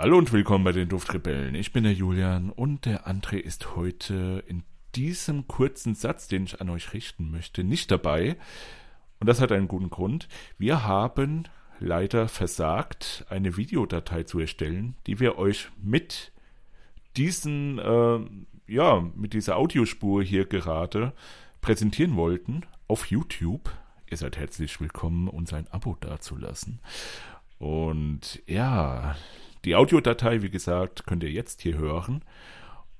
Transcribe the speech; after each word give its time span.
Hallo 0.00 0.16
und 0.16 0.32
willkommen 0.32 0.62
bei 0.62 0.70
den 0.70 0.88
Duftrebellen. 0.88 1.56
Ich 1.56 1.72
bin 1.72 1.82
der 1.82 1.92
Julian 1.92 2.50
und 2.50 2.84
der 2.84 3.08
André 3.08 3.34
ist 3.34 3.74
heute 3.74 4.44
in 4.46 4.62
diesem 4.94 5.48
kurzen 5.48 5.96
Satz, 5.96 6.28
den 6.28 6.44
ich 6.44 6.60
an 6.60 6.70
euch 6.70 6.92
richten 6.92 7.32
möchte, 7.32 7.64
nicht 7.64 7.90
dabei. 7.90 8.36
Und 9.18 9.26
das 9.26 9.40
hat 9.40 9.50
einen 9.50 9.66
guten 9.66 9.90
Grund. 9.90 10.28
Wir 10.56 10.84
haben 10.84 11.48
leider 11.80 12.28
versagt, 12.28 13.26
eine 13.28 13.56
Videodatei 13.56 14.22
zu 14.22 14.38
erstellen, 14.38 14.94
die 15.08 15.18
wir 15.18 15.36
euch 15.36 15.68
mit 15.82 16.30
diesen, 17.16 17.80
äh, 17.80 18.20
ja, 18.68 19.04
mit 19.16 19.32
dieser 19.32 19.56
Audiospur 19.56 20.22
hier 20.22 20.44
gerade 20.44 21.12
präsentieren 21.60 22.14
wollten 22.14 22.60
auf 22.86 23.06
YouTube. 23.06 23.68
Ihr 24.08 24.16
seid 24.16 24.36
herzlich 24.36 24.80
willkommen, 24.80 25.26
uns 25.26 25.52
ein 25.52 25.66
Abo 25.72 25.96
dazulassen. 25.98 26.78
Und 27.58 28.40
ja, 28.46 29.16
die 29.64 29.74
Audiodatei, 29.74 30.42
wie 30.42 30.50
gesagt, 30.50 31.06
könnt 31.06 31.22
ihr 31.22 31.30
jetzt 31.30 31.62
hier 31.62 31.76
hören. 31.76 32.24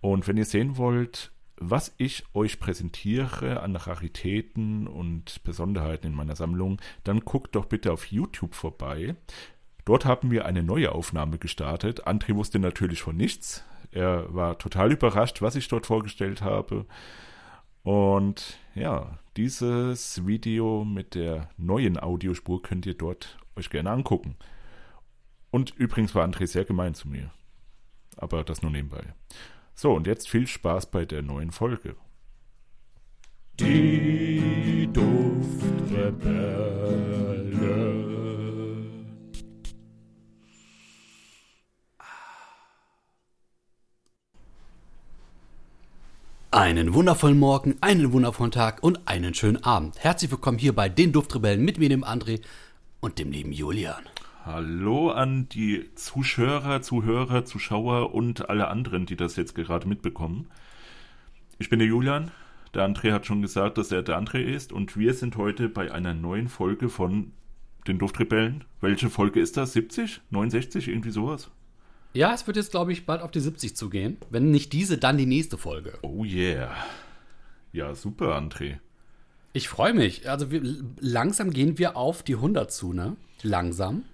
Und 0.01 0.29
wenn 0.29 0.37
ihr 0.37 0.45
sehen 0.45 0.77
wollt, 0.77 1.33
was 1.57 1.95
ich 1.97 2.25
euch 2.35 2.61
präsentiere 2.61 3.61
an 3.61 3.75
Raritäten 3.75 4.87
und 4.87 5.43
Besonderheiten 5.43 6.07
in 6.09 6.15
meiner 6.15 6.37
Sammlung, 6.37 6.81
dann 7.05 7.21
guckt 7.21 7.57
doch 7.57 7.67
bitte 7.67 7.93
auf 7.93 8.07
YouTube 8.07 8.55
vorbei. 8.55 9.17
Dort 9.85 10.05
haben 10.05 10.31
wir 10.31 10.45
eine 10.45 10.63
neue 10.63 10.93
Aufnahme 10.93 11.39
gestartet. 11.39 12.07
André 12.07 12.35
wusste 12.35 12.59
natürlich 12.59 13.03
von 13.03 13.17
nichts. 13.17 13.65
Er 13.91 14.33
war 14.33 14.59
total 14.59 14.93
überrascht, 14.93 15.41
was 15.43 15.57
ich 15.57 15.67
dort 15.67 15.87
vorgestellt 15.87 16.43
habe. 16.43 16.87
Und 17.83 18.59
ja, 18.75 19.19
dieses 19.37 20.27
Video 20.27 20.85
mit 20.85 21.15
der 21.15 21.49
neuen 21.57 21.99
Audiospur 21.99 22.63
könnt 22.63 22.85
ihr 22.87 22.95
dort 22.95 23.39
euch 23.57 23.71
gerne 23.71 23.91
angucken. 23.91 24.37
Und 25.51 25.75
übrigens 25.77 26.15
war 26.15 26.27
André 26.27 26.47
sehr 26.47 26.65
gemein 26.65 26.95
zu 26.95 27.09
mir. 27.09 27.31
Aber 28.17 28.45
das 28.45 28.63
nur 28.63 28.71
nebenbei. 28.71 29.15
So, 29.75 29.93
und 29.93 30.07
jetzt 30.07 30.29
viel 30.29 30.47
Spaß 30.47 30.91
bei 30.91 31.05
der 31.05 31.23
neuen 31.23 31.53
Folge. 31.53 31.97
Die 33.61 34.89
Duftrebelle. 34.93 36.59
Einen 46.51 46.95
wundervollen 46.95 47.39
Morgen, 47.39 47.77
einen 47.81 48.13
wundervollen 48.13 48.51
Tag 48.53 48.83
und 48.83 49.07
einen 49.07 49.35
schönen 49.35 49.63
Abend. 49.63 50.03
Herzlich 50.03 50.31
willkommen 50.31 50.59
hier 50.59 50.75
bei 50.75 50.89
den 50.89 51.13
Duftrebellen 51.13 51.65
mit 51.65 51.79
mir, 51.79 51.89
dem 51.89 52.05
André 52.05 52.41
und 53.01 53.19
dem 53.19 53.31
lieben 53.31 53.53
Julian. 53.53 54.03
Hallo 54.51 55.11
an 55.11 55.47
die 55.51 55.95
Zuschauer, 55.95 56.81
Zuhörer, 56.81 57.45
Zuschauer 57.45 58.15
und 58.15 58.49
alle 58.49 58.69
anderen, 58.69 59.05
die 59.05 59.15
das 59.15 59.37
jetzt 59.37 59.55
gerade 59.55 59.87
mitbekommen. 59.87 60.47
Ich 61.59 61.69
bin 61.69 61.81
der 61.81 61.89
Julian. 61.89 62.31
Der 62.73 62.89
André 62.89 63.13
hat 63.13 63.27
schon 63.27 63.43
gesagt, 63.43 63.77
dass 63.77 63.93
er 63.93 64.03
der 64.03 64.19
André 64.19 64.39
ist 64.39 64.73
und 64.73 64.97
wir 64.97 65.13
sind 65.13 65.37
heute 65.37 65.69
bei 65.69 65.93
einer 65.93 66.15
neuen 66.15 66.49
Folge 66.49 66.89
von 66.89 67.33
den 67.87 67.99
Duftrebellen. 67.99 68.65
Welche 68.81 69.11
Folge 69.11 69.39
ist 69.39 69.59
das? 69.59 69.75
70? 69.75 70.23
69? 70.31 70.89
Irgendwie 70.89 71.11
sowas? 71.11 71.51
Ja, 72.15 72.33
es 72.33 72.47
wird 72.47 72.57
jetzt, 72.57 72.71
glaube 72.71 72.93
ich, 72.93 73.05
bald 73.05 73.21
auf 73.21 73.31
die 73.31 73.41
70 73.41 73.77
zugehen. 73.77 74.17
Wenn 74.31 74.51
nicht 74.51 74.73
diese, 74.73 74.97
dann 74.97 75.19
die 75.19 75.27
nächste 75.27 75.59
Folge. 75.59 75.99
Oh 76.01 76.25
yeah. 76.25 76.75
Ja, 77.75 77.95
super, 77.95 78.39
André. 78.39 78.79
Ich 79.53 79.69
freue 79.69 79.93
mich. 79.93 80.31
Also 80.31 80.51
wir, 80.51 80.63
langsam 81.01 81.51
gehen 81.51 81.77
wir 81.77 81.99
auf 81.99 82.23
die 82.23 82.37
100 82.37 82.73
zu, 82.73 82.95
ne? 82.95 83.15
Langsam. 83.43 84.05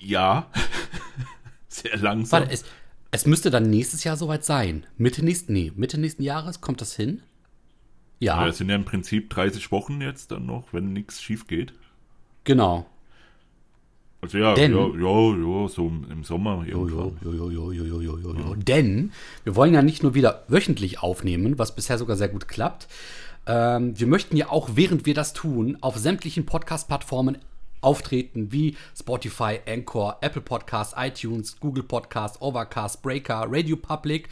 Ja. 0.00 0.50
Sehr 1.68 1.96
langsam. 1.96 2.40
Warte, 2.40 2.52
es, 2.52 2.64
es 3.10 3.26
müsste 3.26 3.50
dann 3.50 3.70
nächstes 3.70 4.04
Jahr 4.04 4.16
soweit 4.16 4.44
sein. 4.44 4.86
Mitte 4.96 5.24
nächsten, 5.24 5.52
nee, 5.52 5.72
Mitte 5.74 5.98
nächsten 5.98 6.22
Jahres 6.22 6.60
kommt 6.60 6.80
das 6.80 6.94
hin? 6.94 7.22
Ja. 8.20 8.40
ja. 8.40 8.46
Das 8.46 8.58
sind 8.58 8.68
ja 8.68 8.76
im 8.76 8.84
Prinzip 8.84 9.30
30 9.30 9.70
Wochen 9.72 10.00
jetzt 10.00 10.30
dann 10.30 10.46
noch, 10.46 10.72
wenn 10.72 10.92
nichts 10.92 11.22
schief 11.22 11.46
geht. 11.46 11.74
Genau. 12.44 12.86
Also 14.24 14.38
ja, 14.38 14.54
Denn, 14.54 14.72
ja, 14.72 14.78
ja, 14.78 15.36
ja, 15.36 15.68
so 15.68 15.86
im 15.86 16.24
Sommer. 16.24 16.64
Denn 18.56 19.12
wir 19.44 19.54
wollen 19.54 19.74
ja 19.74 19.82
nicht 19.82 20.02
nur 20.02 20.14
wieder 20.14 20.44
wöchentlich 20.48 21.02
aufnehmen, 21.02 21.58
was 21.58 21.74
bisher 21.74 21.98
sogar 21.98 22.16
sehr 22.16 22.28
gut 22.28 22.48
klappt. 22.48 22.88
Ähm, 23.46 23.98
wir 23.98 24.06
möchten 24.06 24.38
ja 24.38 24.48
auch, 24.48 24.70
während 24.76 25.04
wir 25.04 25.12
das 25.12 25.34
tun, 25.34 25.76
auf 25.82 25.98
sämtlichen 25.98 26.46
Podcast-Plattformen 26.46 27.36
auftreten 27.84 28.50
wie 28.50 28.76
Spotify, 28.98 29.60
Anchor, 29.66 30.18
Apple 30.22 30.42
Podcasts, 30.42 30.94
iTunes, 30.96 31.60
Google 31.60 31.84
Podcasts, 31.84 32.40
Overcast, 32.40 33.02
Breaker, 33.02 33.44
Radio 33.48 33.76
Public 33.76 34.28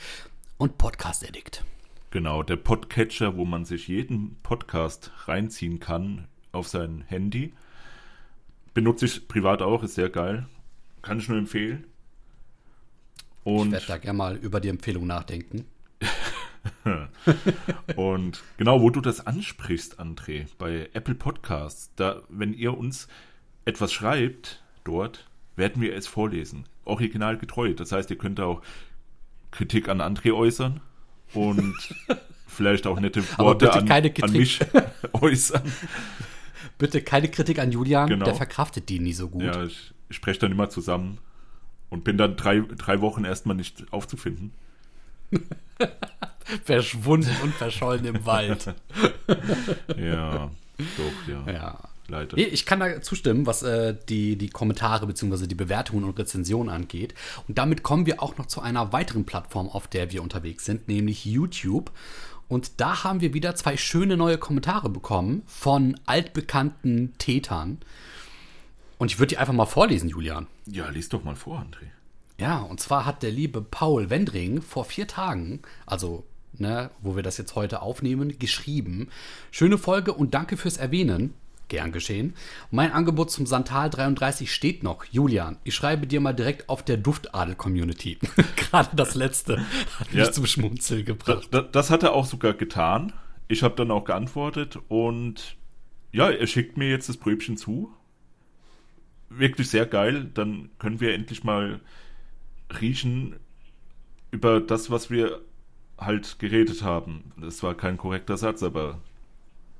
und 0.59 0.79
Podcast 0.79 1.27
Addict. 1.27 1.65
Genau, 2.11 2.43
der 2.43 2.57
Podcatcher, 2.57 3.37
wo 3.37 3.45
man 3.45 3.65
sich 3.65 3.89
jeden 3.89 4.37
Podcast 4.43 5.11
reinziehen 5.27 5.81
kann 5.81 6.27
auf 6.53 6.69
sein 6.69 7.05
Handy. 7.07 7.53
Benutze 8.75 9.07
ich 9.07 9.29
privat 9.29 9.63
auch, 9.63 9.83
ist 9.83 9.95
sehr 9.95 10.11
geil. 10.11 10.47
Kann 11.03 11.19
ich 11.19 11.29
nur 11.29 11.39
empfehlen. 11.39 11.85
Und 13.45 13.69
ich 13.69 13.73
werde 13.73 13.87
da 13.87 13.99
gerne 13.99 14.17
mal 14.17 14.37
über 14.37 14.61
die 14.61 14.69
Empfehlung 14.69 15.07
nachdenken. 15.07 15.65
und 17.97 18.43
genau, 18.57 18.81
wo 18.83 18.91
du 18.91 19.01
das 19.01 19.27
ansprichst, 19.27 19.99
André, 20.01 20.47
bei 20.59 20.89
Apple 20.93 21.15
Podcasts, 21.15 21.91
da, 21.97 22.23
wenn 22.29 22.55
ihr 22.55 22.77
uns 22.77 23.09
etwas 23.65 23.93
schreibt 23.93 24.63
dort, 24.85 25.27
werden 25.57 25.83
wir 25.83 25.95
es 25.95 26.07
vorlesen. 26.07 26.65
Originalgetreu. 26.85 27.75
Das 27.75 27.93
heißt, 27.93 28.11
ihr 28.11 28.19
könnt 28.19 28.41
auch 28.41 28.63
Kritik 29.51 29.89
an 29.89 30.01
André 30.01 30.33
äußern 30.33 30.81
und 31.35 31.77
vielleicht 32.47 32.87
auch 32.87 32.99
nette 32.99 33.23
Worte 33.39 33.73
an, 33.73 33.91
an, 33.91 34.33
mich 34.33 34.61
äußern. 35.13 35.63
Bitte 36.79 37.03
keine 37.03 37.29
Kritik 37.29 37.59
an 37.59 37.71
Julian, 37.71 38.09
genau. 38.09 38.25
der 38.25 38.35
verkraftet 38.35 38.89
die 38.89 38.99
nie 38.99 39.13
so 39.13 39.29
gut. 39.29 39.43
Ja, 39.43 39.65
ich, 39.65 39.93
ich 40.09 40.17
spreche 40.17 40.41
dann 40.41 40.53
immer 40.53 40.69
zusammen 40.69 41.19
und 41.91 42.03
bin 42.03 42.17
dann 42.17 42.37
drei, 42.37 42.61
drei 42.61 43.01
Wochen 43.01 43.25
erstmal 43.25 43.55
nicht 43.55 43.93
aufzufinden. 43.93 44.53
Verschwunden 46.65 47.31
und 47.43 47.55
verschollen 47.55 48.05
im 48.05 48.27
Wald. 48.27 48.75
ja, 49.97 50.51
doch, 50.79 51.29
ja. 51.29 51.53
Ja 51.53 51.92
leider. 52.13 52.39
Ich 52.39 52.65
kann 52.65 52.79
da 52.79 53.01
zustimmen, 53.03 53.47
was 53.47 53.63
äh, 53.63 53.97
die, 54.09 54.37
die 54.37 54.49
Kommentare 54.49 55.07
bzw. 55.07 55.47
die 55.47 55.57
Bewertungen 55.57 56.05
und 56.05 56.19
Rezensionen 56.19 56.73
angeht. 56.73 57.15
Und 57.49 57.59
damit 57.59 57.83
kommen 57.83 58.07
wir 58.07 58.23
auch 58.23 58.39
noch 58.39 58.47
zu 58.47 58.61
einer 58.61 58.93
weiteren 58.93 59.25
Plattform, 59.25 59.69
auf 59.69 59.89
der 59.89 60.13
wir 60.13 60.23
unterwegs 60.23 60.65
sind, 60.65 60.87
nämlich 60.87 61.25
YouTube. 61.25 61.91
Und 62.49 62.81
da 62.81 63.03
haben 63.03 63.21
wir 63.21 63.35
wieder 63.35 63.55
zwei 63.55 63.77
schöne 63.77 64.17
neue 64.17 64.39
Kommentare 64.39 64.91
bekommen 64.91 65.43
von 65.47 65.99
altbekannten 66.07 67.15
Tätern. 67.19 67.79
Und 68.99 69.11
ich 69.11 69.19
würde 69.19 69.29
die 69.31 69.39
einfach 69.39 69.55
mal 69.55 69.67
vorlesen, 69.67 70.09
Julian. 70.09 70.47
Ja, 70.67 70.89
lies 70.91 71.09
doch 71.09 71.25
mal 71.25 71.35
vor, 71.35 71.59
André. 71.59 71.87
Ja, 72.39 72.59
und 72.59 72.79
zwar 72.81 73.07
hat 73.07 73.23
der 73.23 73.31
liebe 73.31 73.63
Paul 73.63 74.11
Wendring 74.11 74.63
vor 74.63 74.85
vier 74.85 75.07
Tagen, 75.07 75.61
also 75.87 76.25
ne, 76.59 76.91
wo 77.01 77.17
wir 77.17 77.23
das 77.23 77.39
jetzt 77.39 77.55
heute 77.55 77.83
aufnehmen, 77.83 78.39
geschrieben. 78.39 79.09
Schöne 79.51 79.79
Folge 79.79 80.13
und 80.13 80.35
danke 80.35 80.57
fürs 80.57 80.77
Erwähnen. 80.77 81.35
Gern 81.73 81.91
geschehen. 81.91 82.35
Mein 82.71 82.93
Angebot 82.93 83.31
zum 83.31 83.47
Santal 83.47 83.89
33 83.89 84.53
steht 84.53 84.83
noch. 84.83 85.07
Julian, 85.07 85.57
ich 85.65 85.75
schreibe 85.75 86.07
dir 86.07 86.21
mal 86.21 86.35
direkt 86.35 86.69
auf 86.69 86.83
der 86.83 86.99
Duftadel-Community. 86.99 88.19
Gerade 88.57 88.95
das 88.95 89.15
letzte 89.15 89.59
hat 89.99 90.13
ja, 90.13 90.27
mich 90.27 90.33
zum 90.33 90.45
Schmunzeln 90.45 91.07
gebracht. 91.07 91.49
Das, 91.51 91.65
das 91.73 91.91
hat 91.91 92.03
er 92.03 92.13
auch 92.13 92.27
sogar 92.27 92.53
getan. 92.53 93.15
Ich 93.49 93.63
habe 93.63 93.75
dann 93.75 93.91
auch 93.91 94.05
geantwortet 94.05 94.79
und 94.89 95.57
ja, 96.13 96.29
er 96.29 96.47
schickt 96.47 96.77
mir 96.77 96.91
jetzt 96.91 97.09
das 97.09 97.17
Bröbchen 97.17 97.57
zu. 97.57 97.91
Wirklich 99.31 99.71
sehr 99.71 99.87
geil. 99.87 100.31
Dann 100.35 100.69
können 100.79 101.01
wir 101.01 101.15
endlich 101.15 101.43
mal 101.43 101.81
riechen 102.83 103.37
über 104.31 104.61
das, 104.61 104.91
was 104.91 105.11
wir 105.11 105.41
halt 105.97 106.39
geredet 106.39 106.83
haben. 106.83 107.33
Das 107.41 107.63
war 107.63 107.75
kein 107.75 107.97
korrekter 107.97 108.37
Satz, 108.37 108.63
aber 108.63 109.01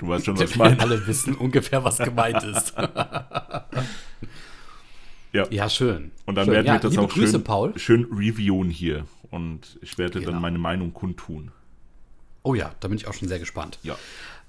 Du 0.03 0.09
weißt 0.09 0.27
schon, 0.27 0.37
was 0.37 0.51
ich 0.51 0.57
meine. 0.57 0.79
Alle 0.81 1.07
wissen 1.07 1.37
ungefähr, 1.37 1.85
was 1.85 1.99
gemeint 1.99 2.43
ist. 2.43 2.75
ja. 5.33 5.47
ja, 5.49 5.69
schön. 5.69 6.11
Und 6.27 6.35
dann 6.35 6.47
schön. 6.47 6.55
werden 6.55 6.67
wir 6.67 6.75
ja, 6.75 6.81
das 6.81 6.99
auch 6.99 7.09
Grüße, 7.09 7.35
schön, 7.35 7.45
Paul. 7.45 7.79
schön 7.79 8.09
reviewen 8.11 8.69
hier. 8.69 9.07
Und 9.31 9.79
ich 9.81 9.99
werde 9.99 10.19
genau. 10.19 10.33
dann 10.33 10.43
meine 10.43 10.59
Meinung 10.59 10.93
kundtun. 10.93 11.53
Oh 12.43 12.57
ja, 12.57 12.75
da 12.81 12.89
bin 12.89 12.97
ich 12.97 13.07
auch 13.07 13.15
schon 13.15 13.29
sehr 13.29 13.39
gespannt. 13.39 13.79
Ja. 13.85 13.97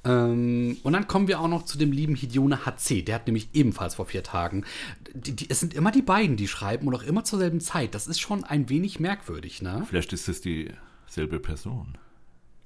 Ähm, 0.05 0.77
und 0.81 0.93
dann 0.93 1.07
kommen 1.07 1.27
wir 1.27 1.39
auch 1.39 1.47
noch 1.47 1.65
zu 1.65 1.77
dem 1.77 1.91
lieben 1.91 2.15
Hidione 2.15 2.65
HC. 2.65 3.03
Der 3.03 3.13
hat 3.13 3.27
nämlich 3.27 3.49
ebenfalls 3.53 3.93
vor 3.93 4.07
vier 4.07 4.23
Tagen. 4.23 4.65
Die, 5.13 5.35
die, 5.35 5.51
es 5.51 5.59
sind 5.59 5.75
immer 5.75 5.91
die 5.91 6.01
beiden, 6.01 6.35
die 6.35 6.47
schreiben 6.47 6.87
und 6.87 6.95
auch 6.95 7.03
immer 7.03 7.25
zur 7.25 7.37
selben 7.37 7.61
Zeit. 7.61 7.93
Das 7.93 8.07
ist 8.07 8.19
schon 8.19 8.43
ein 8.43 8.69
wenig 8.69 8.99
merkwürdig, 8.99 9.61
ne? 9.61 9.85
Vielleicht 9.87 10.13
ist 10.13 10.27
es 10.27 10.41
dieselbe 10.41 11.39
Person. 11.39 11.99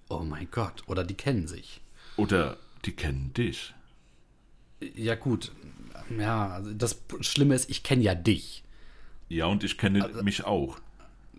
Oh 0.08 0.24
mein 0.24 0.48
Gott. 0.52 0.84
Oder 0.88 1.04
die 1.04 1.16
kennen 1.16 1.50
sich. 1.50 1.82
Oder 2.16 2.56
die 2.88 2.94
kennen 2.94 3.34
dich. 3.34 3.74
Ja, 4.96 5.16
gut. 5.16 5.52
Ja, 6.18 6.48
also 6.48 6.74
das 6.74 7.02
Schlimme 7.20 7.54
ist, 7.54 7.70
ich 7.70 7.84
kenne 7.84 8.02
ja 8.02 8.16
dich. 8.16 8.64
Ja, 9.28 9.46
und 9.46 9.64
ich 9.64 9.78
kenne 9.78 10.04
Also 10.04 10.24
mich 10.24 10.46
auch. 10.46 10.80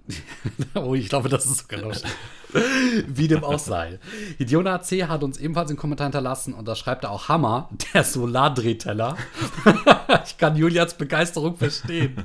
oh, 0.74 0.94
ich 0.94 1.08
glaube, 1.08 1.28
das 1.28 1.46
ist 1.46 1.58
sogar 1.58 1.80
noch 1.80 1.94
schlimm. 1.94 3.04
Wie 3.08 3.28
dem 3.28 3.44
auch 3.44 3.58
sei. 3.58 3.98
Hidiona 4.38 4.80
C. 4.80 5.04
hat 5.04 5.22
uns 5.22 5.38
ebenfalls 5.38 5.70
einen 5.70 5.78
Kommentar 5.78 6.06
hinterlassen 6.06 6.54
und 6.54 6.66
da 6.66 6.74
schreibt 6.74 7.04
er 7.04 7.10
auch 7.10 7.28
Hammer, 7.28 7.68
der 7.92 8.04
Solardrehteller. 8.04 9.16
ich 10.24 10.38
kann 10.38 10.56
Julians 10.56 10.94
Begeisterung 10.94 11.56
verstehen. 11.56 12.24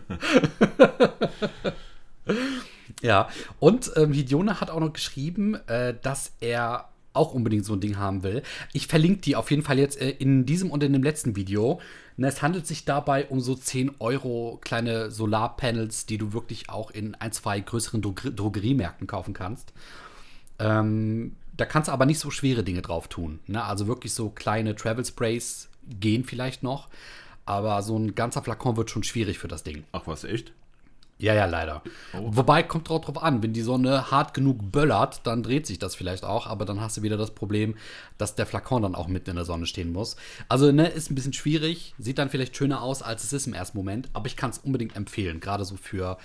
ja, 3.01 3.29
und 3.59 3.91
ähm, 3.95 4.13
Hidiona 4.13 4.61
hat 4.61 4.69
auch 4.69 4.79
noch 4.79 4.93
geschrieben, 4.93 5.55
äh, 5.67 5.93
dass 6.01 6.33
er 6.39 6.89
auch 7.13 7.33
unbedingt 7.33 7.65
so 7.65 7.73
ein 7.73 7.79
Ding 7.79 7.97
haben 7.97 8.23
will. 8.23 8.43
Ich 8.73 8.87
verlinke 8.87 9.21
die 9.21 9.35
auf 9.35 9.51
jeden 9.51 9.63
Fall 9.63 9.79
jetzt 9.79 9.99
äh, 10.01 10.09
in 10.09 10.45
diesem 10.45 10.71
und 10.71 10.83
in 10.83 10.93
dem 10.93 11.03
letzten 11.03 11.35
Video. 11.35 11.79
Es 12.17 12.41
handelt 12.41 12.67
sich 12.67 12.85
dabei 12.85 13.25
um 13.27 13.39
so 13.39 13.55
10 13.55 13.95
Euro 13.99 14.59
kleine 14.61 15.09
Solarpanels, 15.09 16.05
die 16.05 16.17
du 16.17 16.33
wirklich 16.33 16.69
auch 16.69 16.91
in 16.91 17.15
ein, 17.15 17.31
zwei 17.31 17.59
größeren 17.59 18.01
Droger 18.01 18.31
Drogeriemärkten 18.31 19.07
kaufen 19.07 19.33
kannst. 19.33 19.73
Ähm, 20.59 21.35
da 21.55 21.65
kannst 21.65 21.87
du 21.87 21.91
aber 21.91 22.05
nicht 22.05 22.19
so 22.19 22.31
schwere 22.31 22.63
Dinge 22.63 22.81
drauf 22.81 23.07
tun. 23.07 23.39
Ne? 23.47 23.63
Also 23.63 23.87
wirklich 23.87 24.13
so 24.13 24.29
kleine 24.29 24.75
Travel 24.75 25.05
Sprays 25.05 25.69
gehen 25.99 26.23
vielleicht 26.23 26.63
noch. 26.63 26.89
Aber 27.45 27.81
so 27.81 27.97
ein 27.97 28.15
ganzer 28.15 28.41
Flakon 28.41 28.77
wird 28.77 28.89
schon 28.89 29.03
schwierig 29.03 29.37
für 29.37 29.47
das 29.47 29.63
Ding. 29.63 29.83
Ach 29.91 30.03
was, 30.05 30.23
echt? 30.23 30.53
Ja, 31.23 31.33
ja, 31.33 31.45
leider. 31.45 31.83
Oh. 32.11 32.35
Wobei, 32.35 32.63
kommt 32.63 32.89
drauf, 32.89 33.05
drauf 33.05 33.23
an, 33.23 33.41
wenn 33.41 33.53
die 33.53 33.61
Sonne 33.61 34.11
hart 34.11 34.33
genug 34.33 34.73
böllert, 34.73 35.25
dann 35.25 35.41
dreht 35.41 35.65
sich 35.65 35.79
das 35.79 35.95
vielleicht 35.95 36.25
auch, 36.25 36.47
aber 36.47 36.65
dann 36.65 36.81
hast 36.81 36.97
du 36.97 37.01
wieder 37.01 37.15
das 37.15 37.31
Problem, 37.31 37.75
dass 38.17 38.35
der 38.35 38.45
Flakon 38.45 38.81
dann 38.81 38.93
auch 38.93 39.07
mitten 39.07 39.29
in 39.29 39.37
der 39.37 39.45
Sonne 39.45 39.65
stehen 39.65 39.93
muss. 39.93 40.17
Also, 40.49 40.73
ne, 40.73 40.85
ist 40.85 41.09
ein 41.09 41.15
bisschen 41.15 41.31
schwierig, 41.31 41.95
sieht 41.97 42.17
dann 42.17 42.29
vielleicht 42.29 42.57
schöner 42.57 42.81
aus, 42.81 43.01
als 43.01 43.23
es 43.23 43.31
ist 43.31 43.47
im 43.47 43.53
ersten 43.53 43.77
Moment, 43.77 44.09
aber 44.11 44.27
ich 44.27 44.35
kann 44.35 44.49
es 44.49 44.57
unbedingt 44.57 44.97
empfehlen, 44.97 45.39
gerade 45.39 45.63
so 45.63 45.77
für 45.77 46.17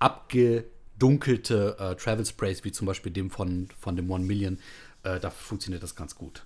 abgedunkelte 0.00 1.76
äh, 1.78 1.94
Travel 1.94 2.26
Sprays, 2.26 2.64
wie 2.64 2.72
zum 2.72 2.88
Beispiel 2.88 3.12
dem 3.12 3.30
von, 3.30 3.68
von 3.78 3.94
dem 3.94 4.10
One 4.10 4.24
Million, 4.24 4.58
äh, 5.04 5.20
da 5.20 5.30
funktioniert 5.30 5.84
das 5.84 5.94
ganz 5.94 6.16
gut. 6.16 6.42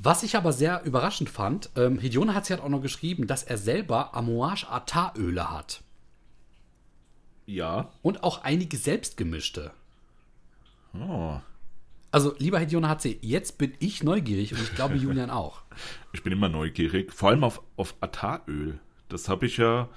Was 0.00 0.22
ich 0.22 0.36
aber 0.36 0.54
sehr 0.54 0.82
überraschend 0.84 1.28
fand, 1.28 1.68
ähm, 1.76 1.98
Hidione 1.98 2.32
hat 2.32 2.46
sie 2.46 2.54
halt 2.54 2.62
auch 2.62 2.70
noch 2.70 2.80
geschrieben, 2.80 3.26
dass 3.26 3.42
er 3.42 3.58
selber 3.58 4.14
Amouage-Atar-Öle 4.14 5.50
hat. 5.50 5.82
Ja. 7.48 7.90
Und 8.02 8.22
auch 8.22 8.44
einige 8.44 8.76
selbstgemischte. 8.76 9.72
Oh. 10.92 11.40
Also, 12.10 12.34
lieber 12.38 12.58
Hidione 12.58 12.88
HC, 12.88 13.18
jetzt 13.22 13.56
bin 13.56 13.72
ich 13.78 14.02
neugierig 14.02 14.52
und 14.52 14.60
ich 14.60 14.74
glaube 14.74 14.94
Julian 14.96 15.30
auch. 15.30 15.62
Ich 16.12 16.22
bin 16.22 16.32
immer 16.32 16.50
neugierig. 16.50 17.12
Vor 17.12 17.30
allem 17.30 17.44
auf, 17.44 17.62
auf 17.76 17.94
Ataröl. 18.00 18.78
Das 19.08 19.30
habe 19.30 19.46
ich 19.46 19.56
ja. 19.56 19.88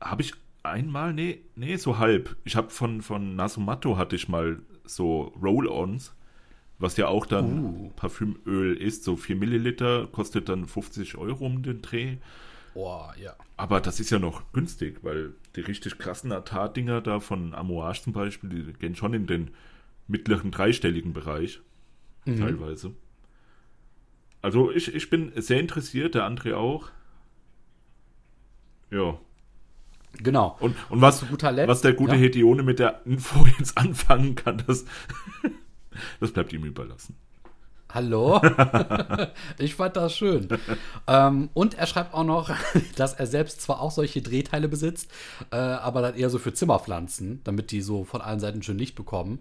Habe 0.00 0.22
ich 0.22 0.34
einmal? 0.62 1.12
Nee, 1.12 1.40
nee, 1.56 1.76
so 1.76 1.98
halb. 1.98 2.36
Ich 2.44 2.54
habe 2.54 2.70
von, 2.70 3.02
von 3.02 3.34
Nasumato 3.34 3.96
hatte 3.96 4.14
ich 4.14 4.28
mal 4.28 4.60
so 4.84 5.32
Roll-Ons, 5.42 6.14
was 6.78 6.96
ja 6.96 7.08
auch 7.08 7.26
dann 7.26 7.64
Uh. 7.64 7.90
Parfümöl 7.96 8.76
ist. 8.76 9.02
So 9.02 9.16
4 9.16 9.34
Milliliter 9.34 10.06
kostet 10.06 10.48
dann 10.48 10.66
50 10.66 11.16
Euro 11.16 11.44
um 11.44 11.64
den 11.64 11.82
Dreh. 11.82 12.18
Boah, 12.76 13.14
ja. 13.18 13.34
Aber 13.56 13.80
das 13.80 14.00
ist 14.00 14.10
ja 14.10 14.18
noch 14.18 14.52
günstig, 14.52 14.98
weil 15.00 15.32
die 15.56 15.62
richtig 15.62 15.96
krassen 15.96 16.30
Atar-Dinger 16.30 17.00
da 17.00 17.20
von 17.20 17.54
Amouage 17.54 18.02
zum 18.02 18.12
Beispiel, 18.12 18.50
die 18.50 18.72
gehen 18.74 18.94
schon 18.94 19.14
in 19.14 19.26
den 19.26 19.52
mittleren 20.08 20.50
dreistelligen 20.50 21.14
Bereich. 21.14 21.62
Teilweise. 22.26 22.92
Also 24.42 24.70
ich, 24.70 24.94
ich 24.94 25.08
bin 25.08 25.32
sehr 25.36 25.58
interessiert, 25.58 26.14
der 26.14 26.28
André 26.28 26.54
auch. 26.54 26.90
Ja. 28.90 29.18
Genau. 30.18 30.58
Und, 30.60 30.76
und 30.90 31.00
was, 31.00 31.22
Letzt, 31.22 31.68
was 31.68 31.80
der 31.80 31.94
gute 31.94 32.16
ja. 32.16 32.20
Hedione 32.20 32.62
mit 32.62 32.78
der 32.78 33.06
Info 33.06 33.46
jetzt 33.58 33.78
anfangen 33.78 34.34
kann, 34.34 34.62
das, 34.66 34.84
das 36.20 36.30
bleibt 36.30 36.52
ihm 36.52 36.64
überlassen. 36.66 37.16
Hallo? 37.92 38.40
ich 39.58 39.74
fand 39.74 39.96
das 39.96 40.14
schön. 40.14 40.48
ähm, 41.06 41.50
und 41.54 41.74
er 41.74 41.86
schreibt 41.86 42.14
auch 42.14 42.24
noch, 42.24 42.50
dass 42.96 43.14
er 43.14 43.26
selbst 43.26 43.60
zwar 43.60 43.80
auch 43.80 43.90
solche 43.90 44.22
Drehteile 44.22 44.68
besitzt, 44.68 45.10
äh, 45.50 45.56
aber 45.56 46.02
dann 46.02 46.16
eher 46.16 46.30
so 46.30 46.38
für 46.38 46.52
Zimmerpflanzen, 46.52 47.40
damit 47.44 47.70
die 47.70 47.80
so 47.80 48.04
von 48.04 48.20
allen 48.20 48.40
Seiten 48.40 48.62
schön 48.62 48.78
Licht 48.78 48.96
bekommen. 48.96 49.38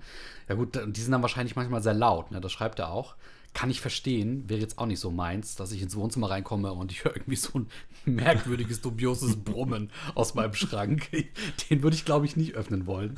Ja 0.47 0.56
gut, 0.56 0.80
die 0.88 1.01
sind 1.01 1.12
dann 1.12 1.21
wahrscheinlich 1.21 1.56
manchmal 1.56 1.81
sehr 1.81 1.95
laut, 1.95 2.31
ne? 2.31 2.39
das 2.39 2.51
schreibt 2.51 2.80
er 2.80 2.92
auch. 2.92 3.15
Kann 3.53 3.69
ich 3.69 3.80
verstehen, 3.80 4.44
wäre 4.50 4.59
jetzt 4.59 4.77
auch 4.77 4.86
nicht 4.86 5.00
so 5.00 5.12
meins, 5.12 5.56
dass 5.56 5.71
ich 5.71 5.81
ins 5.81 5.95
Wohnzimmer 5.95 6.30
reinkomme 6.30 6.74
und 6.74 6.91
ich 6.91 7.06
höre 7.06 7.15
irgendwie 7.15 7.38
so 7.38 7.59
ein 7.59 7.68
merkwürdiges, 8.03 8.81
dubioses 8.81 9.38
Brummen 9.38 9.91
aus 10.13 10.36
meinem 10.36 10.53
Schrank. 10.53 11.09
Den 11.69 11.81
würde 11.81 11.95
ich, 11.95 12.03
glaube 12.03 12.25
ich, 12.25 12.36
nicht 12.36 12.53
öffnen 12.53 12.86
wollen. 12.86 13.15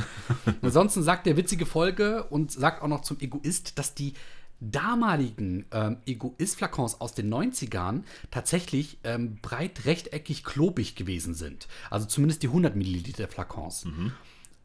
Ansonsten 0.61 1.01
sagt 1.01 1.25
der 1.25 1.37
witzige 1.37 1.65
Folge 1.65 2.23
und 2.25 2.51
sagt 2.51 2.83
auch 2.83 2.87
noch 2.87 3.01
zum 3.01 3.19
Egoist, 3.19 3.79
dass 3.79 3.95
die 3.95 4.13
damaligen 4.59 5.65
ähm, 5.71 5.97
Egoist-Flakons 6.05 6.99
aus 6.99 7.13
den 7.13 7.31
90ern 7.31 8.03
tatsächlich 8.31 8.97
ähm, 9.03 9.37
breit 9.41 9.85
rechteckig 9.85 10.43
klobig 10.43 10.95
gewesen 10.95 11.33
sind. 11.33 11.67
Also 11.89 12.07
zumindest 12.07 12.43
die 12.43 12.47
100 12.47 12.75
Milliliter 12.75 13.27
Flakons. 13.27 13.85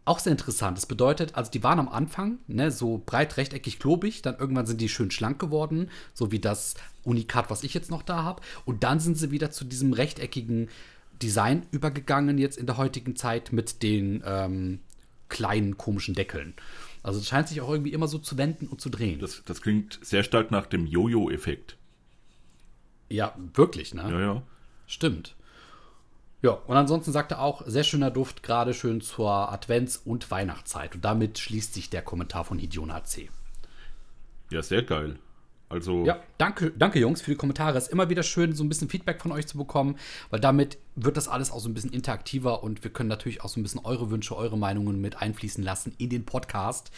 Auch 0.05 0.19
sehr 0.19 0.33
interessant. 0.33 0.77
Das 0.77 0.87
bedeutet, 0.87 1.37
also 1.37 1.51
die 1.51 1.63
waren 1.63 1.79
am 1.79 1.89
Anfang 1.89 2.39
ne, 2.49 2.73
so 2.73 3.03
breit 3.05 3.37
rechteckig 3.37 3.79
klobig, 3.79 4.23
dann 4.23 4.37
irgendwann 4.37 4.67
sind 4.67 4.81
die 4.81 4.89
schön 4.89 5.13
schlank 5.13 5.39
geworden, 5.39 5.91
so 6.13 6.33
wie 6.33 6.41
das 6.41 6.75
Unikat, 7.05 7.51
was 7.51 7.63
ich 7.63 7.73
jetzt 7.73 7.91
noch 7.91 8.03
da 8.03 8.25
habe. 8.25 8.43
Und 8.65 8.83
dann 8.83 8.99
sind 8.99 9.17
sie 9.17 9.31
wieder 9.31 9.53
zu 9.53 9.65
diesem 9.65 9.93
rechteckigen 9.93 10.69
Design 11.23 11.67
übergegangen, 11.71 12.39
jetzt 12.39 12.59
in 12.59 12.67
der 12.67 12.79
heutigen 12.79 13.15
Zeit 13.15 13.53
mit 13.53 13.83
den 13.85 14.25
ähm, 14.27 14.81
kleinen 15.29 15.79
komischen 15.79 16.15
Deckeln. 16.15 16.55
Also 17.03 17.19
es 17.19 17.29
scheint 17.29 17.49
sich 17.49 17.61
auch 17.61 17.71
irgendwie 17.71 17.93
immer 17.93 18.07
so 18.09 18.19
zu 18.19 18.39
wenden 18.39 18.69
und 18.69 18.81
zu 18.81 18.89
drehen. 18.89 19.19
Das, 19.19 19.43
das 19.45 19.61
klingt 19.61 19.99
sehr 20.03 20.23
stark 20.23 20.51
nach 20.51 20.67
dem 20.67 20.87
Jojo-Effekt. 20.87 21.77
ja, 23.09 23.35
wirklich, 23.55 23.93
ne? 23.95 24.09
Ja, 24.11 24.21
ja. 24.21 24.43
Stimmt. 24.87 25.35
Ja, 26.43 26.51
und 26.51 26.77
ansonsten 26.77 27.13
sagt 27.13 27.31
er 27.33 27.41
auch, 27.41 27.63
sehr 27.67 27.85
schöner 27.85 28.11
Duft, 28.11 28.43
gerade 28.43 28.75
schön 28.75 29.01
zur 29.01 29.31
Advents- 29.53 30.01
und 30.05 30.31
Weihnachtszeit. 30.31 30.95
Und 30.97 31.05
damit 31.05 31.39
schließt 31.39 31.73
sich 31.73 31.89
der 31.89 32.03
Kommentar 32.03 32.45
von 32.45 32.59
Hidiona 32.59 33.05
C. 33.05 33.31
Ja, 34.51 34.63
sehr 34.63 34.83
geil. 34.83 35.19
Also, 35.73 36.05
Ja, 36.05 36.21
danke, 36.37 36.71
danke 36.71 36.99
Jungs 36.99 37.23
für 37.23 37.31
die 37.31 37.37
Kommentare. 37.37 37.79
Es 37.79 37.85
ist 37.85 37.93
immer 37.93 38.11
wieder 38.11 38.23
schön, 38.23 38.55
so 38.55 38.63
ein 38.63 38.69
bisschen 38.69 38.91
Feedback 38.91 39.23
von 39.23 39.33
euch 39.33 39.47
zu 39.47 39.57
bekommen, 39.57 39.97
weil 40.29 40.39
damit 40.39 40.77
wird 40.97 41.17
das 41.17 41.29
alles 41.29 41.51
auch 41.51 41.61
so 41.61 41.69
ein 41.71 41.73
bisschen 41.73 41.93
interaktiver 41.93 42.63
und 42.63 42.85
wir 42.85 42.91
können 42.91 43.09
natürlich 43.09 43.43
auch 43.43 43.49
so 43.49 43.59
ein 43.59 43.63
bisschen 43.63 43.81
eure 43.83 44.11
Wünsche, 44.11 44.37
eure 44.37 44.59
Meinungen 44.59 45.01
mit 45.01 45.23
einfließen 45.23 45.65
lassen 45.65 45.95
in 45.97 46.11
den 46.11 46.27
Podcast. 46.27 46.93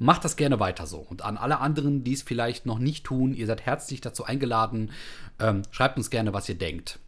Macht 0.00 0.24
das 0.24 0.34
gerne 0.34 0.58
weiter 0.58 0.88
so. 0.88 0.98
Und 0.98 1.22
an 1.22 1.36
alle 1.36 1.60
anderen, 1.60 2.02
die 2.02 2.14
es 2.14 2.22
vielleicht 2.22 2.66
noch 2.66 2.80
nicht 2.80 3.04
tun, 3.04 3.32
ihr 3.32 3.46
seid 3.46 3.64
herzlich 3.64 4.00
dazu 4.00 4.24
eingeladen. 4.24 4.90
Ähm, 5.38 5.62
schreibt 5.70 5.96
uns 5.96 6.10
gerne, 6.10 6.32
was 6.32 6.48
ihr 6.48 6.56
denkt. 6.56 6.98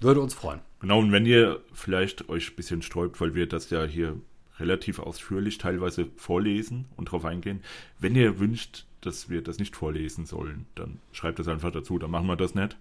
Würde 0.00 0.20
uns 0.20 0.34
freuen. 0.34 0.60
Genau, 0.80 0.98
und 0.98 1.12
wenn 1.12 1.24
ihr 1.24 1.60
vielleicht 1.72 2.28
euch 2.28 2.50
ein 2.50 2.56
bisschen 2.56 2.82
sträubt, 2.82 3.18
weil 3.22 3.34
wir 3.34 3.48
das 3.48 3.70
ja 3.70 3.84
hier 3.84 4.16
relativ 4.60 4.98
ausführlich 4.98 5.56
teilweise 5.56 6.08
vorlesen 6.16 6.84
und 6.96 7.06
drauf 7.06 7.24
eingehen, 7.24 7.62
wenn 7.98 8.14
ihr 8.14 8.38
wünscht, 8.38 8.84
dass 9.02 9.28
wir 9.28 9.42
das 9.42 9.58
nicht 9.58 9.76
vorlesen 9.76 10.26
sollen, 10.26 10.66
dann 10.74 10.98
schreibt 11.12 11.38
es 11.38 11.48
einfach 11.48 11.70
dazu, 11.70 11.98
dann 11.98 12.10
machen 12.10 12.26
wir 12.26 12.36
das 12.36 12.54
nicht. 12.54 12.76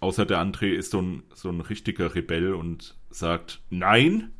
Außer 0.00 0.26
der 0.26 0.38
André 0.38 0.72
ist 0.72 0.90
so 0.90 1.00
ein, 1.00 1.22
so 1.34 1.48
ein 1.50 1.60
richtiger 1.60 2.14
Rebell 2.14 2.54
und 2.54 2.96
sagt, 3.10 3.60
nein, 3.70 4.30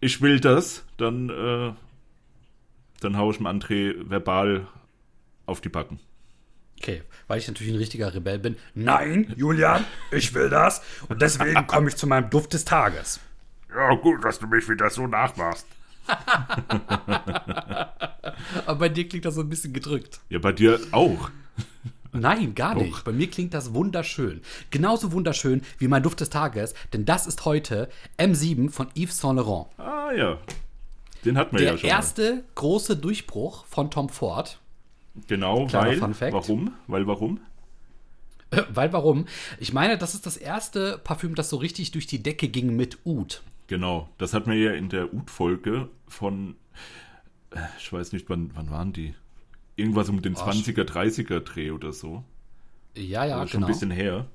ich 0.00 0.20
will 0.20 0.40
das, 0.40 0.84
dann, 0.96 1.30
äh, 1.30 1.72
dann 3.00 3.16
hau 3.16 3.30
ich 3.30 3.38
dem 3.38 3.46
André 3.46 3.94
verbal 4.08 4.66
auf 5.46 5.60
die 5.60 5.68
Backen. 5.68 6.00
Okay, 6.78 7.02
weil 7.28 7.38
ich 7.38 7.48
natürlich 7.48 7.72
ein 7.72 7.78
richtiger 7.78 8.12
Rebell 8.12 8.38
bin. 8.38 8.56
Nein, 8.74 9.32
Julian, 9.36 9.84
ich 10.10 10.34
will 10.34 10.50
das. 10.50 10.82
Und 11.08 11.22
deswegen 11.22 11.66
komme 11.66 11.88
ich 11.88 11.96
zu 11.96 12.06
meinem 12.06 12.28
Duft 12.28 12.52
des 12.52 12.64
Tages. 12.64 13.20
Ja, 13.74 13.94
gut, 13.94 14.24
dass 14.24 14.38
du 14.38 14.46
mich 14.46 14.68
wieder 14.68 14.90
so 14.90 15.06
nachmachst. 15.06 15.66
Aber 18.66 18.78
bei 18.78 18.88
dir 18.88 19.08
klingt 19.08 19.24
das 19.24 19.34
so 19.34 19.40
ein 19.40 19.48
bisschen 19.48 19.72
gedrückt. 19.72 20.20
Ja, 20.28 20.38
bei 20.38 20.52
dir 20.52 20.78
auch. 20.92 21.30
Nein, 22.12 22.54
gar 22.54 22.74
nicht. 22.74 23.04
Bei 23.04 23.12
mir 23.12 23.30
klingt 23.30 23.54
das 23.54 23.72
wunderschön. 23.72 24.42
Genauso 24.70 25.12
wunderschön 25.12 25.62
wie 25.78 25.88
mein 25.88 26.02
Duft 26.02 26.20
des 26.20 26.28
Tages, 26.30 26.74
denn 26.92 27.06
das 27.06 27.26
ist 27.26 27.44
heute 27.46 27.88
M7 28.18 28.70
von 28.70 28.88
Yves 28.94 29.18
Saint 29.18 29.36
Laurent. 29.38 29.68
Ah 29.78 30.12
ja, 30.12 30.38
den 31.24 31.38
hatten 31.38 31.56
wir 31.56 31.60
Der 31.64 31.72
ja 31.72 31.78
schon. 31.78 31.88
erste 31.88 32.44
große 32.54 32.96
Durchbruch 32.98 33.64
von 33.66 33.90
Tom 33.90 34.10
Ford. 34.10 34.58
Genau, 35.26 35.66
Kleiner 35.66 35.90
weil, 35.90 35.96
Fun 35.98 36.14
Fact. 36.14 36.32
warum? 36.34 36.72
Weil 36.86 37.06
warum? 37.06 37.40
Äh, 38.50 38.62
Weil 38.74 38.92
warum? 38.92 39.24
Ich 39.58 39.72
meine, 39.72 39.96
das 39.96 40.14
ist 40.14 40.26
das 40.26 40.36
erste 40.36 40.98
Parfüm, 40.98 41.34
das 41.34 41.48
so 41.48 41.56
richtig 41.56 41.92
durch 41.92 42.06
die 42.06 42.22
Decke 42.22 42.48
ging 42.48 42.76
mit 42.76 42.98
Oud. 43.06 43.42
Genau, 43.66 44.08
das 44.18 44.34
hatten 44.34 44.50
wir 44.50 44.58
ja 44.58 44.72
in 44.72 44.88
der 44.88 45.12
Ut-Folge 45.14 45.88
von, 46.08 46.56
äh, 47.50 47.60
ich 47.78 47.92
weiß 47.92 48.12
nicht, 48.12 48.28
wann, 48.28 48.50
wann 48.54 48.70
waren 48.70 48.92
die? 48.92 49.14
Irgendwas 49.76 50.08
um 50.08 50.20
den 50.20 50.36
20er, 50.36 50.84
30er 50.84 51.40
Dreh 51.40 51.70
oder 51.70 51.92
so. 51.92 52.24
Ja, 52.94 53.24
ja, 53.24 53.38
Also 53.38 53.52
schon 53.52 53.60
genau. 53.60 53.66
ein 53.66 53.72
bisschen 53.72 53.90
her. 53.90 54.26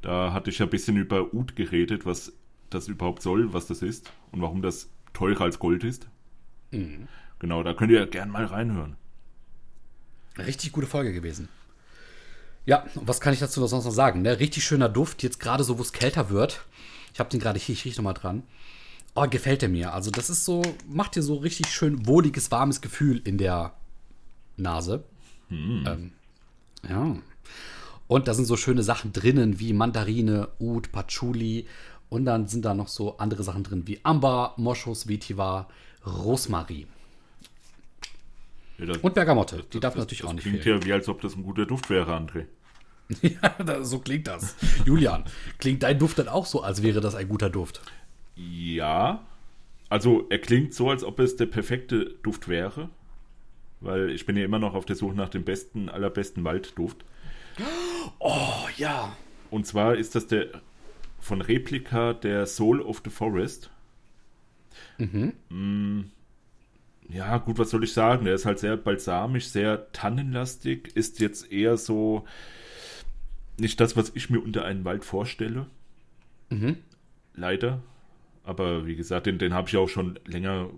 Da 0.00 0.32
hatte 0.32 0.50
ich 0.50 0.58
ja 0.58 0.66
ein 0.66 0.70
bisschen 0.70 0.96
über 0.96 1.34
Ut 1.34 1.56
geredet, 1.56 2.06
was 2.06 2.32
das 2.70 2.88
überhaupt 2.88 3.22
soll, 3.22 3.52
was 3.52 3.66
das 3.66 3.82
ist 3.82 4.12
und 4.32 4.40
warum 4.40 4.62
das 4.62 4.90
teurer 5.12 5.42
als 5.42 5.58
Gold 5.58 5.84
ist. 5.84 6.08
Genau, 7.38 7.62
da 7.62 7.74
könnt 7.74 7.92
ihr 7.92 8.06
gern 8.06 8.30
mal 8.30 8.44
reinhören. 8.46 8.96
Richtig 10.38 10.72
gute 10.72 10.86
Folge 10.86 11.12
gewesen. 11.12 11.48
Ja, 12.66 12.84
und 12.94 13.06
was 13.06 13.20
kann 13.20 13.32
ich 13.32 13.40
dazu 13.40 13.64
sonst 13.66 13.84
noch 13.84 13.92
sagen? 13.92 14.22
Ne? 14.22 14.40
Richtig 14.40 14.64
schöner 14.64 14.88
Duft, 14.88 15.22
jetzt 15.22 15.38
gerade 15.38 15.64
so, 15.64 15.78
wo 15.78 15.82
es 15.82 15.92
kälter 15.92 16.30
wird. 16.30 16.64
Ich 17.14 17.20
habe 17.20 17.30
den 17.30 17.40
gerade 17.40 17.58
hier, 17.58 17.72
ich 17.72 17.84
rieche 17.84 17.96
nochmal 17.96 18.14
dran. 18.14 18.42
Oh, 19.14 19.26
gefällt 19.28 19.62
der 19.62 19.68
mir. 19.68 19.94
Also, 19.94 20.10
das 20.10 20.28
ist 20.28 20.44
so, 20.44 20.62
macht 20.88 21.14
dir 21.14 21.22
so 21.22 21.36
richtig 21.36 21.68
schön 21.68 22.06
wohliges, 22.06 22.50
warmes 22.50 22.80
Gefühl 22.80 23.22
in 23.24 23.38
der 23.38 23.72
Nase. 24.56 25.04
Ähm, 25.86 26.12
ja. 26.88 27.16
Und 28.08 28.28
da 28.28 28.34
sind 28.34 28.44
so 28.44 28.56
schöne 28.56 28.82
Sachen 28.82 29.12
drinnen 29.12 29.60
wie 29.60 29.72
Mandarine, 29.72 30.48
Oud, 30.58 30.90
Patchouli. 30.90 31.66
Und 32.08 32.24
dann 32.24 32.48
sind 32.48 32.64
da 32.64 32.74
noch 32.74 32.88
so 32.88 33.16
andere 33.18 33.44
Sachen 33.44 33.62
drin 33.62 33.86
wie 33.86 34.00
Amber, 34.02 34.54
Moschus, 34.56 35.08
Vetiver, 35.08 35.68
Rosmarin. 36.04 36.88
Ja, 38.78 38.86
das, 38.86 38.98
Und 38.98 39.14
Bergamotte. 39.14 39.64
Die 39.72 39.78
darf 39.78 39.94
das, 39.94 40.02
natürlich 40.02 40.20
das 40.22 40.30
auch 40.30 40.34
nicht 40.34 40.42
klingt 40.42 40.62
fehlen. 40.62 40.80
ja 40.80 40.86
wie, 40.86 40.92
als 40.92 41.08
ob 41.08 41.20
das 41.20 41.36
ein 41.36 41.44
guter 41.44 41.64
Duft 41.64 41.90
wäre, 41.90 42.12
André. 42.12 42.46
Ja, 43.22 43.84
so 43.84 43.98
klingt 43.98 44.26
das. 44.26 44.56
Julian, 44.84 45.24
klingt 45.58 45.82
dein 45.82 45.98
Duft 45.98 46.18
dann 46.18 46.28
auch 46.28 46.46
so, 46.46 46.62
als 46.62 46.82
wäre 46.82 47.00
das 47.00 47.14
ein 47.14 47.28
guter 47.28 47.50
Duft? 47.50 47.80
Ja, 48.34 49.24
also 49.88 50.26
er 50.30 50.38
klingt 50.38 50.74
so, 50.74 50.90
als 50.90 51.04
ob 51.04 51.18
es 51.20 51.36
der 51.36 51.46
perfekte 51.46 52.16
Duft 52.22 52.48
wäre, 52.48 52.88
weil 53.80 54.10
ich 54.10 54.26
bin 54.26 54.36
ja 54.36 54.44
immer 54.44 54.58
noch 54.58 54.74
auf 54.74 54.86
der 54.86 54.96
Suche 54.96 55.14
nach 55.14 55.28
dem 55.28 55.44
besten, 55.44 55.88
allerbesten 55.88 56.44
Waldduft. 56.44 57.04
Oh 58.18 58.66
ja. 58.76 59.16
Und 59.50 59.66
zwar 59.66 59.96
ist 59.96 60.14
das 60.14 60.26
der 60.26 60.48
von 61.20 61.40
Replika 61.40 62.12
der 62.12 62.46
Soul 62.46 62.80
of 62.80 63.02
the 63.04 63.10
Forest. 63.10 63.70
Mm, 64.98 66.00
ja, 67.08 67.38
gut, 67.38 67.58
was 67.58 67.70
soll 67.70 67.84
ich 67.84 67.92
sagen? 67.92 68.24
Der 68.24 68.34
ist 68.34 68.46
halt 68.46 68.58
sehr 68.58 68.76
balsamisch, 68.76 69.46
sehr 69.46 69.92
tannenlastig, 69.92 70.94
ist 70.96 71.20
jetzt 71.20 71.50
eher 71.52 71.76
so 71.76 72.24
nicht 73.58 73.80
das, 73.80 73.96
was 73.96 74.12
ich 74.14 74.30
mir 74.30 74.40
unter 74.40 74.64
einen 74.64 74.84
Wald 74.84 75.04
vorstelle. 75.04 75.66
Leider. 77.34 77.82
Aber 78.44 78.86
wie 78.86 78.96
gesagt, 78.96 79.26
den, 79.26 79.38
den 79.38 79.54
habe 79.54 79.68
ich 79.68 79.76
auch 79.76 79.88
schon 79.88 80.18
länger 80.26 80.70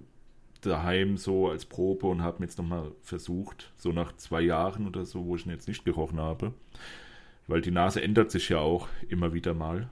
daheim 0.60 1.16
so 1.16 1.48
als 1.50 1.64
Probe 1.66 2.06
und 2.06 2.22
habe 2.22 2.38
mir 2.40 2.46
jetzt 2.46 2.58
nochmal 2.58 2.92
versucht, 3.02 3.72
so 3.76 3.92
nach 3.92 4.16
zwei 4.16 4.40
Jahren 4.40 4.86
oder 4.86 5.04
so, 5.04 5.24
wo 5.26 5.36
ich 5.36 5.46
ihn 5.46 5.52
jetzt 5.52 5.68
nicht 5.68 5.84
gerochen 5.84 6.18
habe. 6.20 6.54
Weil 7.46 7.60
die 7.60 7.70
Nase 7.70 8.02
ändert 8.02 8.30
sich 8.30 8.48
ja 8.48 8.58
auch 8.58 8.88
immer 9.08 9.32
wieder 9.32 9.54
mal. 9.54 9.90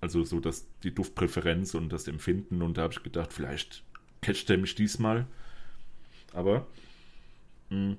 Also 0.00 0.24
so 0.24 0.40
dass 0.40 0.66
die 0.82 0.94
Duftpräferenz 0.94 1.74
und 1.74 1.90
das 1.90 2.08
Empfinden 2.08 2.62
und 2.62 2.78
da 2.78 2.82
habe 2.82 2.94
ich 2.94 3.02
gedacht, 3.02 3.32
vielleicht 3.32 3.84
catcht 4.22 4.48
er 4.50 4.58
mich 4.58 4.74
diesmal. 4.74 5.26
Aber 6.32 6.66
mh, 7.70 7.96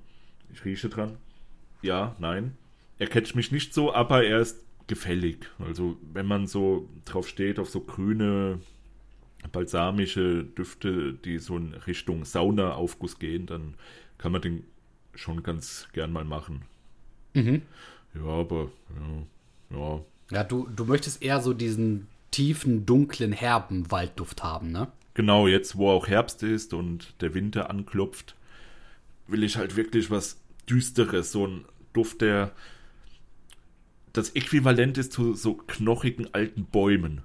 ich 0.52 0.64
rieche 0.64 0.88
dran. 0.88 1.16
Ja, 1.80 2.16
nein. 2.18 2.56
Er 2.98 3.06
catcht 3.06 3.34
mich 3.34 3.52
nicht 3.52 3.74
so, 3.74 3.92
aber 3.92 4.24
er 4.24 4.40
ist 4.40 4.64
gefällig. 4.86 5.48
Also 5.58 5.96
wenn 6.12 6.26
man 6.26 6.46
so 6.46 6.88
drauf 7.04 7.28
steht, 7.28 7.58
auf 7.58 7.70
so 7.70 7.80
grüne, 7.80 8.60
balsamische 9.50 10.44
Düfte, 10.44 11.14
die 11.14 11.38
so 11.38 11.56
in 11.56 11.74
Richtung 11.74 12.24
Sauna-Aufguss 12.24 13.18
gehen, 13.18 13.46
dann 13.46 13.74
kann 14.18 14.32
man 14.32 14.42
den 14.42 14.64
schon 15.14 15.42
ganz 15.42 15.88
gern 15.92 16.12
mal 16.12 16.24
machen. 16.24 16.62
Mhm. 17.34 17.62
Ja, 18.14 18.24
aber 18.24 18.70
ja, 19.70 19.76
ja, 19.78 20.00
Ja, 20.30 20.44
du, 20.44 20.68
du 20.68 20.84
möchtest 20.84 21.22
eher 21.22 21.40
so 21.40 21.54
diesen 21.54 22.06
tiefen, 22.30 22.86
dunklen, 22.86 23.32
herben 23.32 23.90
Waldduft 23.90 24.42
haben, 24.42 24.70
ne? 24.70 24.88
genau 25.14 25.46
jetzt, 25.46 25.76
wo 25.76 25.90
auch 25.90 26.08
Herbst 26.08 26.42
ist 26.42 26.74
und 26.74 27.14
der 27.20 27.34
Winter 27.34 27.70
anklopft, 27.70 28.34
will 29.26 29.42
ich 29.42 29.56
halt 29.56 29.76
wirklich 29.76 30.10
was 30.10 30.40
Düsteres, 30.68 31.32
so 31.32 31.46
ein 31.46 31.64
Duft, 31.92 32.20
der 32.20 32.52
das 34.12 34.30
Äquivalent 34.30 34.98
ist 34.98 35.12
zu 35.12 35.34
so 35.34 35.54
knochigen 35.54 36.32
alten 36.34 36.64
Bäumen. 36.64 37.22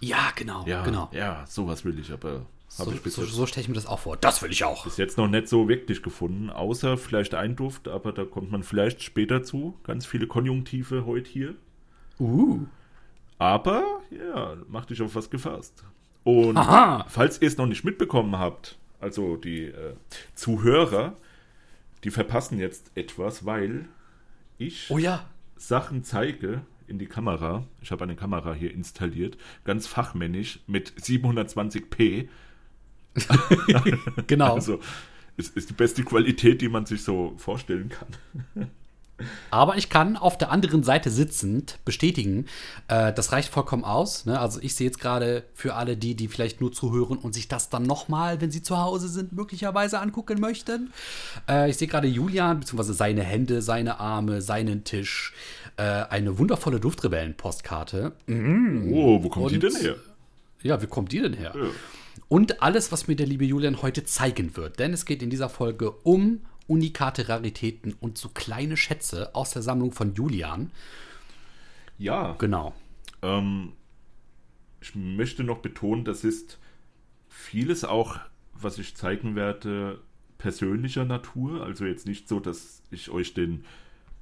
Ja, 0.00 0.30
genau, 0.34 0.64
Ja, 0.66 0.82
genau. 0.84 1.08
ja, 1.12 1.44
sowas 1.46 1.84
will 1.84 1.98
ich, 1.98 2.12
aber 2.12 2.46
habe 2.78 2.90
So, 2.90 2.96
ich 3.06 3.12
so, 3.14 3.24
so 3.24 3.46
stelle 3.46 3.62
ich 3.62 3.68
mir 3.68 3.74
das 3.74 3.86
auch 3.86 4.00
vor. 4.00 4.16
Das 4.16 4.42
will 4.42 4.50
ich 4.50 4.64
auch. 4.64 4.84
bis 4.84 4.98
jetzt 4.98 5.16
noch 5.16 5.28
nicht 5.28 5.48
so 5.48 5.68
wirklich 5.68 6.02
gefunden, 6.02 6.50
außer 6.50 6.98
vielleicht 6.98 7.34
ein 7.34 7.56
Duft, 7.56 7.88
aber 7.88 8.12
da 8.12 8.24
kommt 8.24 8.50
man 8.50 8.62
vielleicht 8.62 9.02
später 9.02 9.42
zu. 9.42 9.78
Ganz 9.84 10.04
viele 10.04 10.26
Konjunktive 10.26 11.06
heute 11.06 11.30
hier. 11.30 11.54
Uh. 12.18 12.66
Aber, 13.38 14.00
ja, 14.10 14.56
mach 14.68 14.84
dich 14.86 15.00
auf 15.02 15.14
was 15.14 15.30
gefasst. 15.30 15.84
Und 16.24 16.56
Aha. 16.56 17.06
falls 17.08 17.40
ihr 17.40 17.48
es 17.48 17.56
noch 17.56 17.66
nicht 17.66 17.84
mitbekommen 17.84 18.38
habt, 18.38 18.78
also 19.00 19.36
die 19.36 19.64
äh, 19.66 19.94
Zuhörer, 20.34 21.16
die 22.04 22.10
verpassen 22.10 22.58
jetzt 22.58 22.90
etwas, 22.94 23.46
weil 23.46 23.88
ich 24.58 24.90
Oh 24.90 24.98
ja. 24.98 25.24
Sachen 25.56 26.04
zeige 26.04 26.62
in 26.86 26.98
die 26.98 27.06
Kamera. 27.06 27.64
Ich 27.80 27.90
habe 27.90 28.04
eine 28.04 28.16
Kamera 28.16 28.54
hier 28.54 28.72
installiert, 28.72 29.36
ganz 29.64 29.86
fachmännisch 29.86 30.60
mit 30.66 30.92
720p. 30.92 32.28
Genau. 34.26 34.54
Also 34.54 34.80
es 35.36 35.48
ist 35.48 35.70
die 35.70 35.74
beste 35.74 36.02
Qualität, 36.04 36.60
die 36.60 36.68
man 36.68 36.86
sich 36.86 37.02
so 37.02 37.34
vorstellen 37.38 37.88
kann. 37.88 38.68
Aber 39.50 39.76
ich 39.76 39.88
kann 39.88 40.16
auf 40.16 40.36
der 40.36 40.50
anderen 40.50 40.82
Seite 40.82 41.10
sitzend 41.10 41.78
bestätigen, 41.86 42.46
äh, 42.88 43.12
das 43.14 43.32
reicht 43.32 43.48
vollkommen 43.50 43.84
aus. 43.84 44.26
Ne? 44.26 44.38
Also 44.38 44.60
ich 44.60 44.74
sehe 44.74 44.86
jetzt 44.86 45.00
gerade 45.00 45.44
für 45.54 45.74
alle 45.74 45.96
die, 45.96 46.14
die 46.14 46.28
vielleicht 46.28 46.60
nur 46.60 46.70
zuhören 46.72 47.16
und 47.16 47.32
sich 47.32 47.48
das 47.48 47.70
dann 47.70 47.84
nochmal, 47.84 48.40
wenn 48.42 48.50
sie 48.50 48.62
zu 48.62 48.76
Hause 48.78 49.08
sind, 49.08 49.32
möglicherweise 49.32 50.00
angucken 50.00 50.38
möchten. 50.40 50.92
Äh, 51.48 51.70
ich 51.70 51.78
sehe 51.78 51.88
gerade 51.88 52.08
Julian, 52.08 52.60
beziehungsweise 52.60 52.92
seine 52.92 53.22
Hände, 53.22 53.62
seine 53.62 54.00
Arme, 54.00 54.42
seinen 54.42 54.84
Tisch, 54.84 55.32
äh, 55.78 55.82
eine 55.82 56.38
wundervolle 56.38 56.78
Duftrebellen-Postkarte. 56.80 58.12
Oh, 58.28 59.22
wo 59.22 59.28
kommt 59.30 59.50
die 59.50 59.54
Und- 59.56 59.62
denn 59.62 59.76
her? 59.76 59.96
Ja, 60.62 60.82
wie 60.82 60.86
kommt 60.86 61.12
die 61.12 61.20
denn 61.20 61.34
her? 61.34 61.52
Ja. 61.56 61.66
Und 62.28 62.62
alles, 62.62 62.90
was 62.92 63.06
mir 63.08 63.14
der 63.16 63.26
liebe 63.26 63.44
Julian 63.44 63.82
heute 63.82 64.04
zeigen 64.04 64.56
wird. 64.56 64.78
Denn 64.78 64.92
es 64.92 65.04
geht 65.04 65.22
in 65.22 65.30
dieser 65.30 65.48
Folge 65.48 65.90
um 66.02 66.40
unikate 66.68 67.28
Raritäten 67.28 67.94
und 68.00 68.18
so 68.18 68.28
kleine 68.28 68.76
Schätze 68.76 69.34
aus 69.34 69.50
der 69.50 69.62
Sammlung 69.62 69.92
von 69.92 70.14
Julian. 70.14 70.70
Ja, 71.98 72.34
Genau. 72.38 72.74
Ähm, 73.22 73.72
ich 74.80 74.94
möchte 74.94 75.42
noch 75.42 75.58
betonen, 75.58 76.04
das 76.04 76.22
ist 76.22 76.58
vieles 77.28 77.84
auch, 77.84 78.18
was 78.54 78.78
ich 78.78 78.94
zeigen 78.94 79.34
werde, 79.34 80.00
persönlicher 80.38 81.04
Natur. 81.04 81.64
Also 81.64 81.84
jetzt 81.84 82.06
nicht 82.06 82.28
so, 82.28 82.40
dass 82.40 82.82
ich 82.90 83.10
euch 83.10 83.34
den, 83.34 83.64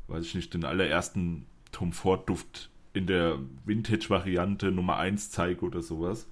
weiß 0.09 0.25
ich 0.25 0.35
nicht, 0.35 0.55
den 0.55 0.65
allerersten 0.65 1.47
Tom 1.73 1.93
Ford 1.93 2.29
Duft 2.29 2.71
in 2.93 3.07
der 3.07 3.39
Vintage-Variante 3.65 4.71
Nummer 4.71 4.97
1 4.97 5.31
zeige 5.31 5.65
oder 5.65 5.83
sowas. 5.83 6.29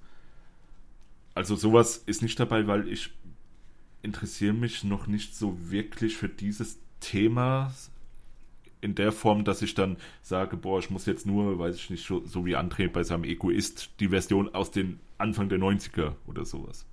Also 1.34 1.56
sowas 1.56 1.96
ist 2.06 2.22
nicht 2.22 2.38
dabei, 2.38 2.66
weil 2.66 2.88
ich 2.88 3.10
interessiere 4.02 4.52
mich 4.52 4.84
noch 4.84 5.06
nicht 5.06 5.34
so 5.36 5.56
wirklich 5.70 6.16
für 6.16 6.28
dieses 6.28 6.78
Thema 7.00 7.72
in 8.80 8.94
der 8.96 9.12
Form, 9.12 9.44
dass 9.44 9.62
ich 9.62 9.74
dann 9.74 9.96
sage, 10.22 10.56
boah, 10.56 10.80
ich 10.80 10.90
muss 10.90 11.06
jetzt 11.06 11.24
nur, 11.24 11.58
weiß 11.58 11.76
ich 11.76 11.90
nicht, 11.90 12.04
so, 12.04 12.26
so 12.26 12.44
wie 12.44 12.56
André 12.56 12.88
bei 12.88 13.04
seinem 13.04 13.24
Egoist, 13.24 13.90
die 14.00 14.08
Version 14.08 14.52
aus 14.54 14.72
den 14.72 14.98
Anfang 15.18 15.48
der 15.48 15.58
90er 15.58 16.14
oder 16.26 16.44
sowas. 16.44 16.84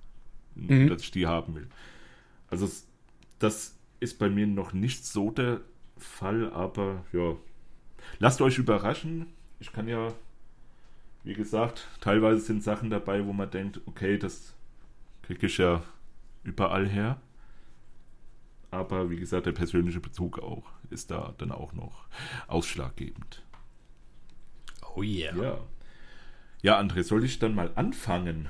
Dass 0.54 1.02
ich 1.02 1.10
die 1.10 1.26
haben 1.26 1.54
will. 1.56 1.68
Also 2.48 2.68
das 3.38 3.76
ist 3.98 4.18
bei 4.18 4.28
mir 4.28 4.46
noch 4.46 4.72
nicht 4.72 5.04
so 5.04 5.30
der 5.30 5.60
Fall, 5.98 6.52
aber 6.52 7.04
ja. 7.12 7.36
Lasst 8.18 8.40
euch 8.40 8.58
überraschen. 8.58 9.26
Ich 9.58 9.72
kann 9.72 9.88
ja, 9.88 10.14
wie 11.24 11.34
gesagt, 11.34 11.88
teilweise 12.00 12.40
sind 12.40 12.62
Sachen 12.62 12.90
dabei, 12.90 13.26
wo 13.26 13.32
man 13.32 13.50
denkt, 13.50 13.80
okay, 13.86 14.16
das 14.16 14.54
kriege 15.22 15.46
ich 15.46 15.58
ja 15.58 15.82
überall 16.42 16.88
her. 16.88 17.20
Aber 18.70 19.10
wie 19.10 19.16
gesagt, 19.16 19.46
der 19.46 19.52
persönliche 19.52 20.00
Bezug 20.00 20.38
auch 20.38 20.70
ist 20.90 21.10
da 21.10 21.34
dann 21.38 21.50
auch 21.52 21.72
noch 21.72 22.06
ausschlaggebend. 22.46 23.42
Oh 24.94 25.02
yeah. 25.02 25.34
Ja. 25.36 25.58
Ja, 26.62 26.78
André, 26.78 27.02
soll 27.02 27.24
ich 27.24 27.38
dann 27.38 27.54
mal 27.54 27.70
anfangen? 27.74 28.48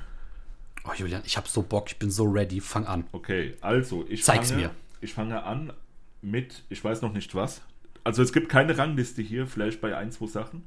Oh 0.83 0.93
Julian, 0.95 1.21
ich 1.25 1.37
hab 1.37 1.47
so 1.47 1.61
Bock, 1.61 1.87
ich 1.89 1.97
bin 1.99 2.11
so 2.11 2.25
ready. 2.25 2.59
Fang 2.59 2.85
an. 2.85 3.05
Okay, 3.11 3.55
also 3.61 4.05
ich 4.09 4.23
Zeig's 4.23 4.49
fange, 4.49 4.63
mir. 4.63 4.71
ich 4.99 5.13
fange 5.13 5.43
an 5.43 5.73
mit, 6.21 6.63
ich 6.69 6.83
weiß 6.83 7.01
noch 7.01 7.13
nicht 7.13 7.35
was. 7.35 7.61
Also 8.03 8.23
es 8.23 8.33
gibt 8.33 8.49
keine 8.49 8.77
Rangliste 8.77 9.21
hier, 9.21 9.47
vielleicht 9.47 9.79
bei 9.79 9.95
ein, 9.95 10.11
zwei 10.11 10.25
Sachen. 10.25 10.63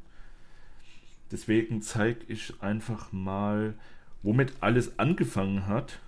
Deswegen 1.33 1.83
zeige 1.83 2.25
ich 2.29 2.55
einfach 2.63 3.13
mal, 3.13 3.75
womit 4.23 4.55
alles 4.61 4.99
angefangen 4.99 5.67
hat. 5.67 5.99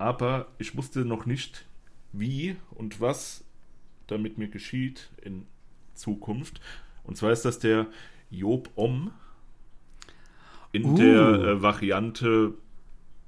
Aber 0.00 0.48
ich 0.56 0.74
wusste 0.78 1.00
noch 1.00 1.26
nicht, 1.26 1.66
wie 2.14 2.56
und 2.70 3.02
was 3.02 3.44
damit 4.06 4.38
mir 4.38 4.48
geschieht 4.48 5.10
in 5.20 5.46
Zukunft. 5.94 6.58
Und 7.04 7.18
zwar 7.18 7.32
ist 7.32 7.44
das 7.44 7.58
der 7.58 7.86
Job 8.30 8.70
Om. 8.76 9.10
in 10.72 10.86
Uh. 10.86 10.96
der 10.96 11.18
äh, 11.18 11.60
Variante, 11.60 12.54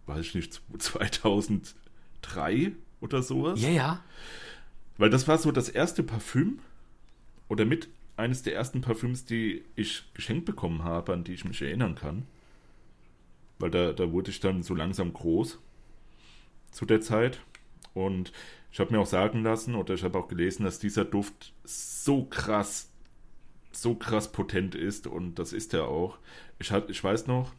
weiß 0.06 0.20
ich 0.20 0.34
nicht, 0.34 0.62
2003 0.78 2.72
oder 3.02 3.22
sowas. 3.22 3.60
Ja, 3.60 3.68
ja. 3.68 4.02
Weil 4.96 5.10
das 5.10 5.28
war 5.28 5.36
so 5.36 5.52
das 5.52 5.68
erste 5.68 6.02
Parfüm 6.02 6.60
oder 7.48 7.66
mit 7.66 7.90
eines 8.16 8.42
der 8.44 8.54
ersten 8.54 8.80
Parfüms, 8.80 9.26
die 9.26 9.62
ich 9.76 10.04
geschenkt 10.14 10.46
bekommen 10.46 10.84
habe, 10.84 11.12
an 11.12 11.22
die 11.22 11.34
ich 11.34 11.44
mich 11.44 11.60
erinnern 11.60 11.96
kann. 11.96 12.22
Weil 13.58 13.70
da, 13.70 13.92
da 13.92 14.10
wurde 14.10 14.30
ich 14.30 14.40
dann 14.40 14.62
so 14.62 14.74
langsam 14.74 15.12
groß 15.12 15.58
zu 16.72 16.86
der 16.86 17.00
Zeit. 17.00 17.40
Und 17.94 18.32
ich 18.72 18.80
habe 18.80 18.92
mir 18.92 19.00
auch 19.00 19.06
sagen 19.06 19.42
lassen 19.42 19.74
oder 19.74 19.94
ich 19.94 20.02
habe 20.02 20.18
auch 20.18 20.28
gelesen, 20.28 20.64
dass 20.64 20.78
dieser 20.78 21.04
Duft 21.04 21.52
so 21.64 22.24
krass, 22.24 22.90
so 23.70 23.94
krass 23.94 24.32
potent 24.32 24.74
ist 24.74 25.06
und 25.06 25.38
das 25.38 25.52
ist 25.52 25.74
er 25.74 25.88
auch. 25.88 26.18
Ich, 26.58 26.72
hat, 26.72 26.88
ich 26.90 27.02
weiß 27.04 27.26
noch, 27.26 27.52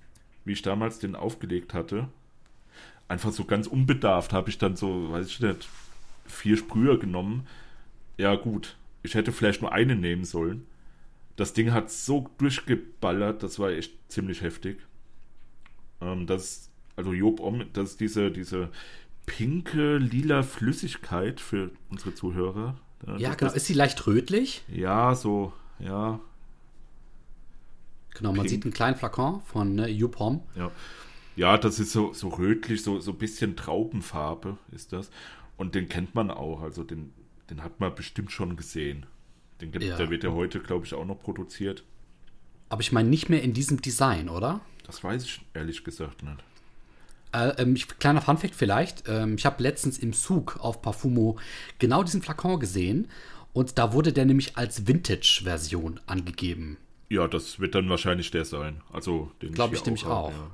wie 0.43 0.53
ich 0.53 0.63
damals 0.63 0.99
den 0.99 1.15
aufgelegt 1.15 1.73
hatte. 1.73 2.09
Einfach 3.07 3.31
so 3.31 3.45
ganz 3.45 3.67
unbedarft 3.67 4.33
habe 4.33 4.49
ich 4.49 4.57
dann 4.57 4.75
so, 4.75 5.11
weiß 5.11 5.27
ich 5.27 5.39
nicht, 5.39 5.69
vier 6.25 6.57
Sprüher 6.57 6.97
genommen. 6.97 7.47
Ja, 8.17 8.35
gut. 8.35 8.75
Ich 9.03 9.13
hätte 9.15 9.31
vielleicht 9.31 9.61
nur 9.61 9.71
eine 9.71 9.95
nehmen 9.95 10.25
sollen. 10.25 10.65
Das 11.35 11.53
Ding 11.53 11.73
hat 11.73 11.91
so 11.91 12.29
durchgeballert, 12.37 13.43
das 13.43 13.59
war 13.59 13.71
echt 13.71 13.93
ziemlich 14.07 14.41
heftig. 14.41 14.79
Ähm, 16.01 16.25
das, 16.25 16.71
also 16.95 17.13
Job 17.13 17.39
Om, 17.39 17.65
das 17.73 17.91
ist 17.91 17.99
diese, 17.99 18.31
diese 18.31 18.69
pinke, 19.25 19.97
lila 19.97 20.43
Flüssigkeit 20.43 21.39
für 21.39 21.71
unsere 21.89 22.13
Zuhörer. 22.13 22.75
Ja, 23.17 23.29
das 23.29 23.37
genau. 23.37 23.51
Ist, 23.51 23.57
Ist 23.57 23.65
sie 23.67 23.73
leicht 23.73 24.05
rötlich? 24.07 24.63
ja, 24.67 25.13
so, 25.15 25.53
ja, 25.79 26.19
Genau, 28.15 28.29
man 28.29 28.41
Pink. 28.41 28.49
sieht 28.49 28.63
einen 28.63 28.73
kleinen 28.73 28.95
Flakon 28.95 29.41
von 29.41 29.73
ne, 29.75 29.87
Yupom. 29.89 30.41
Ja. 30.55 30.71
Ja, 31.35 31.57
das 31.57 31.79
ist 31.79 31.91
so, 31.91 32.13
so 32.13 32.27
rötlich, 32.29 32.83
so, 32.83 32.99
so 32.99 33.11
ein 33.11 33.17
bisschen 33.17 33.55
Traubenfarbe 33.55 34.57
ist 34.71 34.93
das. 34.93 35.09
Und 35.57 35.73
den 35.73 35.89
kennt 35.89 36.13
man 36.13 36.29
auch, 36.29 36.61
also 36.61 36.83
den, 36.83 37.11
den 37.49 37.63
hat 37.63 37.79
man 37.79 37.95
bestimmt 37.95 38.31
schon 38.31 38.55
gesehen. 38.55 39.07
Den, 39.59 39.71
gibt- 39.71 39.83
Ja. 39.83 39.97
Der 39.97 40.11
wird 40.11 40.23
ja 40.23 40.31
heute, 40.31 40.59
glaube 40.59 40.85
ich, 40.85 40.93
auch 40.93 41.05
noch 41.05 41.19
produziert. 41.19 41.83
Aber 42.69 42.81
ich 42.81 42.91
meine 42.91 43.09
nicht 43.09 43.29
mehr 43.29 43.41
in 43.41 43.53
diesem 43.53 43.81
Design, 43.81 44.29
oder? 44.29 44.61
Das 44.85 45.03
weiß 45.03 45.23
ich 45.23 45.41
ehrlich 45.55 45.83
gesagt 45.83 46.21
nicht. 46.21 46.37
Äh, 47.33 47.61
ähm, 47.61 47.75
kleiner 47.99 48.21
Funfact 48.21 48.55
vielleicht. 48.55 49.03
Ähm, 49.07 49.35
ich 49.35 49.45
habe 49.45 49.61
letztens 49.61 49.97
im 49.97 50.13
Zug 50.13 50.59
auf 50.59 50.81
Parfumo 50.81 51.37
genau 51.79 52.03
diesen 52.03 52.21
Flakon 52.21 52.59
gesehen. 52.59 53.09
Und 53.53 53.77
da 53.77 53.93
wurde 53.93 54.13
der 54.13 54.25
nämlich 54.25 54.57
als 54.57 54.87
Vintage-Version 54.87 55.99
angegeben. 56.07 56.77
Ja, 57.09 57.27
das 57.27 57.59
wird 57.59 57.75
dann 57.75 57.89
wahrscheinlich 57.89 58.31
der 58.31 58.45
sein. 58.45 58.81
Also, 58.91 59.31
den 59.41 59.53
Glaub 59.53 59.69
hier 59.69 59.79
ich 59.79 59.85
nämlich 59.85 60.05
habe, 60.05 60.13
auch. 60.13 60.31
ja. 60.31 60.51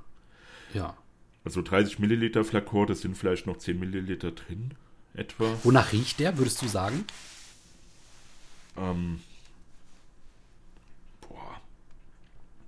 Ja. 0.73 0.97
Also 1.43 1.61
30 1.61 1.99
Milliliter 1.99 2.43
Flakon, 2.43 2.87
das 2.87 3.01
sind 3.01 3.17
vielleicht 3.17 3.47
noch 3.47 3.57
10 3.57 3.79
Milliliter 3.79 4.31
drin, 4.31 4.73
etwa. 5.13 5.57
Wonach 5.63 5.93
riecht 5.93 6.19
der, 6.19 6.37
würdest 6.37 6.61
du 6.61 6.67
sagen? 6.67 7.05
Ähm, 8.77 9.21
boah. 11.21 11.61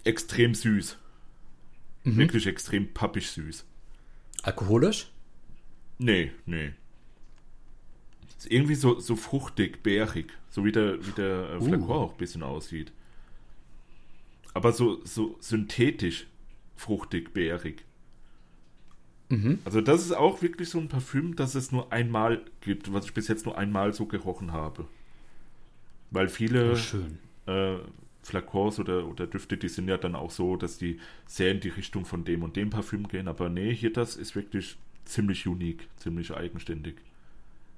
Extrem 0.04 0.56
süß. 0.56 0.98
Mhm. 2.06 2.18
Wirklich 2.18 2.48
extrem 2.48 2.94
pappig 2.94 3.30
süß. 3.30 3.66
Alkoholisch? 4.44 5.12
Nee, 5.98 6.32
nee. 6.46 6.74
Ist 8.38 8.52
irgendwie 8.52 8.76
so, 8.76 9.00
so 9.00 9.16
fruchtig, 9.16 9.84
bärig. 9.84 10.34
So 10.50 10.66
wie 10.66 10.72
der, 10.72 11.06
wie 11.06 11.12
der 11.12 11.52
äh, 11.52 11.62
Flakon 11.62 11.90
Uh. 11.90 11.94
auch 11.94 12.12
ein 12.14 12.18
bisschen 12.18 12.44
aussieht. 12.44 12.92
Aber 14.54 14.72
so, 14.74 15.06
so 15.06 15.38
synthetisch 15.40 16.28
fruchtig, 16.76 17.34
bärig. 17.34 17.86
Also 19.64 19.80
das 19.80 20.02
ist 20.02 20.12
auch 20.12 20.42
wirklich 20.42 20.68
so 20.68 20.78
ein 20.78 20.90
Parfüm, 20.90 21.38
das 21.38 21.56
es 21.56 21.72
nur 21.72 21.94
einmal 21.94 22.42
gibt, 22.60 22.92
was 22.92 23.06
ich 23.06 23.14
bis 23.14 23.30
jetzt 23.30 23.46
nur 23.46 23.58
einmal 23.58 23.94
so 23.94 24.06
gerochen 24.06 24.52
habe. 24.52 24.90
Weil 26.10 26.28
viele 26.28 26.76
schön. 26.76 27.18
äh, 27.46 27.78
Flakons 28.24 28.80
oder, 28.80 29.08
oder 29.08 29.26
Düfte, 29.28 29.58
die 29.58 29.70
sind 29.70 29.88
ja 29.88 29.98
dann 29.98 30.16
auch 30.16 30.32
so, 30.32 30.56
dass 30.56 30.78
die 30.78 31.00
sehr 31.26 31.52
in 31.52 31.60
die 31.60 31.70
Richtung 31.70 32.06
von 32.06 32.24
dem 32.24 32.44
und 32.44 32.56
dem 32.56 32.70
Parfüm 32.70 33.08
gehen. 33.08 33.28
Aber 33.28 33.50
nee, 33.50 33.74
hier 33.74 33.92
das 33.92 34.16
ist 34.16 34.36
wirklich 34.36 34.78
ziemlich 35.06 35.48
unique, 35.48 35.88
ziemlich 35.98 36.32
eigenständig. 36.36 36.96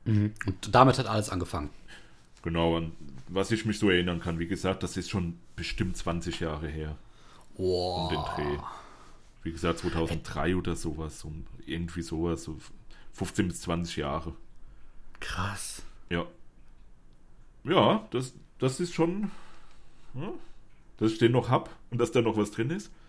Und 0.06 0.34
damit 0.71 0.97
hat 0.99 1.08
alles 1.08 1.29
angefangen. 1.29 1.69
Genau, 2.41 2.75
an 2.75 2.91
was 3.29 3.51
ich 3.51 3.65
mich 3.65 3.79
so 3.79 3.89
erinnern 3.89 4.19
kann, 4.19 4.38
wie 4.38 4.47
gesagt, 4.47 4.84
das 4.84 4.97
ist 4.97 5.10
schon 5.10 5.38
bestimmt 5.56 5.95
20 5.95 6.41
Jahre 6.41 6.67
her 6.67 6.97
Oh. 7.56 8.01
um 8.01 8.10
den 8.10 8.21
Dreh. 8.36 8.58
Wie 9.43 9.51
gesagt, 9.51 9.79
2003 9.79 10.56
oder 10.56 10.75
sowas, 10.75 11.23
um 11.23 11.45
irgendwie 11.65 12.01
sowas, 12.01 12.43
so 12.43 12.58
15 13.13 13.47
bis 13.47 13.62
20 13.62 13.97
Jahre. 13.97 14.34
Krass. 15.19 15.84
Ja. 16.10 16.25
Ja, 17.63 18.06
das, 18.12 18.34
das 18.60 18.79
ist 18.79 18.93
schon, 18.93 19.32
ja, 20.15 20.32
dass 20.97 21.12
ich 21.13 21.17
den 21.17 21.32
noch 21.32 21.49
hab 21.49 21.69
und 21.91 21.99
dass 21.99 22.12
da 22.12 22.21
noch 22.21 22.38
was 22.38 22.52
drin 22.52 22.69
ist. 22.69 22.91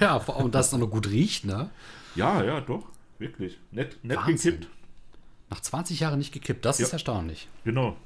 Ja, 0.00 0.18
vor 0.18 0.36
allem, 0.36 0.50
dass 0.50 0.68
es 0.68 0.74
auch 0.74 0.78
noch 0.78 0.90
gut 0.90 1.08
riecht, 1.08 1.44
ne? 1.44 1.70
Ja, 2.16 2.42
ja, 2.42 2.60
doch, 2.60 2.88
wirklich. 3.20 3.58
Nett, 3.70 3.96
nett 4.04 4.16
Wahnsinn. 4.18 4.54
gekippt. 4.60 4.74
Nach 5.50 5.60
20 5.60 6.00
Jahren 6.00 6.18
nicht 6.18 6.32
gekippt. 6.32 6.64
Das 6.64 6.80
ist 6.80 6.88
Ja. 6.88 6.92
erstaunlich. 6.94 7.48
Genau. 7.64 7.96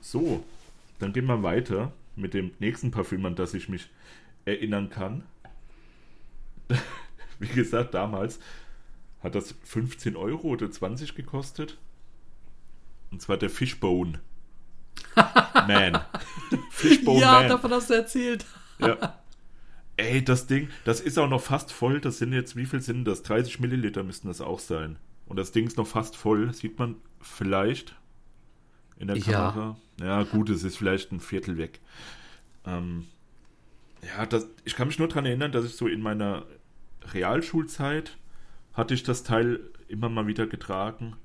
So, 0.00 0.44
dann 0.98 1.12
gehen 1.12 1.26
wir 1.26 1.42
weiter 1.44 1.92
mit 2.16 2.34
dem 2.34 2.50
nächsten 2.58 2.90
Parfüm, 2.90 3.24
an 3.24 3.36
das 3.36 3.54
ich 3.54 3.68
mich 3.68 3.88
erinnern 4.44 4.90
kann. 4.90 5.22
Wie 7.38 7.46
gesagt, 7.46 7.94
damals 7.94 8.40
hat 9.22 9.36
das 9.36 9.54
15 9.64 10.16
Euro 10.16 10.48
oder 10.48 10.70
20 10.70 11.14
gekostet. 11.14 11.78
Und 13.12 13.22
zwar 13.22 13.36
der 13.36 13.48
Fishbone 13.50 14.18
Man. 15.66 16.00
Fishbone 16.70 17.20
Man. 17.24 17.48
davon 17.48 17.72
hast 17.72 17.90
du 17.90 17.94
erzählt. 17.94 18.44
Ja. 18.78 19.18
Ey, 19.96 20.24
das 20.24 20.46
Ding, 20.46 20.68
das 20.84 21.00
ist 21.00 21.18
auch 21.18 21.28
noch 21.28 21.42
fast 21.42 21.70
voll. 21.72 22.00
Das 22.00 22.18
sind 22.18 22.32
jetzt, 22.32 22.56
wie 22.56 22.66
viel 22.66 22.80
sind 22.80 23.04
das? 23.04 23.22
30 23.22 23.60
Milliliter 23.60 24.02
müssten 24.02 24.28
das 24.28 24.40
auch 24.40 24.58
sein. 24.58 24.96
Und 25.26 25.36
das 25.38 25.52
Ding 25.52 25.66
ist 25.66 25.76
noch 25.76 25.86
fast 25.86 26.16
voll. 26.16 26.52
Sieht 26.52 26.78
man 26.78 26.96
vielleicht 27.20 27.94
in 28.98 29.08
der 29.08 29.16
Ja. 29.18 29.50
Kamera. 29.50 29.76
Ja, 30.00 30.22
gut, 30.24 30.48
es 30.50 30.64
ist 30.64 30.76
vielleicht 30.78 31.12
ein 31.12 31.20
Viertel 31.20 31.58
weg. 31.58 31.80
Ähm, 32.66 33.06
ja, 34.04 34.26
das, 34.26 34.48
ich 34.64 34.74
kann 34.74 34.88
mich 34.88 34.98
nur 34.98 35.08
daran 35.08 35.26
erinnern, 35.26 35.52
dass 35.52 35.64
ich 35.64 35.76
so 35.76 35.86
in 35.86 36.00
meiner 36.00 36.46
Realschulzeit 37.12 38.16
hatte 38.72 38.94
ich 38.94 39.02
das 39.02 39.22
Teil 39.22 39.60
immer 39.88 40.08
mal 40.08 40.26
wieder 40.26 40.46
getragen. 40.46 41.16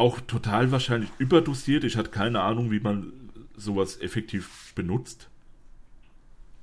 Auch 0.00 0.20
total 0.20 0.72
wahrscheinlich 0.72 1.10
überdosiert. 1.18 1.84
Ich 1.84 1.96
hatte 1.96 2.10
keine 2.10 2.40
Ahnung, 2.40 2.70
wie 2.70 2.80
man 2.80 3.12
sowas 3.56 4.00
effektiv 4.00 4.72
benutzt 4.74 5.30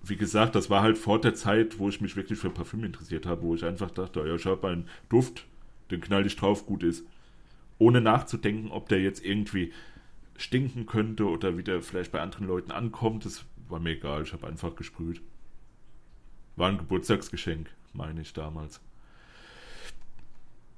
wie 0.10 0.16
gesagt, 0.16 0.56
das 0.56 0.70
war 0.70 0.82
halt 0.82 0.98
vor 0.98 1.20
der 1.20 1.36
Zeit, 1.36 1.80
wo 1.80 1.90
ich 1.90 2.02
mich 2.02 2.16
wirklich 2.16 2.40
für 2.40 2.50
Parfüm 2.50 2.84
interessiert 2.84 3.26
habe, 3.26 3.42
wo 3.42 3.56
ich 3.56 3.66
einfach 3.66 3.92
dachte, 3.92 4.26
ja, 4.26 4.36
ich 4.36 4.46
habe 4.46 4.68
einen 4.68 4.88
Duft, 5.10 5.46
den 5.92 6.02
knall 6.02 6.26
ich 6.26 6.36
drauf, 6.36 6.66
gut 6.66 6.84
ist. 6.84 7.06
Ohne 7.78 8.02
nachzudenken, 8.02 8.72
ob 8.72 8.90
der 8.90 9.02
jetzt 9.02 9.24
irgendwie 9.24 9.74
stinken 10.38 10.86
könnte 10.86 11.28
oder 11.28 11.58
wieder 11.58 11.82
vielleicht 11.82 12.12
bei 12.12 12.22
anderen 12.22 12.48
Leuten 12.48 12.72
ankommt, 12.72 13.26
das 13.26 13.46
war 13.70 13.80
mir 13.80 13.92
egal, 13.92 14.24
ich 14.24 14.34
habe 14.34 14.48
einfach 14.48 14.76
gesprüht. 14.76 15.22
War 16.56 16.70
ein 16.70 16.78
Geburtstagsgeschenk, 16.78 17.70
meine 17.94 18.22
ich 18.22 18.34
damals. 18.34 18.82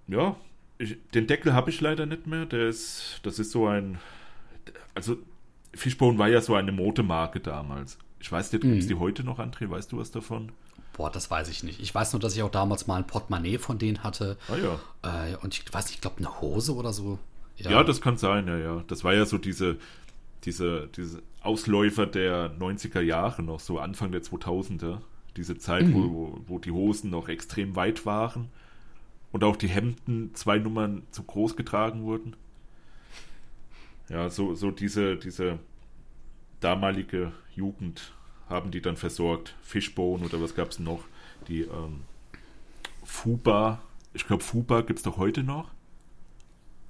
Ja, 0.08 0.36
ich, 0.79 0.97
den 1.13 1.27
Deckel 1.27 1.53
habe 1.53 1.69
ich 1.69 1.81
leider 1.81 2.05
nicht 2.05 2.25
mehr, 2.25 2.45
der 2.45 2.67
ist, 2.67 3.19
das 3.23 3.37
ist 3.37 3.51
so 3.51 3.67
ein, 3.67 3.99
also 4.95 5.17
Fishbone 5.73 6.17
war 6.17 6.29
ja 6.29 6.41
so 6.41 6.55
eine 6.55 6.71
Modemarke 6.71 7.41
damals. 7.41 7.99
Ich 8.19 8.31
weiß 8.31 8.51
nicht, 8.51 8.61
gibt 8.61 8.79
es 8.79 8.87
die 8.87 8.95
heute 8.95 9.23
noch, 9.23 9.39
André? 9.39 9.69
Weißt 9.69 9.91
du 9.91 9.97
was 9.97 10.11
davon? 10.11 10.51
Boah, 10.93 11.11
das 11.11 11.29
weiß 11.29 11.47
ich 11.49 11.63
nicht. 11.63 11.79
Ich 11.79 11.93
weiß 11.93 12.13
nur, 12.13 12.19
dass 12.19 12.35
ich 12.35 12.41
auch 12.41 12.51
damals 12.51 12.87
mal 12.87 12.95
ein 12.95 13.07
Portemonnaie 13.07 13.57
von 13.57 13.77
denen 13.77 14.03
hatte. 14.03 14.37
Ah 14.49 14.55
ja. 14.57 15.31
Äh, 15.31 15.37
und 15.37 15.53
ich 15.53 15.71
weiß 15.71 15.85
nicht, 15.85 15.95
ich 15.95 16.01
glaube, 16.01 16.17
eine 16.17 16.41
Hose 16.41 16.75
oder 16.75 16.91
so. 16.91 17.19
Ja, 17.57 17.83
das 17.83 18.01
kann 18.01 18.17
sein, 18.17 18.47
ja, 18.47 18.57
ja. 18.57 18.83
Das 18.87 19.03
war 19.03 19.13
ja 19.13 19.25
so 19.25 19.37
diese, 19.37 19.77
diese, 20.43 20.89
diese 20.95 21.21
Ausläufer 21.41 22.05
der 22.05 22.57
90er 22.57 23.01
Jahre 23.01 23.43
noch, 23.43 23.59
so 23.59 23.79
Anfang 23.79 24.11
der 24.11 24.23
2000er. 24.23 24.99
Diese 25.37 25.57
Zeit, 25.57 25.93
wo, 25.93 26.11
wo, 26.11 26.41
wo 26.47 26.59
die 26.59 26.71
Hosen 26.71 27.11
noch 27.11 27.29
extrem 27.29 27.75
weit 27.75 28.05
waren 28.05 28.49
und 29.31 29.43
auch 29.43 29.55
die 29.55 29.67
Hemden 29.67 30.33
zwei 30.35 30.57
Nummern 30.57 31.03
zu 31.11 31.23
groß 31.23 31.55
getragen 31.55 32.03
wurden. 32.03 32.35
Ja, 34.09 34.29
so, 34.29 34.55
so 34.55 34.71
diese, 34.71 35.17
diese 35.17 35.59
damalige 36.59 37.31
Jugend 37.55 38.13
haben 38.49 38.71
die 38.71 38.81
dann 38.81 38.97
versorgt. 38.97 39.55
Fishbone 39.61 40.25
oder 40.25 40.41
was 40.41 40.55
gab 40.55 40.71
es 40.71 40.79
noch? 40.79 41.03
Die 41.47 41.61
ähm, 41.61 42.01
Fuba. 43.03 43.81
Ich 44.13 44.25
glaube, 44.25 44.43
Fuba 44.43 44.81
gibt 44.81 44.99
es 44.99 45.03
doch 45.03 45.17
heute 45.17 45.43
noch. 45.43 45.69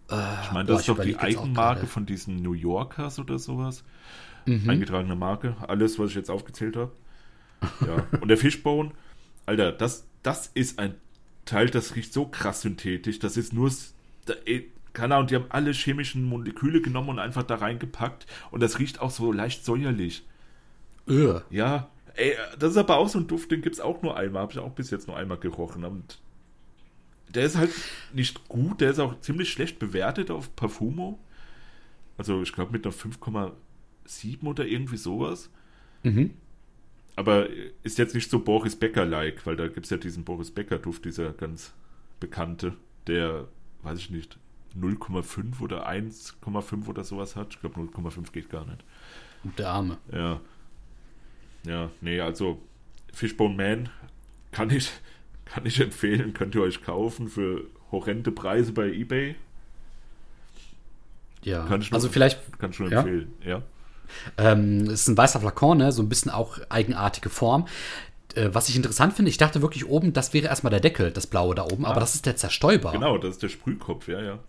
Ich 0.08 0.52
meine, 0.52 0.66
boah, 0.66 0.74
das 0.74 0.82
ist 0.82 0.90
ich 0.90 0.96
doch 0.96 1.04
die 1.04 1.18
Eigenmarke 1.18 1.86
von 1.86 2.06
diesen 2.06 2.38
New 2.38 2.54
Yorkers 2.54 3.20
oder 3.20 3.38
sowas. 3.38 3.84
Mhm. 4.46 4.68
Eingetragene 4.68 5.16
Marke. 5.16 5.56
Alles, 5.68 6.00
was 6.00 6.10
ich 6.10 6.16
jetzt 6.16 6.32
aufgezählt 6.32 6.76
habe. 6.76 6.92
Ja. 7.86 8.08
Und 8.20 8.30
der 8.30 8.38
Fishbone, 8.38 8.92
Alter, 9.46 9.72
das, 9.72 10.08
das 10.24 10.48
ist 10.48 10.80
ein 10.80 10.96
Teil, 11.50 11.70
das 11.70 11.96
riecht 11.96 12.14
so 12.14 12.26
krass 12.26 12.62
synthetisch. 12.62 13.20
Das 13.20 13.38
ist 13.38 13.54
nur. 13.54 13.72
Da, 14.26 14.34
ey, 14.46 14.72
keine 14.94 15.16
Ahnung, 15.16 15.28
die 15.28 15.36
haben 15.36 15.46
alle 15.50 15.72
chemischen 15.72 16.24
Moleküle 16.24 16.82
genommen 16.82 17.10
und 17.10 17.20
einfach 17.20 17.44
da 17.44 17.56
reingepackt. 17.56 18.26
Und 18.52 18.62
das 18.62 18.80
riecht 18.80 19.00
auch 19.00 19.12
so 19.12 19.32
leicht 19.32 19.66
säuerlich. 19.66 20.26
Öh. 21.08 21.40
Ja, 21.50 21.90
ey, 22.16 22.36
das 22.58 22.72
ist 22.72 22.78
aber 22.78 22.98
auch 22.98 23.10
so 23.10 23.20
ein 23.20 23.28
Duft, 23.28 23.52
den 23.52 23.62
gibt 23.62 23.76
es 23.76 23.82
auch 23.82 24.02
nur 24.02 24.18
einmal. 24.18 24.44
Habe 24.44 24.52
ich 24.52 24.60
auch 24.60 24.72
bis 24.72 24.92
jetzt 24.92 25.08
nur 25.08 25.18
einmal 25.18 25.38
gerochen. 25.38 25.84
Und 25.86 26.20
der 27.30 27.46
ist 27.46 27.58
halt 27.58 27.72
nicht 28.14 28.48
gut, 28.48 28.82
der 28.82 28.92
ist 28.92 29.00
auch 29.00 29.20
ziemlich 29.22 29.52
schlecht 29.52 29.80
bewertet 29.80 30.32
auf 30.32 30.56
Parfumo. 30.56 31.20
Also 32.18 32.42
ich 32.42 32.52
glaube 32.52 32.72
mit 32.72 32.86
einer 32.86 32.94
5,7 32.94 34.44
oder 34.44 34.66
irgendwie 34.66 34.98
sowas. 34.98 35.50
Mhm. 36.04 36.32
Aber 37.20 37.50
ist 37.84 37.98
jetzt 37.98 38.16
nicht 38.16 38.32
so 38.32 38.40
Boris 38.40 38.78
Becker-like, 38.78 39.46
weil 39.46 39.58
da 39.58 39.68
gibt 39.68 39.86
es 39.86 39.90
ja 39.90 39.98
diesen 39.98 40.24
Boris 40.24 40.52
Becker-Duft, 40.52 41.04
dieser 41.04 41.34
ganz 41.34 41.74
bekannte, 42.22 42.78
der, 43.08 43.50
weiß 43.84 44.00
ich 44.00 44.10
nicht, 44.10 44.38
0,5 44.80 45.60
oder 45.60 45.90
1,5 45.90 46.88
oder 46.88 47.04
sowas 47.04 47.36
hat. 47.36 47.56
Ich 47.56 47.60
glaube 47.60 47.78
0,5 47.82 48.32
geht 48.32 48.50
gar 48.50 48.66
nicht. 48.66 48.86
Und 49.44 49.60
der 49.60 49.68
Arme. 49.68 49.98
Ja. 50.14 50.40
Ja, 51.66 51.92
nee, 52.00 52.22
also 52.22 52.62
Fishbone 53.12 53.54
Man 53.54 53.90
kann 54.54 54.70
ich, 54.70 54.90
kann 55.44 55.66
ich 55.66 55.82
empfehlen, 55.82 56.34
könnt 56.34 56.56
ihr 56.56 56.62
euch 56.62 56.82
kaufen 56.82 57.28
für 57.28 57.66
horrende 57.92 58.32
Preise 58.32 58.72
bei 58.72 58.94
Ebay. 58.94 59.36
Ja, 61.44 61.66
Kann 61.66 61.82
ich 61.82 61.92
nur, 61.92 61.96
also 61.96 62.08
vielleicht 62.08 62.58
kann 62.60 62.72
ich 62.72 62.80
nur 62.80 62.90
ja? 62.90 63.02
empfehlen, 63.02 63.34
ja. 63.46 63.62
Ähm, 64.38 64.82
es 64.88 65.02
ist 65.02 65.08
ein 65.10 65.18
weißer 65.18 65.40
Flakon, 65.40 65.78
ne? 65.80 65.92
so 65.92 66.02
ein 66.02 66.10
bisschen 66.10 66.32
auch 66.32 66.58
eigenartige 66.70 67.30
Form. 67.30 67.68
Äh, 68.36 68.50
was 68.54 68.70
ich 68.70 68.76
interessant 68.76 69.14
finde, 69.14 69.30
ich 69.30 69.38
dachte 69.38 69.62
wirklich 69.62 69.88
oben, 69.88 70.14
das 70.14 70.34
wäre 70.34 70.48
erstmal 70.48 70.72
der 70.72 70.80
Deckel, 70.80 71.12
das 71.12 71.28
blaue 71.28 71.56
da 71.56 71.64
oben, 71.64 71.86
aber 71.86 71.98
Ah. 71.98 72.00
das 72.02 72.16
ist 72.16 72.26
der 72.26 72.36
Zerstäuber. 72.36 72.92
Genau, 72.92 73.18
das 73.18 73.32
ist 73.32 73.44
der 73.44 73.50
Sprühkopf, 73.50 74.08
ja, 74.08 74.22
ja. 74.22 74.40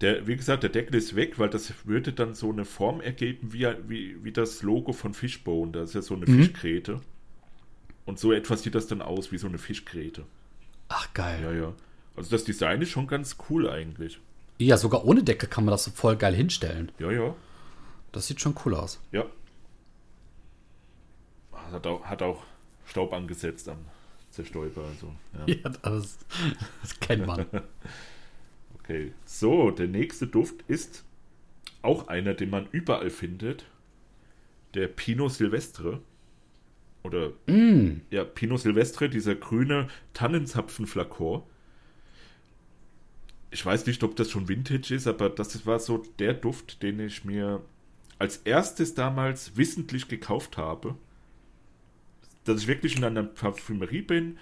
Der, 0.00 0.26
wie 0.26 0.36
gesagt, 0.36 0.62
der 0.62 0.70
Deckel 0.70 0.94
ist 0.96 1.14
weg, 1.14 1.38
weil 1.38 1.50
das 1.50 1.72
würde 1.84 2.12
dann 2.14 2.34
so 2.34 2.50
eine 2.50 2.64
Form 2.64 3.00
ergeben 3.02 3.52
wie, 3.52 3.66
wie, 3.86 4.16
wie 4.24 4.32
das 4.32 4.62
Logo 4.62 4.92
von 4.94 5.12
Fishbone. 5.12 5.72
Das 5.72 5.90
ist 5.90 5.94
ja 5.94 6.02
so 6.02 6.14
eine 6.14 6.24
Mhm. 6.26 6.38
Fischgräte. 6.38 7.00
Und 8.06 8.18
so 8.18 8.32
etwas 8.32 8.62
sieht 8.62 8.74
das 8.74 8.86
dann 8.86 9.02
aus, 9.02 9.30
wie 9.30 9.36
so 9.38 9.46
eine 9.46 9.58
Fischgräte. 9.58 10.22
Ach 10.88 11.12
geil. 11.12 11.40
Ja, 11.42 11.52
ja. 11.52 11.72
Also 12.16 12.30
das 12.30 12.44
Design 12.44 12.80
ist 12.82 12.88
schon 12.88 13.06
ganz 13.06 13.36
cool 13.50 13.68
eigentlich. 13.68 14.18
Ja. 14.58 14.76
sogar 14.78 15.04
ohne 15.04 15.22
Deckel 15.22 15.48
kann 15.48 15.64
man 15.64 15.72
das 15.72 15.84
so 15.84 15.90
voll 15.90 16.16
geil 16.16 16.34
hinstellen. 16.34 16.90
Ja, 16.98 17.10
ja. 17.10 17.34
Das 18.12 18.26
sieht 18.26 18.40
schon 18.40 18.54
cool 18.64 18.74
aus. 18.74 19.00
Ja. 19.12 19.26
Hat 21.52 21.86
auch, 21.86 22.04
hat 22.04 22.22
auch 22.22 22.42
Staub 22.86 23.12
angesetzt 23.12 23.68
am 23.68 23.78
Zerstäuber. 24.30 24.84
Also, 24.84 25.14
ja. 25.38 25.54
Ja, 25.62 25.68
das, 25.70 26.18
das 26.80 27.00
kennt 27.00 27.26
man. 27.26 27.46
Okay. 28.82 29.12
So, 29.24 29.70
der 29.70 29.86
nächste 29.86 30.26
Duft 30.26 30.64
ist 30.66 31.04
auch 31.80 32.08
einer, 32.08 32.34
den 32.34 32.50
man 32.50 32.66
überall 32.72 33.10
findet. 33.10 33.64
Der 34.74 34.88
Pinot 34.88 35.32
Silvestre. 35.32 36.00
Oder 37.04 37.30
mm, 37.46 38.00
ja, 38.10 38.24
Pinot 38.24 38.60
Silvestre, 38.60 39.08
dieser 39.08 39.36
grüne 39.36 39.86
Tannenzapfenflakon. 40.12 41.42
Ich 43.52 43.64
weiß 43.64 43.86
nicht, 43.86 44.02
ob 44.02 44.16
das 44.16 44.30
schon 44.30 44.48
Vintage 44.48 44.92
ist, 44.92 45.06
aber 45.06 45.30
das 45.30 45.64
war 45.66 45.78
so 45.78 46.02
der 46.18 46.34
Duft, 46.34 46.82
den 46.82 46.98
ich 46.98 47.24
mir 47.24 47.62
als 48.20 48.36
erstes 48.36 48.94
damals 48.94 49.56
wissentlich 49.56 50.06
gekauft 50.06 50.58
habe. 50.58 50.94
Dass 52.44 52.60
ich 52.62 52.68
wirklich 52.68 52.96
in 52.96 53.04
einer 53.04 53.22
Parfümerie 53.22 54.02
bin 54.02 54.38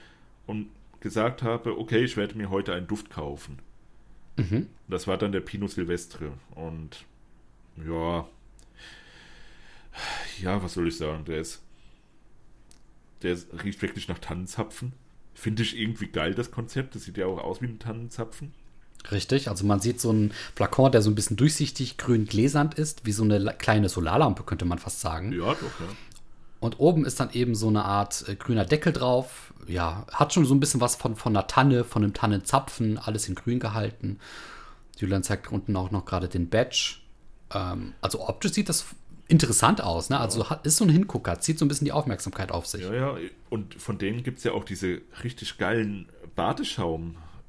und 0.46 0.68
gesagt 1.00 1.42
habe, 1.42 1.78
okay, 1.78 2.04
ich 2.04 2.16
werde 2.16 2.36
mir 2.36 2.50
heute 2.50 2.74
einen 2.74 2.88
Duft 2.88 3.08
kaufen. 3.08 3.60
mhm. 4.36 4.66
Das 4.88 5.06
war 5.06 5.16
dann 5.16 5.32
der 5.32 5.40
Pinot 5.40 5.70
Silvestre. 5.70 6.32
Und 6.54 7.04
ja, 7.86 8.26
ja, 10.42 10.62
was 10.62 10.74
soll 10.74 10.88
ich 10.88 10.96
sagen? 10.96 11.24
Der 11.24 11.38
ist, 11.38 11.62
der 13.22 13.32
ist, 13.32 13.48
riecht 13.64 13.80
wirklich 13.80 14.08
nach 14.08 14.18
Tannenzapfen. 14.18 14.92
Finde 15.34 15.62
ich 15.62 15.78
irgendwie 15.78 16.08
geil, 16.08 16.34
das 16.34 16.50
Konzept. 16.50 16.96
Das 16.96 17.04
sieht 17.04 17.16
ja 17.16 17.26
auch 17.26 17.38
aus 17.38 17.62
wie 17.62 17.66
ein 17.66 17.78
Tannenzapfen. 17.78 18.52
Richtig, 19.10 19.48
also 19.48 19.64
man 19.64 19.80
sieht 19.80 20.00
so 20.00 20.10
einen 20.10 20.32
Flakon, 20.54 20.92
der 20.92 21.02
so 21.02 21.10
ein 21.10 21.14
bisschen 21.14 21.36
durchsichtig 21.36 21.96
grün 21.96 22.26
gläsernd 22.26 22.74
ist, 22.74 23.06
wie 23.06 23.12
so 23.12 23.22
eine 23.22 23.54
kleine 23.54 23.88
Solarlampe, 23.88 24.42
könnte 24.42 24.64
man 24.64 24.78
fast 24.78 25.00
sagen. 25.00 25.32
Ja, 25.32 25.54
doch, 25.54 25.62
ja. 25.62 25.86
Und 26.60 26.80
oben 26.80 27.04
ist 27.04 27.20
dann 27.20 27.30
eben 27.32 27.54
so 27.54 27.68
eine 27.68 27.84
Art 27.84 28.28
äh, 28.28 28.34
grüner 28.34 28.64
Deckel 28.64 28.92
drauf. 28.92 29.54
Ja, 29.66 30.06
hat 30.12 30.32
schon 30.34 30.44
so 30.44 30.54
ein 30.54 30.60
bisschen 30.60 30.80
was 30.80 30.96
von, 30.96 31.14
von 31.14 31.36
einer 31.36 31.46
Tanne, 31.46 31.84
von 31.84 32.02
einem 32.02 32.14
Tannenzapfen, 32.14 32.98
alles 32.98 33.28
in 33.28 33.34
grün 33.34 33.60
gehalten. 33.60 34.18
Julian 34.98 35.22
zeigt 35.22 35.52
unten 35.52 35.76
auch 35.76 35.90
noch 35.90 36.04
gerade 36.04 36.28
den 36.28 36.48
Badge. 36.48 36.96
Ähm, 37.54 37.94
also 38.00 38.28
optisch 38.28 38.52
sieht 38.52 38.68
das 38.68 38.86
interessant 39.28 39.80
aus, 39.82 40.10
ne? 40.10 40.18
Also 40.18 40.50
hat, 40.50 40.66
ist 40.66 40.78
so 40.78 40.84
ein 40.84 40.90
Hingucker, 40.90 41.38
zieht 41.38 41.58
so 41.58 41.64
ein 41.64 41.68
bisschen 41.68 41.84
die 41.84 41.92
Aufmerksamkeit 41.92 42.50
auf 42.50 42.66
sich. 42.66 42.82
Ja, 42.82 42.94
ja. 42.94 43.16
Und 43.50 43.74
von 43.74 43.98
denen 43.98 44.22
gibt 44.22 44.38
es 44.38 44.44
ja 44.44 44.52
auch 44.52 44.64
diese 44.64 45.02
richtig 45.22 45.58
geilen 45.58 46.08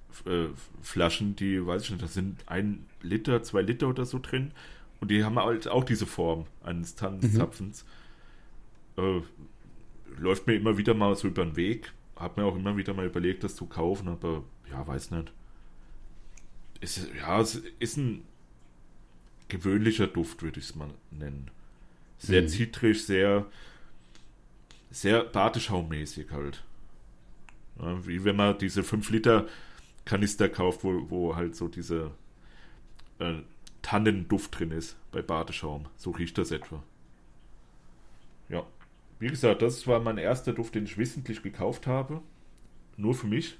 Badeschaumflaschen, 0.09 1.35
die, 1.35 1.65
weiß 1.65 1.83
ich 1.83 1.89
nicht, 1.91 2.01
da 2.01 2.07
sind 2.07 2.41
ein 2.47 2.85
Liter, 3.01 3.43
zwei 3.43 3.61
Liter 3.61 3.87
oder 3.87 4.05
so 4.05 4.19
drin. 4.19 4.51
Und 4.99 5.11
die 5.11 5.23
haben 5.23 5.37
halt 5.39 5.67
auch 5.67 5.83
diese 5.83 6.05
Form 6.05 6.45
eines 6.63 6.95
Tannenzapfens. 6.95 7.85
Äh, 8.97 9.21
läuft 10.17 10.47
mir 10.47 10.55
immer 10.55 10.77
wieder 10.77 10.93
mal 10.93 11.15
so 11.15 11.27
über 11.27 11.45
den 11.45 11.55
Weg. 11.55 11.93
Hab 12.15 12.35
mir 12.37 12.43
auch 12.43 12.55
immer 12.55 12.75
wieder 12.75 12.93
mal 12.93 13.05
überlegt, 13.05 13.43
das 13.43 13.55
zu 13.55 13.65
kaufen, 13.65 14.09
aber 14.09 14.43
ja, 14.69 14.85
weiß 14.85 15.11
nicht. 15.11 15.31
Ist, 16.81 17.09
ja, 17.17 17.39
es 17.39 17.55
ist 17.79 17.97
ein 17.97 18.23
gewöhnlicher 19.47 20.07
Duft, 20.07 20.43
würde 20.43 20.59
ich 20.59 20.65
es 20.65 20.75
mal 20.75 20.89
nennen. 21.11 21.49
Sehr 22.17 22.41
Mhm. 22.41 22.47
zitrisch, 22.49 23.03
sehr, 23.03 23.45
sehr 24.91 25.23
badeschaummäßig 25.23 26.31
halt. 26.31 26.63
Ja, 27.81 28.05
wie 28.05 28.23
wenn 28.25 28.35
man 28.35 28.57
diese 28.57 28.83
5 28.83 29.09
Liter 29.11 29.47
Kanister 30.05 30.49
kauft, 30.49 30.83
wo, 30.83 31.09
wo 31.09 31.35
halt 31.35 31.55
so 31.55 31.67
diese 31.67 32.11
äh, 33.19 33.35
Tannenduft 33.81 34.59
drin 34.59 34.71
ist 34.71 34.97
bei 35.11 35.21
Badeschaum. 35.21 35.85
So 35.97 36.11
riecht 36.11 36.37
das 36.37 36.51
etwa. 36.51 36.83
Ja. 38.49 38.65
Wie 39.19 39.27
gesagt, 39.27 39.61
das 39.61 39.85
war 39.85 39.99
mein 39.99 40.17
erster 40.17 40.53
Duft, 40.53 40.75
den 40.75 40.85
ich 40.85 40.97
wissentlich 40.97 41.43
gekauft 41.43 41.87
habe. 41.87 42.21
Nur 42.97 43.13
für 43.13 43.27
mich. 43.27 43.57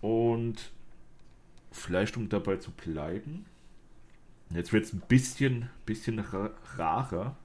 Und 0.00 0.70
vielleicht 1.72 2.16
um 2.16 2.28
dabei 2.28 2.56
zu 2.56 2.70
bleiben. 2.70 3.46
Jetzt 4.50 4.72
wird 4.72 4.84
es 4.84 4.92
ein 4.92 5.02
bisschen, 5.08 5.70
bisschen 5.86 6.18
ra 6.18 6.50
rarer. 6.76 7.36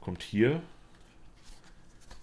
Kommt 0.00 0.22
hier 0.22 0.62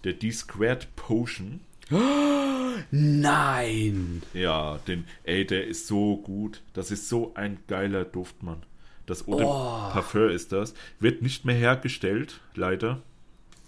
der 0.04 0.14
D-Squared 0.14 0.94
Potion. 0.96 1.60
Nein! 2.90 4.22
Ja, 4.34 4.78
den, 4.86 5.04
ey, 5.24 5.46
der 5.46 5.66
ist 5.66 5.86
so 5.86 6.16
gut. 6.18 6.62
Das 6.72 6.90
ist 6.90 7.08
so 7.08 7.32
ein 7.34 7.58
geiler 7.66 8.04
Duft, 8.04 8.42
Mann. 8.42 8.62
Das 9.06 9.26
Eau 9.26 9.36
de 9.36 9.46
Oh. 9.46 9.90
Parfum 9.92 10.28
ist 10.28 10.52
das. 10.52 10.74
Wird 11.00 11.22
nicht 11.22 11.44
mehr 11.44 11.56
hergestellt, 11.56 12.40
leider. 12.54 13.02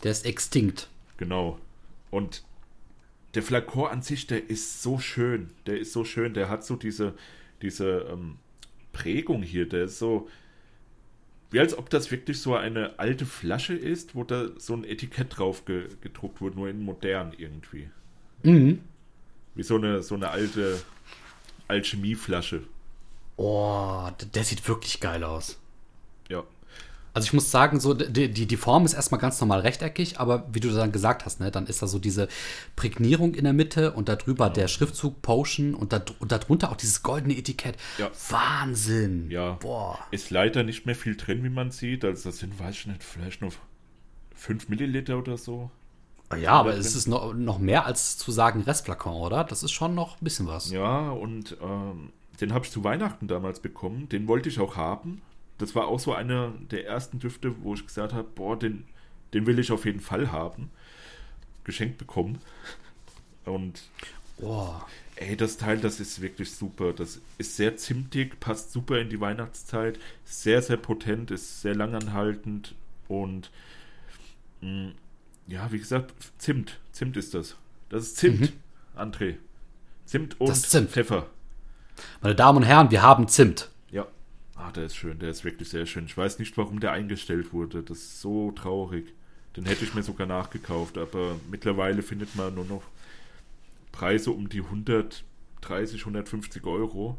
Der 0.02 0.12
ist 0.12 0.26
extinkt. 0.26 0.88
Genau. 1.16 1.58
Und 2.10 2.44
der 3.34 3.42
Flakon 3.42 3.88
an 3.90 4.02
sich, 4.02 4.26
der 4.26 4.50
ist 4.50 4.82
so 4.82 4.98
schön. 4.98 5.50
Der 5.66 5.78
ist 5.78 5.92
so 5.92 6.04
schön. 6.04 6.34
Der 6.34 6.48
hat 6.48 6.64
so 6.64 6.76
diese, 6.76 7.14
diese 7.62 8.06
ähm, 8.10 8.36
Prägung 8.92 9.42
hier. 9.42 9.68
Der 9.68 9.84
ist 9.84 9.98
so. 9.98 10.28
Wie 11.50 11.58
als 11.58 11.76
ob 11.76 11.90
das 11.90 12.10
wirklich 12.10 12.40
so 12.40 12.54
eine 12.54 12.98
alte 12.98 13.26
Flasche 13.26 13.74
ist, 13.74 14.14
wo 14.14 14.24
da 14.24 14.50
so 14.56 14.74
ein 14.74 14.84
Etikett 14.84 15.38
drauf 15.38 15.64
ge 15.64 15.88
gedruckt 16.00 16.40
wurde, 16.40 16.56
nur 16.56 16.68
in 16.68 16.80
modern 16.82 17.32
irgendwie. 17.36 17.90
Mhm. 18.44 18.80
Wie 19.54 19.62
so 19.62 19.76
eine, 19.76 20.02
so 20.02 20.14
eine 20.14 20.30
alte 20.30 20.80
Alchemieflasche. 21.68 22.62
Oh, 23.36 24.08
der 24.34 24.44
sieht 24.44 24.66
wirklich 24.68 25.00
geil 25.00 25.24
aus. 25.24 25.58
Ja. 26.28 26.44
Also 27.12 27.26
ich 27.26 27.32
muss 27.32 27.50
sagen, 27.50 27.80
so 27.80 27.94
die, 27.94 28.30
die, 28.30 28.46
die 28.46 28.56
Form 28.56 28.84
ist 28.84 28.92
erstmal 28.92 29.20
ganz 29.20 29.40
normal 29.40 29.60
rechteckig, 29.60 30.20
aber 30.20 30.46
wie 30.52 30.60
du 30.60 30.70
dann 30.70 30.92
gesagt 30.92 31.24
hast, 31.24 31.40
ne, 31.40 31.50
dann 31.50 31.66
ist 31.66 31.82
da 31.82 31.86
so 31.86 31.98
diese 31.98 32.28
Prägnierung 32.76 33.34
in 33.34 33.44
der 33.44 33.52
Mitte 33.52 33.92
und 33.92 34.08
darüber 34.08 34.48
der 34.48 34.68
Schriftzug 34.68 35.20
Potion 35.22 35.74
und, 35.74 35.92
da, 35.92 36.04
und 36.20 36.30
darunter 36.30 36.70
auch 36.70 36.76
dieses 36.76 37.02
goldene 37.02 37.36
Etikett. 37.36 37.76
Ja. 37.98 38.10
Wahnsinn. 38.28 39.30
Ja. 39.30 39.52
Boah. 39.54 39.98
Ist 40.12 40.30
leider 40.30 40.62
nicht 40.62 40.86
mehr 40.86 40.94
viel 40.94 41.16
drin, 41.16 41.42
wie 41.42 41.48
man 41.48 41.72
sieht. 41.72 42.04
Also 42.04 42.28
das 42.28 42.38
sind, 42.38 42.58
weiß 42.60 42.74
ich 42.74 42.86
nicht, 42.86 43.02
vielleicht 43.02 43.40
nur 43.40 43.52
5 44.36 44.68
Milliliter 44.68 45.18
oder 45.18 45.36
so. 45.36 45.70
Ja, 46.38 46.52
aber 46.52 46.76
es 46.76 46.94
ist 46.94 47.08
noch, 47.08 47.34
noch 47.34 47.58
mehr 47.58 47.86
als 47.86 48.16
zu 48.16 48.30
sagen 48.30 48.62
Restflakon, 48.62 49.14
oder? 49.14 49.42
Das 49.44 49.62
ist 49.62 49.72
schon 49.72 49.94
noch 49.94 50.20
ein 50.20 50.24
bisschen 50.24 50.46
was. 50.46 50.70
Ja, 50.70 51.10
und 51.10 51.56
ähm, 51.60 52.10
den 52.40 52.52
habe 52.54 52.64
ich 52.64 52.70
zu 52.70 52.84
Weihnachten 52.84 53.26
damals 53.26 53.60
bekommen. 53.60 54.08
Den 54.08 54.28
wollte 54.28 54.48
ich 54.48 54.60
auch 54.60 54.76
haben. 54.76 55.22
Das 55.58 55.74
war 55.74 55.88
auch 55.88 55.98
so 56.00 56.14
einer 56.14 56.52
der 56.70 56.86
ersten 56.86 57.18
Düfte, 57.18 57.54
wo 57.62 57.74
ich 57.74 57.84
gesagt 57.86 58.12
habe, 58.12 58.28
boah, 58.34 58.56
den, 58.58 58.84
den 59.34 59.46
will 59.46 59.58
ich 59.58 59.72
auf 59.72 59.84
jeden 59.84 60.00
Fall 60.00 60.30
haben. 60.32 60.70
geschenkt 61.64 61.98
bekommen. 61.98 62.38
Und 63.44 63.82
Oh. 64.42 64.72
ey, 65.16 65.36
das 65.36 65.58
Teil, 65.58 65.78
das 65.78 66.00
ist 66.00 66.22
wirklich 66.22 66.50
super. 66.52 66.92
Das 66.94 67.20
ist 67.36 67.56
sehr 67.56 67.76
zimtig, 67.76 68.40
passt 68.40 68.72
super 68.72 68.98
in 68.98 69.10
die 69.10 69.20
Weihnachtszeit, 69.20 69.98
sehr, 70.24 70.62
sehr 70.62 70.78
potent, 70.78 71.30
ist 71.30 71.60
sehr 71.60 71.74
langanhaltend 71.74 72.74
und 73.08 73.50
mh, 74.62 74.92
ja, 75.50 75.70
wie 75.72 75.78
gesagt, 75.78 76.14
Zimt. 76.38 76.78
Zimt 76.92 77.16
ist 77.16 77.34
das. 77.34 77.56
Das 77.88 78.04
ist 78.04 78.16
Zimt, 78.16 78.52
André. 78.96 79.36
Zimt 80.06 80.40
und 80.40 80.54
Zimt. 80.54 80.90
Pfeffer. 80.90 81.26
Meine 82.22 82.34
Damen 82.34 82.58
und 82.58 82.64
Herren, 82.64 82.90
wir 82.90 83.02
haben 83.02 83.28
Zimt. 83.28 83.68
Ja. 83.90 84.06
Ah, 84.54 84.70
der 84.70 84.84
ist 84.84 84.96
schön, 84.96 85.18
der 85.18 85.30
ist 85.30 85.44
wirklich 85.44 85.68
sehr 85.68 85.86
schön. 85.86 86.06
Ich 86.06 86.16
weiß 86.16 86.38
nicht, 86.38 86.56
warum 86.56 86.80
der 86.80 86.92
eingestellt 86.92 87.52
wurde. 87.52 87.82
Das 87.82 87.98
ist 87.98 88.20
so 88.20 88.52
traurig. 88.52 89.12
Den 89.56 89.64
hätte 89.64 89.84
ich 89.84 89.94
mir 89.94 90.04
sogar 90.04 90.28
nachgekauft, 90.28 90.96
aber 90.96 91.36
mittlerweile 91.50 92.02
findet 92.02 92.36
man 92.36 92.54
nur 92.54 92.64
noch 92.64 92.82
Preise 93.90 94.30
um 94.30 94.48
die 94.48 94.62
130, 94.62 96.00
150 96.00 96.64
Euro. 96.64 97.18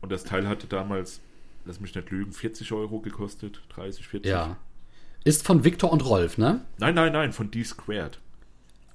Und 0.00 0.10
das 0.10 0.24
Teil 0.24 0.48
hatte 0.48 0.66
damals, 0.66 1.20
lass 1.64 1.78
mich 1.78 1.94
nicht 1.94 2.10
lügen, 2.10 2.32
40 2.32 2.72
Euro 2.72 2.98
gekostet. 2.98 3.62
30, 3.68 4.08
40. 4.08 4.28
Ja. 4.28 4.56
Ist 5.24 5.46
von 5.46 5.64
Victor 5.64 5.92
und 5.92 6.04
Rolf, 6.04 6.38
ne? 6.38 6.62
Nein, 6.78 6.94
nein, 6.94 7.12
nein, 7.12 7.32
von 7.32 7.50
D-Squared. 7.50 8.18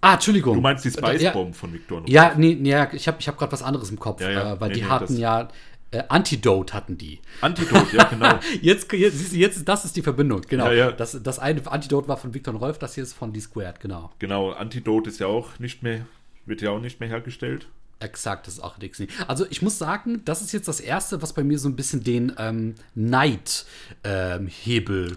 Ah, 0.01 0.15
Entschuldigung. 0.15 0.55
Du 0.55 0.61
meinst 0.61 0.83
die 0.83 0.91
Spice 0.91 1.21
ja, 1.21 1.31
Bomb 1.31 1.55
von 1.55 1.71
Victor 1.73 1.99
und 1.99 2.09
Ja, 2.09 2.33
nee, 2.35 2.57
nee 2.59 2.71
ja, 2.71 2.91
ich 2.91 3.07
habe 3.07 3.17
ich 3.21 3.27
hab 3.27 3.37
gerade 3.37 3.51
was 3.51 3.63
anderes 3.63 3.89
im 3.89 3.99
Kopf, 3.99 4.21
Ja, 4.21 4.31
ja. 4.31 4.53
Äh, 4.53 4.61
weil 4.61 4.69
Nee, 4.69 4.75
die 4.75 4.81
nee, 4.81 4.87
hatten 4.87 5.17
ja 5.17 5.47
äh, 5.91 6.03
Antidote 6.09 6.73
hatten 6.73 6.97
die. 6.97 7.21
Antidote, 7.39 7.95
ja, 7.95 8.03
genau. 8.05 8.39
Jetzt, 8.61 8.91
jetzt, 8.91 9.17
siehst 9.17 9.33
du, 9.33 9.37
jetzt, 9.37 9.67
das 9.67 9.85
ist 9.85 9.95
die 9.95 10.01
Verbindung, 10.01 10.41
genau. 10.41 10.65
Ja, 10.67 10.73
ja. 10.73 10.91
Das, 10.91 11.21
das 11.21 11.39
eine 11.39 11.65
Antidote 11.71 12.07
war 12.07 12.17
von 12.17 12.33
Victor 12.33 12.53
und 12.53 12.59
Rolf, 12.59 12.79
das 12.79 12.95
hier 12.95 13.03
ist 13.03 13.13
von 13.13 13.31
D-Squared, 13.31 13.79
genau. 13.79 14.11
genau, 14.19 14.51
Antidote 14.51 15.09
ist 15.09 15.19
ja 15.19 15.27
auch 15.27 15.59
nicht 15.59 15.83
mehr, 15.83 16.05
wird 16.45 16.61
ja 16.61 16.71
auch 16.71 16.79
nicht 16.79 16.99
mehr 16.99 17.09
hergestellt. 17.09 17.67
Exakt, 18.03 18.47
das 18.47 18.55
ist 18.55 18.59
auch 18.59 18.77
Dixie. 18.77 19.07
Also 19.27 19.45
ich 19.49 19.61
muss 19.61 19.77
sagen, 19.77 20.25
das 20.25 20.41
ist 20.41 20.51
jetzt 20.51 20.67
das 20.67 20.81
Erste, 20.81 21.21
was 21.21 21.31
bei 21.31 21.43
mir 21.43 21.57
so 21.57 21.69
ein 21.69 21.77
bisschen 21.77 22.03
den 22.03 22.33
ähm, 22.37 22.75
Neidhebel 22.95 23.55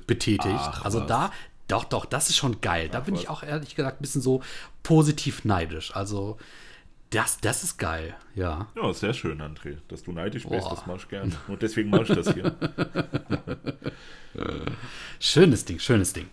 betätigt. 0.07 0.55
Ach, 0.57 0.85
also 0.85 1.01
was. 1.01 1.09
da, 1.09 1.33
doch, 1.67 1.83
doch, 1.85 2.05
das 2.05 2.31
ist 2.31 2.37
schon 2.37 2.61
geil. 2.61 2.89
Da 2.89 3.01
bin 3.01 3.15
was. 3.15 3.23
ich 3.23 3.29
auch 3.29 3.43
ehrlich 3.43 3.75
gesagt 3.75 4.01
ein 4.01 4.03
bisschen 4.03 4.23
so 4.23 4.41
positiv 4.85 5.45
neidisch. 5.45 5.97
Also 5.97 6.39
das, 7.11 7.41
das 7.41 7.65
ist 7.65 7.77
geil, 7.77 8.15
ja. 8.37 8.69
Ja, 8.77 8.93
sehr 8.95 9.15
schön, 9.15 9.41
André. 9.41 9.79
Dass 9.89 10.05
du 10.05 10.13
neidisch 10.13 10.45
bist, 10.47 10.65
Boah. 10.65 10.71
das 10.75 10.87
mach 10.87 10.97
ich 10.97 11.09
gerne. 11.09 11.33
Und 11.49 11.63
deswegen 11.63 11.91
mache 11.91 12.05
ich 12.05 12.11
das 12.11 12.33
hier. 12.33 12.55
Schönes 15.19 15.65
Ding, 15.65 15.81
schönes 15.81 16.13
Ding. 16.13 16.29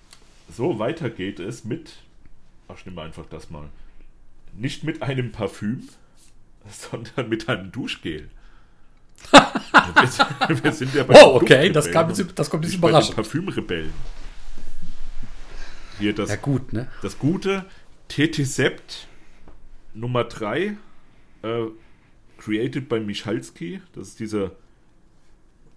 So, 0.52 0.78
weiter 0.78 1.10
geht 1.10 1.40
es 1.40 1.64
mit. 1.64 1.94
Ach, 2.68 2.78
ich 2.78 2.86
nehme 2.86 3.02
einfach 3.02 3.26
das 3.28 3.50
mal. 3.50 3.70
Nicht 4.56 4.84
mit 4.84 5.02
einem 5.02 5.32
Parfüm, 5.32 5.90
sondern 6.70 7.30
mit 7.30 7.50
einem 7.50 7.72
Duschgel. 7.72 8.30
wir, 10.62 10.72
sind, 10.74 10.94
ja 10.94 11.04
bei 11.04 11.14
den 11.14 11.24
okay, 11.24 11.70
das, 11.72 11.90
kam, 11.90 12.10
jetzt- 12.10 12.38
das 12.38 12.50
kommt 12.50 12.66
den 12.66 12.74
überraschend. 12.74 13.16
Parfümrebellen. 13.16 13.94
Hier 16.00 16.14
das, 16.14 16.30
Ja 16.30 16.36
gut, 16.36 16.74
ne? 16.74 16.90
das 17.02 17.18
gute 17.18 17.66
Tetisept 18.08 19.08
Nummer 19.94 20.24
3, 20.24 20.76
äh, 21.44 21.66
created 22.38 22.90
by 22.90 23.00
Michalski. 23.00 23.82
Das 23.94 24.10
ist 24.10 24.20
dieser, 24.20 24.52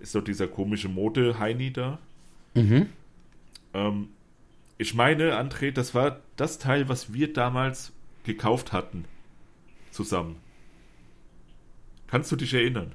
ist 0.00 0.14
doch 0.14 0.24
dieser 0.24 0.48
komische 0.48 0.88
Mode-Heini 0.88 1.72
da. 1.72 1.98
Mhm. 2.54 2.88
Ähm, 3.74 4.08
ich 4.78 4.94
meine, 4.94 5.38
André, 5.38 5.70
das 5.70 5.94
war 5.94 6.20
das 6.36 6.58
Teil, 6.58 6.88
was 6.88 7.12
wir 7.12 7.32
damals 7.32 7.92
gekauft 8.24 8.72
hatten. 8.72 9.04
Zusammen. 9.90 10.36
Kannst 12.08 12.30
du 12.32 12.36
dich 12.36 12.54
erinnern? 12.54 12.92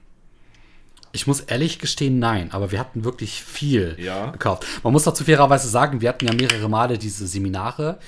Ich 1.13 1.28
muss 1.28 1.41
ehrlich 1.41 1.80
gestehen, 1.80 2.19
nein, 2.19 2.52
aber 2.52 2.71
wir 2.71 2.80
hatten 2.80 3.04
wirklich 3.04 3.43
viel 3.43 3.97
Ja. 4.00 4.32
gekauft. 4.32 4.65
Man 4.84 4.93
muss 4.93 5.04
dazu 5.04 5.26
fairerweise 5.26 5.67
sagen, 5.67 6.00
wir 6.02 6.08
hatten 6.10 6.26
ja 6.26 6.34
mehrere 6.34 6.69
Male 6.69 6.97
diese 6.97 7.28
Seminare 7.28 8.00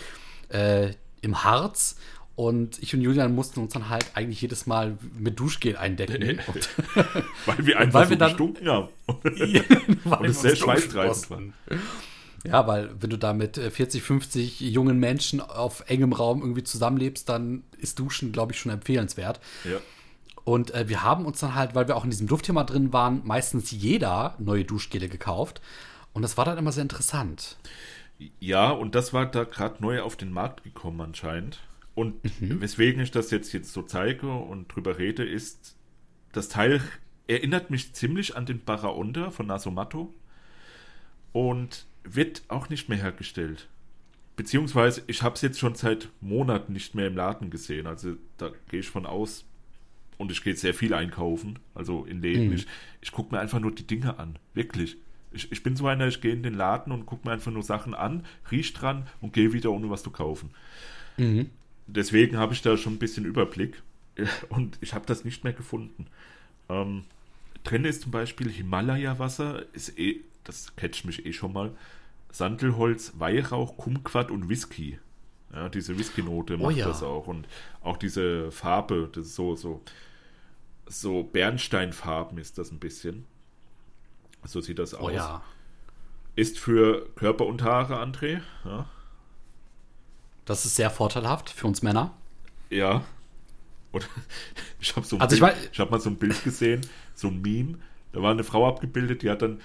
äh, 0.50 0.92
im 1.22 1.44
Harz 1.44 1.98
und 2.36 2.82
ich 2.82 2.94
und 2.96 3.02
Julian 3.02 3.36
mussten 3.36 3.60
uns 3.60 3.74
dann 3.74 3.90
halt 3.90 4.06
eigentlich 4.14 4.42
jedes 4.42 4.66
Mal 4.68 4.98
mit 5.20 5.38
Duschgel 5.40 5.76
eindecken. 5.78 6.40
Weil 7.46 7.66
wir 7.66 7.78
einfach 7.78 8.00
weil 8.00 8.06
so 8.06 8.10
wir 8.12 8.18
dann- 8.18 8.30
gestunken 8.30 8.68
haben. 8.70 8.88
Und 9.08 10.26
es 10.26 10.42
sehr 10.42 10.56
schweißtreibend 10.56 11.08
mussten. 11.10 11.54
Ja, 12.46 12.68
weil 12.68 12.90
wenn 13.00 13.10
du 13.10 13.18
da 13.18 13.32
mit 13.34 13.58
äh, 13.58 13.72
40, 13.72 14.02
50 14.04 14.60
jungen 14.60 15.00
Menschen 15.00 15.40
auf 15.40 15.84
engem 15.88 16.12
Raum 16.12 16.42
irgendwie 16.42 16.64
zusammenlebst, 16.64 17.30
dann 17.30 17.64
ist 17.78 18.00
Duschen, 18.00 18.32
glaube 18.34 18.52
ich, 18.54 18.60
schon 18.60 18.72
empfehlenswert. 18.72 19.40
ja. 19.66 19.78
Und 20.46 20.74
äh, 20.74 20.90
wir 20.90 21.04
haben 21.04 21.26
uns 21.26 21.40
dann 21.40 21.56
halt, 21.56 21.74
weil 21.76 21.88
wir 21.88 21.96
auch 21.96 22.04
in 22.04 22.10
diesem 22.10 22.28
Duftthema 22.28 22.64
drin 22.64 22.92
waren, 22.92 23.22
meistens 23.26 23.72
jeder 23.72 24.36
neue 24.40 24.66
Duschgele 24.66 25.08
gekauft. 25.08 25.62
Und 26.14 26.22
das 26.22 26.38
war 26.38 26.46
dann 26.46 26.58
immer 26.58 26.72
sehr 26.72 26.84
interessant. 26.84 27.58
ja, 28.40 28.70
und 28.72 28.96
das 28.96 29.14
war 29.14 29.26
da 29.26 29.44
gerade 29.46 29.82
neu 29.82 30.02
auf 30.02 30.16
den 30.16 30.32
Markt 30.32 30.64
gekommen 30.64 31.02
anscheinend. 31.02 31.60
Und 31.96 32.16
weswegen 32.40 33.02
ich 33.02 33.12
das 33.12 33.32
jetzt, 33.32 33.54
jetzt 33.54 33.74
so 33.74 33.84
zeige 33.84 34.32
und 34.32 34.68
drüber 34.68 34.98
rede, 34.98 35.24
ist, 35.24 35.76
das 36.32 36.50
Teil 36.50 36.82
erinnert 37.28 37.70
mich 37.70 37.94
ziemlich 37.94 38.36
an 38.36 38.46
den 38.46 38.64
Baraonda 38.64 39.32
von 39.32 39.48
Nasomatto 39.48 40.14
und 41.32 41.86
wird 42.04 42.44
auch 42.50 42.70
nicht 42.70 42.90
mehr 42.90 42.98
hergestellt. 42.98 43.70
Beziehungsweise, 44.36 45.04
ich 45.08 45.22
habe 45.22 45.36
es 45.36 45.42
jetzt 45.42 45.60
schon 45.60 45.76
seit 45.76 46.10
Monaten 46.20 46.74
nicht 46.74 46.96
mehr 46.96 47.08
im 47.08 47.16
Laden 47.16 47.50
gesehen. 47.50 47.88
Also 47.88 48.16
da 48.38 48.50
gehe 48.70 48.80
ich 48.80 48.90
von 48.90 49.06
aus, 49.06 49.46
und 50.18 50.32
ich 50.32 50.44
gehe 50.44 50.56
sehr 50.56 50.74
viel 50.74 50.94
einkaufen, 50.94 51.60
also 51.76 52.06
in 52.06 52.22
Läden. 52.22 52.54
Ich, 52.54 52.68
ich 53.02 53.12
gucke 53.12 53.34
mir 53.34 53.42
einfach 53.42 53.60
nur 53.60 53.74
die 53.74 53.88
Dinge 53.88 54.20
an, 54.20 54.38
wirklich. 54.54 54.98
Ich, 55.32 55.52
ich 55.52 55.64
bin 55.64 55.76
so 55.76 55.88
einer, 55.88 56.08
ich 56.08 56.22
gehe 56.22 56.32
in 56.34 56.44
den 56.44 56.54
Laden 56.54 56.92
und 56.94 57.06
gucke 57.06 57.28
mir 57.28 57.34
einfach 57.34 57.52
nur 57.52 57.64
Sachen 57.64 57.94
an, 57.96 58.26
riech 58.52 58.74
dran 58.74 59.08
und 59.22 59.34
gehe 59.34 59.54
wieder, 59.54 59.72
ohne 59.72 59.90
was 59.90 60.04
zu 60.04 60.12
kaufen. 60.12 60.52
Deswegen 61.88 62.38
habe 62.38 62.54
ich 62.54 62.62
da 62.62 62.78
schon 62.78 62.94
ein 62.94 63.00
bisschen 63.00 63.26
Überblick 63.26 63.82
und 64.50 64.78
ich 64.82 64.94
habe 64.94 65.06
das 65.06 65.26
nicht 65.26 65.44
mehr 65.44 65.54
gefunden. 65.54 66.08
Ähm, 66.70 67.04
drin 67.64 67.86
ist 67.86 68.04
zum 68.04 68.12
Beispiel 68.12 68.50
Himalaya-Wasser, 68.50 69.66
ist 69.74 69.98
eh, 69.98 70.22
das 70.44 70.76
catcht 70.76 71.06
mich 71.06 71.26
eh 71.26 71.34
schon 71.34 71.54
mal. 71.54 71.72
Sandelholz, 72.32 73.14
Weihrauch, 73.18 73.78
Kumquat 73.78 74.32
und 74.32 74.50
Whisky. 74.50 74.98
Ja, 75.54 75.70
diese 75.70 75.98
Whisky-Note 75.98 76.58
macht 76.58 76.76
ja. 76.76 76.88
das 76.88 77.04
auch. 77.04 77.28
Und 77.28 77.48
auch 77.82 77.98
diese 77.98 78.52
Farbe, 78.52 79.10
das 79.14 79.28
ist 79.28 79.36
so, 79.36 79.56
so, 79.56 79.82
so 80.88 81.24
Bernsteinfarben 81.24 82.38
ist 82.40 82.58
das 82.58 82.72
ein 82.72 82.80
bisschen. 82.80 83.26
So 84.46 84.62
sieht 84.62 84.80
das 84.80 84.94
Oh 84.96 85.08
aus. 85.08 85.14
ja. 85.14 85.44
Ist 86.36 86.58
für 86.58 87.08
Körper 87.16 87.46
und 87.46 87.62
Haare, 87.62 88.02
André. 88.02 88.42
Ja. 88.66 88.90
Das 90.46 90.66
ist 90.66 90.76
sehr 90.76 90.90
vorteilhaft 90.90 91.52
für 91.52 91.68
uns 91.68 91.84
Männer. 91.84 92.14
Ja. 92.70 93.04
Und 93.92 94.10
ich 94.80 94.96
habe 94.96 95.06
so 95.06 95.20
Also 95.20 95.36
ich 95.36 95.42
Bild, 95.42 95.70
ich 95.72 95.80
habe 95.80 95.92
mal 95.92 96.00
so 96.00 96.10
ein 96.10 96.18
Bild 96.18 96.44
gesehen, 96.44 96.82
so 97.14 97.28
ein 97.28 97.42
Meme. 97.42 97.78
Da 98.12 98.22
war 98.22 98.32
eine 98.32 98.44
Frau 98.44 98.68
abgebildet, 98.68 99.22
die 99.22 99.30
hat 99.30 99.44
dann 99.44 99.62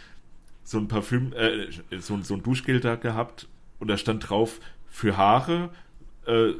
so 0.64 0.76
ein 0.78 0.86
Parfüm, 0.86 1.32
äh, 1.32 1.70
so, 1.98 2.20
so 2.22 2.34
ein 2.34 2.42
Duschgel 2.42 2.80
da 2.80 2.96
gehabt 2.96 3.48
und 3.78 3.88
da 3.88 3.96
stand 3.96 4.28
drauf 4.28 4.60
für 4.90 5.16
Haare, 5.16 5.70
äh, 6.26 6.52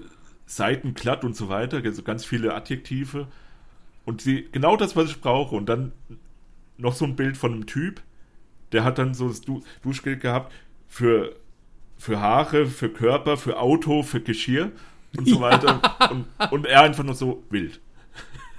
Seiten 0.47 0.95
glatt 0.95 1.25
und 1.25 1.37
so 1.37 1.49
weiter, 1.49 1.83
so 1.93 2.03
ganz 2.03 2.25
viele 2.25 2.55
Adjektive. 2.55 3.29
Und 4.05 4.23
sie, 4.23 4.49
genau 4.53 4.77
das, 4.77 4.97
was 4.97 5.11
ich 5.11 5.21
brauche. 5.21 5.55
Und 5.57 5.67
dann 5.69 5.93
noch 6.79 6.95
so 6.95 7.05
ein 7.05 7.17
Bild 7.17 7.37
von 7.37 7.53
einem 7.53 7.67
Typ, 7.67 8.03
der 8.73 8.85
hat 8.85 8.99
dann 8.99 9.15
so 9.15 9.29
das 9.29 9.41
du 9.43 9.63
Duschgel 9.83 10.17
gehabt 10.19 10.53
für, 10.89 11.37
für 11.99 12.21
Haare, 12.21 12.67
für 12.67 12.89
Körper, 12.91 13.37
für 13.37 13.59
Auto, 13.61 14.03
für 14.03 14.21
Geschirr 14.21 14.73
und 15.17 15.29
so 15.29 15.41
weiter. 15.41 15.81
Und, 16.11 16.27
und 16.53 16.67
er 16.67 16.83
einfach 16.83 17.05
nur 17.05 17.15
so 17.15 17.45
wild. 17.51 17.81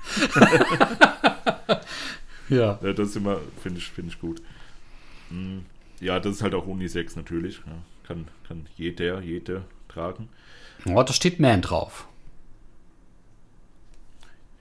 Ja. 2.49 2.79
Ja, 2.81 2.93
das 2.93 3.09
ist 3.09 3.15
immer, 3.15 3.39
finde 3.61 3.79
ich, 3.79 3.85
finde 3.89 4.11
ich 4.11 4.19
gut. 4.19 4.41
Mm, 5.29 5.59
Ja, 5.99 6.19
das 6.19 6.37
ist 6.37 6.43
halt 6.43 6.55
auch 6.55 6.67
Unisex 6.67 7.15
natürlich. 7.15 7.61
Ja, 7.65 7.73
kann, 8.09 8.27
kann 8.47 8.67
jeder, 8.75 9.21
jede 9.21 9.63
tragen. 9.87 10.27
Oh, 10.85 11.01
da 11.03 11.13
steht 11.13 11.39
Man 11.39 11.61
drauf. 11.61 12.07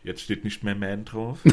Jetzt 0.05 0.21
steht 0.21 0.45
nicht 0.45 0.63
mehr 0.63 0.75
Man 0.75 1.07
drauf. 1.07 1.39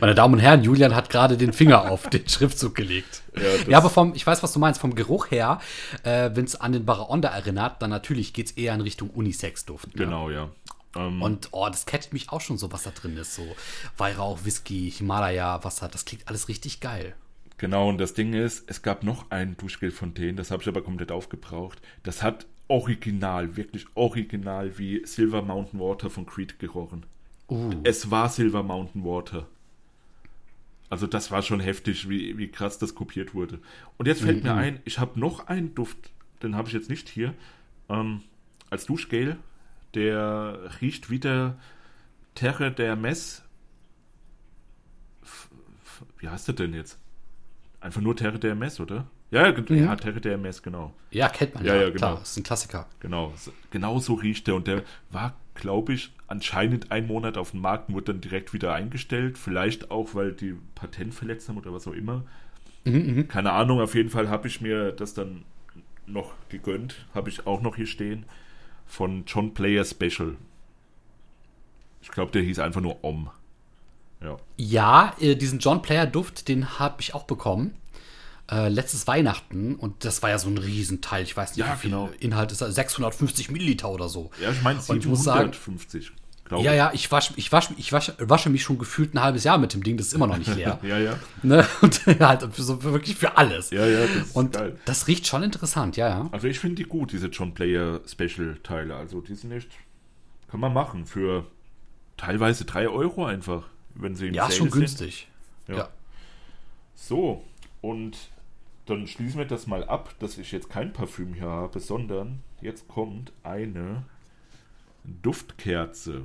Meine 0.00 0.14
Damen 0.14 0.34
und 0.34 0.40
Herren, 0.40 0.62
Julian 0.64 0.94
hat 0.96 1.10
gerade 1.10 1.36
den 1.36 1.52
Finger 1.52 1.90
auf 1.90 2.10
den 2.10 2.28
Schriftzug 2.28 2.74
gelegt. 2.74 3.22
Ja, 3.36 3.42
Ja, 3.70 3.78
aber 3.78 3.88
vom, 3.88 4.14
ich 4.14 4.26
weiß, 4.26 4.42
was 4.42 4.52
du 4.52 4.58
meinst, 4.58 4.80
vom 4.80 4.96
Geruch 4.96 5.30
her, 5.30 5.60
äh, 6.02 6.30
wenn 6.34 6.44
es 6.44 6.56
an 6.56 6.72
den 6.72 6.84
Baraonda 6.84 7.28
erinnert, 7.28 7.80
dann 7.80 7.90
natürlich 7.90 8.32
geht 8.32 8.46
es 8.46 8.52
eher 8.52 8.74
in 8.74 8.80
Richtung 8.80 9.10
Unisex-Duft. 9.10 9.86
Ne? 9.86 9.92
Genau, 9.94 10.28
ja. 10.30 10.48
Ähm, 10.96 11.22
Und 11.22 11.48
oh, 11.52 11.68
das 11.68 11.86
catcht 11.86 12.12
mich 12.12 12.30
auch 12.30 12.40
schon 12.40 12.58
so, 12.58 12.72
was 12.72 12.82
da 12.82 12.90
drin 12.90 13.16
ist. 13.16 13.36
So 13.36 13.46
Weihrauch, 13.96 14.40
Whisky, 14.44 14.90
Himalaya, 14.90 15.62
Wasser, 15.62 15.88
das 15.88 16.04
klingt 16.04 16.26
alles 16.28 16.48
richtig 16.48 16.80
geil. 16.80 17.14
Genau, 17.56 17.88
und 17.88 17.98
das 17.98 18.14
Ding 18.14 18.32
ist, 18.34 18.68
es 18.68 18.82
gab 18.82 19.04
noch 19.04 19.30
ein 19.30 19.56
Duschgel 19.56 19.90
von 19.90 20.12
denen, 20.14 20.36
das 20.36 20.50
habe 20.50 20.62
ich 20.62 20.68
aber 20.68 20.82
komplett 20.82 21.12
aufgebraucht. 21.12 21.80
Das 22.02 22.22
hat 22.22 22.46
original, 22.68 23.56
wirklich 23.56 23.86
original 23.94 24.78
wie 24.78 25.04
Silver 25.06 25.42
Mountain 25.42 25.78
Water 25.78 26.10
von 26.10 26.26
Creed 26.26 26.58
gerochen. 26.58 27.04
Uh. 27.48 27.72
Es 27.84 28.10
war 28.10 28.28
Silver 28.28 28.62
Mountain 28.62 29.04
Water. 29.04 29.46
Also 30.90 31.06
das 31.06 31.30
war 31.30 31.42
schon 31.42 31.60
heftig, 31.60 32.08
wie, 32.08 32.38
wie 32.38 32.48
krass 32.48 32.78
das 32.78 32.94
kopiert 32.94 33.34
wurde. 33.34 33.58
Und 33.98 34.06
jetzt 34.06 34.22
fällt 34.22 34.44
mir 34.44 34.54
ein, 34.54 34.80
ich 34.84 34.98
habe 34.98 35.18
noch 35.18 35.46
einen 35.46 35.74
Duft, 35.74 35.98
den 36.42 36.56
habe 36.56 36.68
ich 36.68 36.74
jetzt 36.74 36.90
nicht 36.90 37.08
hier, 37.08 37.34
ähm, 37.88 38.22
als 38.70 38.86
Duschgel, 38.86 39.36
der 39.94 40.70
riecht 40.80 41.10
wie 41.10 41.18
der 41.18 41.56
Terre 42.34 42.72
der 42.72 42.96
Mess. 42.96 43.42
Wie 46.18 46.28
heißt 46.28 46.48
der 46.48 46.54
denn 46.54 46.74
jetzt? 46.74 46.98
Einfach 47.84 48.00
nur 48.00 48.16
Terre 48.16 48.38
der 48.38 48.54
Mess, 48.54 48.80
oder? 48.80 49.06
Ja, 49.30 49.50
ge- 49.50 49.78
ja, 49.78 49.94
Terre 49.96 50.18
der 50.20 50.38
Mess, 50.38 50.62
genau. 50.62 50.94
Ja, 51.10 51.28
kennt 51.28 51.54
man 51.54 51.64
Ja, 51.66 51.74
ja. 51.74 51.82
ja, 51.82 51.86
genau. 51.88 51.98
Klar, 51.98 52.22
ist 52.22 52.36
ein 52.38 52.42
Klassiker. 52.42 52.86
Genau, 53.00 53.34
genau 53.70 53.98
so 53.98 54.14
riecht 54.14 54.46
der. 54.46 54.54
Und 54.54 54.66
der 54.66 54.84
war, 55.10 55.34
glaube 55.54 55.92
ich, 55.92 56.10
anscheinend 56.26 56.90
ein 56.90 57.06
Monat 57.06 57.36
auf 57.36 57.50
dem 57.50 57.60
Markt 57.60 57.90
und 57.90 57.94
wurde 57.94 58.12
dann 58.14 58.22
direkt 58.22 58.54
wieder 58.54 58.72
eingestellt. 58.72 59.36
Vielleicht 59.36 59.90
auch, 59.90 60.14
weil 60.14 60.32
die 60.32 60.54
Patent 60.74 61.12
verletzt 61.14 61.48
haben 61.50 61.58
oder 61.58 61.74
was 61.74 61.86
auch 61.86 61.92
immer. 61.92 62.24
Keine 63.28 63.52
Ahnung, 63.52 63.80
auf 63.82 63.94
jeden 63.94 64.08
Fall 64.08 64.30
habe 64.30 64.48
ich 64.48 64.62
mir 64.62 64.90
das 64.92 65.12
dann 65.12 65.44
noch 66.06 66.32
gegönnt. 66.48 67.06
Habe 67.14 67.28
ich 67.28 67.46
auch 67.46 67.60
noch 67.60 67.76
hier 67.76 67.86
stehen. 67.86 68.24
Von 68.86 69.24
John 69.26 69.52
Player 69.52 69.84
Special. 69.84 70.36
Ich 72.00 72.10
glaube, 72.10 72.32
der 72.32 72.42
hieß 72.42 72.58
einfach 72.60 72.80
nur 72.80 73.04
Om. 73.04 73.28
Ja. 74.24 74.36
Ja, 74.56 75.14
äh, 75.20 75.34
diesen 75.36 75.58
John 75.58 75.82
Player 75.82 76.06
Duft, 76.06 76.48
den 76.48 76.78
habe 76.78 76.96
ich 77.00 77.14
auch 77.14 77.24
bekommen. 77.24 77.74
Äh, 78.50 78.68
letztes 78.68 79.06
Weihnachten 79.06 79.74
und 79.76 80.04
das 80.04 80.22
war 80.22 80.28
ja 80.30 80.38
so 80.38 80.48
ein 80.48 80.58
Riesenteil. 80.58 81.22
Ich 81.22 81.34
weiß 81.36 81.56
nicht, 81.56 81.66
Ja, 81.66 81.74
wie 81.74 81.78
viel 81.78 81.90
genau. 81.90 82.10
Inhalt 82.20 82.52
ist. 82.52 82.60
das? 82.60 82.74
650 82.74 83.50
Milliliter 83.50 83.88
oder 83.90 84.08
so. 84.08 84.30
Ja, 84.40 84.50
ich 84.50 84.60
meine 84.62 84.80
Und 84.86 84.98
ich 84.98 85.06
muss 85.06 85.22
sagen- 85.24 85.52
750, 85.52 86.12
glaube 86.44 86.62
Ja, 86.62 86.72
ich. 86.72 86.76
ja, 86.76 86.90
ich, 86.92 87.10
wasch, 87.10 87.32
ich, 87.36 87.50
wasch, 87.52 87.70
ich 87.78 87.90
wasch, 87.94 88.12
wasche 88.18 88.50
mich 88.50 88.62
schon 88.62 88.76
gefühlt 88.76 89.14
ein 89.14 89.22
halbes 89.22 89.44
Jahr 89.44 89.56
mit 89.56 89.72
dem 89.72 89.82
Ding, 89.82 89.96
das 89.96 90.08
ist 90.08 90.12
immer 90.12 90.26
noch 90.26 90.36
nicht 90.36 90.54
leer. 90.54 90.78
Ja, 90.82 90.98
ja. 90.98 91.18
ne? 91.42 91.66
Und 91.80 92.04
halt 92.20 92.46
so 92.54 92.82
wirklich 92.82 93.16
für 93.16 93.34
alles. 93.38 93.70
Ja, 93.70 93.86
ja, 93.86 94.00
das 94.02 94.26
ist 94.26 94.36
Und 94.36 94.52
geil. 94.52 94.78
das 94.84 95.06
riecht 95.06 95.26
schon 95.26 95.42
interessant, 95.42 95.96
ja, 95.96 96.08
ja. 96.10 96.28
Also 96.30 96.46
ich 96.46 96.58
finde 96.58 96.76
die 96.76 96.84
gut, 96.84 97.12
diese 97.12 97.28
John 97.28 97.54
Player 97.54 98.02
Special 98.06 98.58
Teile. 98.62 98.94
Also 98.94 99.22
die 99.22 99.34
sind 99.36 99.52
echt, 99.52 99.70
kann 100.50 100.60
man 100.60 100.74
machen 100.74 101.06
für 101.06 101.46
teilweise 102.18 102.66
3 102.66 102.88
Euro 102.88 103.24
einfach, 103.24 103.62
wenn 103.94 104.14
sie 104.14 104.28
im 104.28 104.34
Ja, 104.34 104.44
Sale 104.44 104.54
schon 104.56 104.70
sind. 104.70 104.80
günstig. 104.80 105.28
Ja. 105.68 105.76
Ja. 105.76 105.88
So, 106.94 107.44
und 107.80 108.16
dann 108.86 109.06
schließen 109.06 109.38
wir 109.38 109.46
das 109.46 109.66
mal 109.66 109.84
ab, 109.84 110.14
dass 110.18 110.36
ich 110.38 110.52
jetzt 110.52 110.68
kein 110.70 110.92
Parfüm 110.92 111.34
hier 111.34 111.48
habe, 111.48 111.80
sondern 111.80 112.40
jetzt 112.60 112.86
kommt 112.88 113.32
eine 113.42 114.04
Duftkerze. 115.04 116.22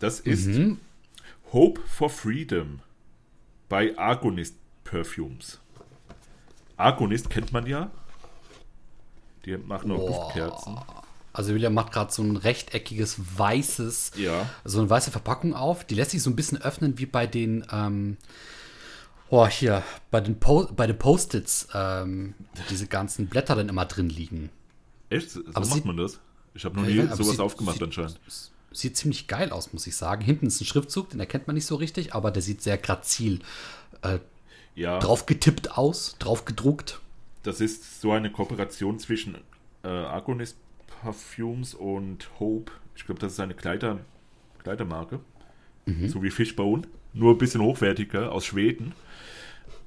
Das 0.00 0.20
ist 0.20 0.46
Mhm. 0.46 0.78
Hope 1.52 1.80
for 1.86 2.10
Freedom 2.10 2.80
bei 3.68 3.96
Argonist 3.98 4.56
Perfumes. 4.84 5.58
Argonist 6.76 7.28
kennt 7.30 7.52
man 7.52 7.66
ja. 7.66 7.90
Die 9.44 9.56
machen 9.56 9.90
auch 9.92 9.96
Boah. 9.98 10.22
Duftkerzen. 10.24 10.78
Also 11.38 11.54
William 11.54 11.72
macht 11.72 11.92
gerade 11.92 12.12
so 12.12 12.20
ein 12.20 12.36
rechteckiges 12.36 13.16
weißes, 13.38 14.10
Ja. 14.16 14.50
so 14.64 14.80
eine 14.80 14.90
weiße 14.90 15.12
Verpackung 15.12 15.54
auf. 15.54 15.84
Die 15.84 15.94
lässt 15.94 16.10
sich 16.10 16.20
so 16.20 16.30
ein 16.30 16.34
bisschen 16.36 16.60
öffnen 16.60 16.98
wie 16.98 17.06
bei 17.06 17.28
den, 17.28 17.64
ähm, 17.70 18.16
oh, 19.30 19.46
hier, 19.46 19.84
bei 20.10 20.20
den, 20.20 20.40
po 20.40 20.66
bei 20.74 20.88
den 20.88 20.98
Post-its, 20.98 21.68
ähm, 21.74 22.34
diese 22.70 22.88
ganzen 22.88 23.28
Blätter 23.28 23.54
dann 23.54 23.68
immer 23.68 23.84
drin 23.84 24.10
liegen. 24.10 24.50
Echt? 25.10 25.30
So 25.30 25.40
Aber 25.54 25.60
macht 25.60 25.72
sieht- 25.74 25.84
man 25.84 25.96
das? 25.96 26.18
Ich 26.54 26.64
habe 26.64 26.74
noch 26.80 26.88
Ja, 26.88 26.94
nie 26.94 27.00
aber 27.02 27.14
sowas 27.16 27.30
sieht- 27.30 27.40
aufgemacht 27.40 27.74
sieht- 27.76 27.84
anscheinend. 27.84 28.18
Sieht 28.72 28.96
ziemlich 28.96 29.28
geil 29.28 29.52
aus, 29.52 29.72
muss 29.72 29.86
ich 29.86 29.94
sagen. 29.96 30.22
Hinten 30.24 30.46
ist 30.46 30.60
ein 30.60 30.64
Schriftzug, 30.64 31.10
den 31.10 31.20
erkennt 31.20 31.46
man 31.46 31.54
nicht 31.54 31.66
so 31.66 31.76
richtig, 31.76 32.14
aber 32.14 32.32
der 32.32 32.42
sieht 32.42 32.62
sehr 32.62 32.78
grazil 32.78 33.38
Ja. 34.74 34.98
drauf 34.98 35.24
getippt 35.26 35.78
aus, 35.78 36.16
drauf 36.18 36.44
gedruckt. 36.44 37.00
Das 37.44 37.60
ist 37.60 38.00
so 38.00 38.10
eine 38.10 38.30
Kooperation 38.32 38.98
zwischen 38.98 39.36
äh, 39.84 39.88
Argonist 39.88 40.56
Parfums 41.00 41.74
und 41.74 42.28
Hope. 42.40 42.72
Ich 42.96 43.06
glaube, 43.06 43.20
das 43.20 43.32
ist 43.32 43.40
eine 43.40 43.54
Kleider, 43.54 44.00
Kleidermarke. 44.62 45.20
So 46.08 46.22
wie 46.22 46.30
Fishbone. 46.30 46.82
Nur 47.14 47.34
ein 47.34 47.38
bisschen 47.38 47.62
hochwertiger 47.62 48.30
aus 48.32 48.44
Schweden. 48.44 48.92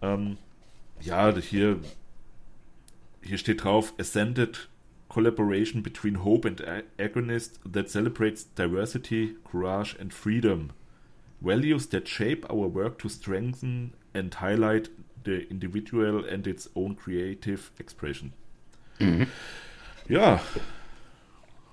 Ähm, 0.02 0.38
ja, 1.00 1.36
hier, 1.38 1.80
hier 3.22 3.38
steht 3.38 3.64
drauf: 3.64 3.94
Ascended 4.00 4.68
Collaboration 5.10 5.84
between 5.84 6.24
Hope 6.24 6.48
and 6.48 6.64
Agonist 6.98 7.60
that 7.72 7.90
celebrates 7.90 8.52
diversity, 8.56 9.36
courage 9.44 9.96
and 10.00 10.14
freedom. 10.14 10.72
Values 11.40 11.90
that 11.90 12.08
shape 12.08 12.50
our 12.50 12.68
work 12.74 12.98
to 13.00 13.10
strengthen 13.10 13.94
and 14.14 14.34
highlight 14.42 14.90
the 15.24 15.48
individual 15.50 16.26
and 16.26 16.48
its 16.48 16.70
own 16.76 16.96
creative 16.96 17.72
expression. 17.78 18.34
Ja, 20.08 20.40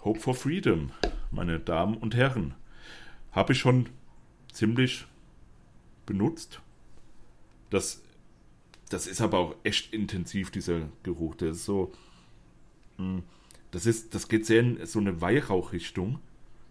Hope 0.05 0.21
for 0.21 0.35
Freedom, 0.35 0.93
meine 1.31 1.59
Damen 1.59 1.97
und 1.97 2.15
Herren. 2.15 2.55
Habe 3.33 3.53
ich 3.53 3.59
schon 3.59 3.89
ziemlich 4.53 5.07
benutzt. 6.07 6.61
Das, 7.71 8.03
das 8.89 9.07
ist 9.07 9.21
aber 9.21 9.39
auch 9.39 9.55
echt 9.65 9.93
intensiv, 9.93 10.51
dieser 10.51 10.89
Geruch. 11.03 11.35
Der 11.37 11.51
ist 11.51 11.65
so. 11.65 11.93
mh, 12.99 13.23
Das, 13.71 13.87
ist, 13.87 14.15
das 14.15 14.29
geht 14.29 14.47
sehr 14.47 14.61
in 14.61 14.87
so 14.87 14.99
eine 14.99 15.21
Weihrauchrichtung. 15.21 16.21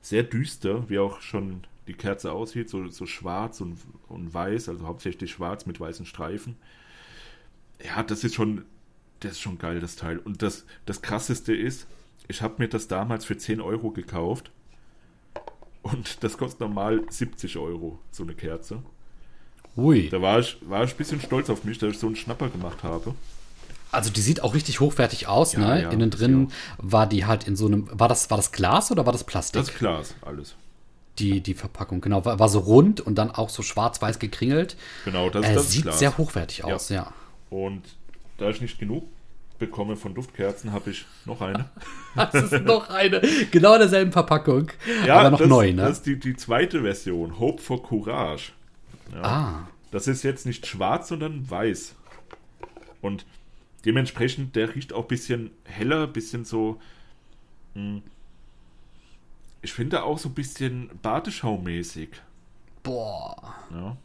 Sehr 0.01 0.23
düster, 0.23 0.89
wie 0.89 0.99
auch 0.99 1.21
schon 1.21 1.65
die 1.87 1.93
Kerze 1.93 2.31
aussieht. 2.31 2.69
So, 2.69 2.87
so 2.89 3.05
schwarz 3.05 3.61
und, 3.61 3.77
und 4.07 4.33
weiß, 4.33 4.69
also 4.69 4.87
hauptsächlich 4.87 5.31
schwarz 5.31 5.65
mit 5.65 5.79
weißen 5.79 6.05
Streifen. 6.05 6.55
Ja, 7.83 8.03
das 8.03 8.23
ist 8.23 8.35
schon. 8.35 8.65
Das 9.19 9.31
ist 9.33 9.41
schon 9.41 9.57
geil, 9.57 9.79
das 9.79 9.95
Teil. 9.95 10.19
Und 10.19 10.43
das, 10.43 10.65
das 10.85 11.01
krasseste 11.01 11.55
ist, 11.55 11.87
ich 12.27 12.41
habe 12.41 12.55
mir 12.57 12.67
das 12.67 12.87
damals 12.87 13.25
für 13.25 13.37
10 13.37 13.61
Euro 13.61 13.91
gekauft. 13.91 14.51
Und 15.81 16.23
das 16.23 16.37
kostet 16.37 16.59
normal 16.59 17.01
70 17.09 17.57
Euro, 17.57 17.99
so 18.11 18.23
eine 18.23 18.33
Kerze. 18.33 18.81
Ui. 19.77 20.09
Da 20.09 20.21
war 20.21 20.39
ich, 20.39 20.57
war 20.67 20.83
ich 20.83 20.91
ein 20.93 20.97
bisschen 20.97 21.21
stolz 21.21 21.49
auf 21.49 21.63
mich, 21.63 21.77
dass 21.77 21.91
ich 21.93 21.99
so 21.99 22.07
einen 22.07 22.15
Schnapper 22.15 22.49
gemacht 22.49 22.83
habe. 22.83 23.13
Also 23.91 24.09
die 24.09 24.19
sieht 24.21 24.41
auch 24.43 24.53
richtig 24.53 24.81
hochwertig 24.81 25.27
aus, 25.27 25.53
Ja, 25.53 25.59
ne? 25.59 25.81
ja, 25.83 25.89
Innen 25.91 26.09
drin 26.09 26.51
war 26.77 27.07
die 27.07 27.25
halt 27.25 27.47
in 27.47 27.55
so 27.55 27.67
einem. 27.67 27.87
War 27.97 28.09
das, 28.09 28.29
war 28.29 28.37
das 28.37 28.51
Glas 28.51 28.91
oder 28.91 29.05
war 29.05 29.13
das 29.13 29.23
Plastik? 29.23 29.61
Das 29.61 29.73
Glas, 29.73 30.13
alles. 30.21 30.55
die, 31.19 31.39
die 31.41 31.53
Verpackung, 31.53 32.01
genau. 32.01 32.25
War, 32.25 32.37
war 32.37 32.49
so 32.49 32.59
rund 32.59 32.99
und 32.99 33.15
dann 33.15 33.31
auch 33.31 33.49
so 33.49 33.63
schwarz-weiß 33.63 34.19
gekringelt. 34.19 34.75
Genau, 35.05 35.29
das, 35.29 35.45
Äh, 35.45 35.53
das 35.53 35.63
ist 35.65 35.71
sieht 35.71 35.83
Glas. 35.83 35.99
sehr 35.99 36.17
hochwertig 36.17 36.65
aus, 36.65 36.89
ja. 36.89 37.13
Und 37.49 37.83
da 38.37 38.49
ich 38.49 38.59
nicht 38.59 38.77
genug 38.77 39.05
bekomme 39.59 39.95
von 39.95 40.13
Duftkerzen, 40.13 40.71
habe 40.71 40.91
ich 40.91 41.05
noch 41.25 41.41
eine. 41.41 41.69
Das 42.15 42.33
ist 42.51 42.63
noch 42.63 42.89
eine, 42.89 43.21
genau 43.51 43.73
in 43.73 43.79
derselben 43.79 44.11
Verpackung, 44.11 44.71
aber 45.07 45.29
noch 45.31 45.39
das, 45.39 45.47
neu, 45.47 45.71
ne? 45.71 45.83
Das 45.83 45.97
ist 45.97 46.05
die, 46.07 46.19
die 46.19 46.35
zweite 46.35 46.81
Version, 46.81 47.39
Hope 47.39 47.61
for 47.61 47.81
Courage. 47.83 48.53
ah, 49.21 49.67
Das 49.91 50.07
ist 50.07 50.23
jetzt 50.23 50.45
nicht 50.45 50.65
schwarz, 50.65 51.09
sondern 51.09 51.49
weiß. 51.49 51.95
Und 53.01 53.25
dementsprechend, 53.85 54.55
der 54.55 54.73
riecht 54.75 54.93
auch 54.93 55.03
ein 55.03 55.07
bisschen 55.07 55.51
heller, 55.63 56.03
ein 56.03 56.13
bisschen 56.13 56.43
so. 56.43 56.79
mh, 57.75 58.01
Ich 59.61 59.73
finde 59.73 60.03
auch 60.03 60.17
so 60.17 60.29
ein 60.29 60.33
bisschen 60.35 60.89
Badeschaummäßig. 61.01 62.09
boah. 62.83 63.53
Ja. 63.71 63.97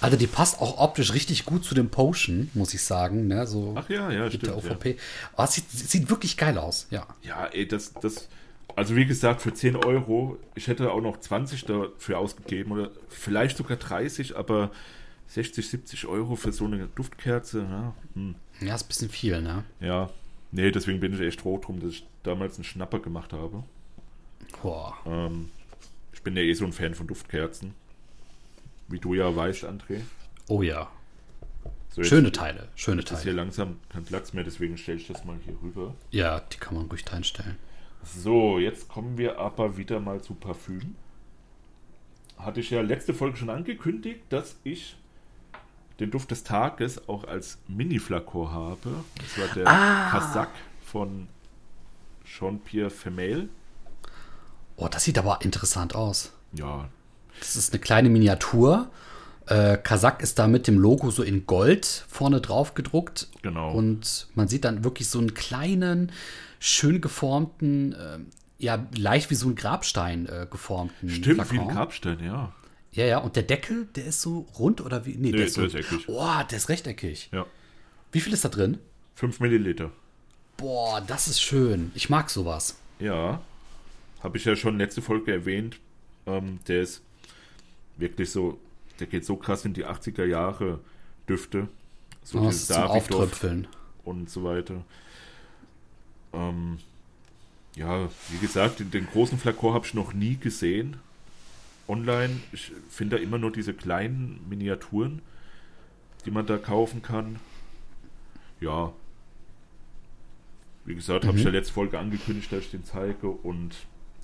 Also 0.00 0.16
die 0.16 0.26
passt 0.26 0.60
auch 0.60 0.78
optisch 0.78 1.12
richtig 1.12 1.44
gut 1.44 1.64
zu 1.64 1.74
dem 1.74 1.88
Potion, 1.90 2.50
muss 2.54 2.74
ich 2.74 2.82
sagen, 2.82 3.26
ne? 3.26 3.46
So 3.46 3.74
Ach 3.76 3.88
ja, 3.88 4.10
ja, 4.10 4.24
mit 4.24 4.34
der 4.34 4.38
stimmt. 4.38 4.64
Ja. 4.64 4.70
OVP. 4.72 4.96
Aber 5.34 5.44
es 5.44 5.54
sieht, 5.54 5.70
sieht 5.70 6.10
wirklich 6.10 6.36
geil 6.36 6.58
aus, 6.58 6.86
ja. 6.90 7.06
ja, 7.22 7.46
ey, 7.46 7.66
das, 7.66 7.92
das. 7.94 8.28
Also 8.76 8.96
wie 8.96 9.06
gesagt, 9.06 9.40
für 9.42 9.54
10 9.54 9.76
Euro, 9.76 10.38
ich 10.54 10.66
hätte 10.66 10.90
auch 10.90 11.00
noch 11.00 11.20
20 11.20 11.64
dafür 11.64 12.18
ausgegeben 12.18 12.72
oder 12.72 12.90
vielleicht 13.08 13.56
sogar 13.56 13.76
30, 13.76 14.36
aber 14.36 14.70
60, 15.28 15.68
70 15.68 16.06
Euro 16.06 16.34
für 16.34 16.52
so 16.52 16.64
eine 16.64 16.88
Duftkerze, 16.94 17.60
ja, 17.60 17.94
hm. 18.14 18.34
Ja, 18.60 18.74
ist 18.74 18.84
ein 18.84 18.88
bisschen 18.88 19.10
viel, 19.10 19.40
ne? 19.40 19.64
ja. 19.80 20.10
Nee, 20.56 20.70
deswegen 20.70 21.00
bin 21.00 21.12
ich 21.12 21.20
echt 21.20 21.40
froh 21.40 21.58
drum, 21.58 21.80
dass 21.80 21.90
ich 21.90 22.06
damals 22.22 22.54
einen 22.54 22.64
Schnapper 22.64 23.00
gemacht 23.00 23.32
habe. 23.32 23.64
Boah. 24.62 24.96
Ähm, 25.04 25.50
ich 26.12 26.22
bin 26.22 26.36
ja 26.36 26.42
eh 26.42 26.52
so 26.54 26.64
ein 26.64 26.72
Fan 26.72 26.94
von 26.94 27.08
Duftkerzen. 27.08 27.74
Wie 28.94 29.00
du 29.00 29.12
ja 29.14 29.34
weißt, 29.34 29.64
André. 29.64 30.02
Oh 30.46 30.62
ja. 30.62 30.88
So, 31.90 32.04
Schöne 32.04 32.30
Teile, 32.30 32.68
schöne 32.76 33.02
ist 33.02 33.08
hier 33.08 33.18
Teile. 33.18 33.32
langsam 33.32 33.80
kein 33.88 34.04
Platz 34.04 34.32
mehr, 34.32 34.44
deswegen 34.44 34.78
stelle 34.78 34.98
ich 34.98 35.08
das 35.08 35.24
mal 35.24 35.36
hier 35.44 35.56
rüber. 35.60 35.96
Ja, 36.12 36.38
die 36.38 36.58
kann 36.58 36.76
man 36.76 36.86
ruhig 36.86 37.04
reinstellen. 37.12 37.56
So, 38.04 38.60
jetzt 38.60 38.86
kommen 38.88 39.18
wir 39.18 39.40
aber 39.40 39.76
wieder 39.76 39.98
mal 39.98 40.22
zu 40.22 40.34
Parfüm. 40.34 40.94
Hatte 42.38 42.60
ich 42.60 42.70
ja 42.70 42.82
letzte 42.82 43.14
Folge 43.14 43.36
schon 43.36 43.50
angekündigt, 43.50 44.20
dass 44.28 44.58
ich 44.62 44.96
den 45.98 46.12
Duft 46.12 46.30
des 46.30 46.44
Tages 46.44 47.08
auch 47.08 47.24
als 47.24 47.58
Mini-Flakor 47.66 48.52
habe. 48.52 49.02
Das 49.16 49.38
war 49.40 49.54
der 49.56 49.66
Ah. 49.66 50.10
Kasak 50.12 50.50
von 50.84 51.26
Jean-Pierre 52.24 52.90
Vermeil. 52.90 53.48
Oh, 54.76 54.86
das 54.86 55.02
sieht 55.02 55.18
aber 55.18 55.40
interessant 55.42 55.96
aus. 55.96 56.32
Ja, 56.52 56.88
Das 57.40 57.56
ist 57.56 57.72
eine 57.72 57.80
kleine 57.80 58.08
Miniatur. 58.08 58.90
Äh, 59.46 59.76
Kazak 59.76 60.22
ist 60.22 60.38
da 60.38 60.46
mit 60.46 60.66
dem 60.66 60.78
Logo 60.78 61.10
so 61.10 61.22
in 61.22 61.46
Gold 61.46 62.04
vorne 62.08 62.40
drauf 62.40 62.74
gedruckt. 62.74 63.28
Genau. 63.42 63.72
Und 63.72 64.28
man 64.34 64.48
sieht 64.48 64.64
dann 64.64 64.84
wirklich 64.84 65.08
so 65.08 65.18
einen 65.18 65.34
kleinen, 65.34 66.12
schön 66.60 67.00
geformten, 67.00 67.94
ähm, 68.00 68.26
ja, 68.58 68.86
leicht 68.96 69.30
wie 69.30 69.34
so 69.34 69.48
ein 69.48 69.54
Grabstein 69.54 70.26
äh, 70.26 70.46
geformten. 70.50 71.10
stimmt, 71.10 71.40
wie 71.50 71.56
Flakon. 71.56 71.68
ein 71.68 71.74
Grabstein, 71.74 72.24
ja. 72.24 72.52
Ja, 72.92 73.04
ja, 73.04 73.18
und 73.18 73.34
der 73.36 73.42
Deckel, 73.42 73.86
der 73.96 74.06
ist 74.06 74.22
so 74.22 74.46
rund 74.58 74.80
oder 74.80 75.04
wie? 75.04 75.16
Nee, 75.16 75.30
Nee, 75.30 75.32
der 75.32 75.46
ist 75.46 75.54
so. 75.54 75.66
der 75.66 75.80
ist 75.80 75.92
eckig. 75.92 76.08
Oh, 76.08 76.30
der 76.48 76.56
ist 76.56 76.68
rechteckig. 76.68 77.28
Ja. 77.32 77.44
Wie 78.12 78.20
viel 78.20 78.32
ist 78.32 78.44
da 78.44 78.48
drin? 78.48 78.78
5 79.16 79.40
Milliliter. 79.40 79.90
Boah, 80.56 81.02
das 81.04 81.26
ist 81.26 81.42
schön. 81.42 81.90
Ich 81.94 82.08
mag 82.08 82.30
sowas. 82.30 82.76
Ja, 83.00 83.40
habe 84.22 84.36
ich 84.38 84.44
ja 84.44 84.54
schon 84.54 84.78
letzte 84.78 85.02
Folge 85.02 85.32
erwähnt. 85.32 85.78
Ähm, 86.26 86.60
der 86.68 86.82
ist 86.82 87.02
wirklich 87.96 88.30
so, 88.30 88.58
der 89.00 89.06
geht 89.06 89.24
so 89.24 89.36
krass 89.36 89.64
in 89.64 89.72
die 89.74 89.84
80er 89.86 90.24
Jahre 90.24 90.80
Düfte. 91.28 91.68
So 92.22 92.38
Oh, 92.40 92.46
dieses 92.46 92.70
Auftröpfeln. 92.70 93.66
und 94.04 94.30
so 94.30 94.44
weiter. 94.44 94.82
Ähm, 96.32 96.78
ja, 97.76 98.08
wie 98.30 98.38
gesagt, 98.38 98.80
den, 98.92 99.06
großen 99.06 99.38
Flakon 99.38 99.74
habe 99.74 99.86
ich 99.86 99.94
noch 99.94 100.12
nie 100.12 100.36
gesehen. 100.36 100.96
Online, 101.86 102.40
ich 102.52 102.72
finde 102.88 103.16
da 103.16 103.22
immer 103.22 103.36
nur 103.38 103.52
diese 103.52 103.74
kleinen 103.74 104.40
Miniaturen, 104.48 105.20
die 106.24 106.30
man 106.30 106.46
da 106.46 106.56
kaufen 106.56 107.02
kann. 107.02 107.38
Ja. 108.60 108.92
Wie 110.86 110.94
gesagt, 110.94 111.26
habe 111.26 111.36
ich 111.38 111.44
ja 111.44 111.50
letzte 111.50 111.72
Folge 111.74 111.98
angekündigt, 111.98 112.50
dass 112.52 112.60
ich 112.64 112.70
den 112.70 112.84
zeige 112.84 113.28
und 113.28 113.74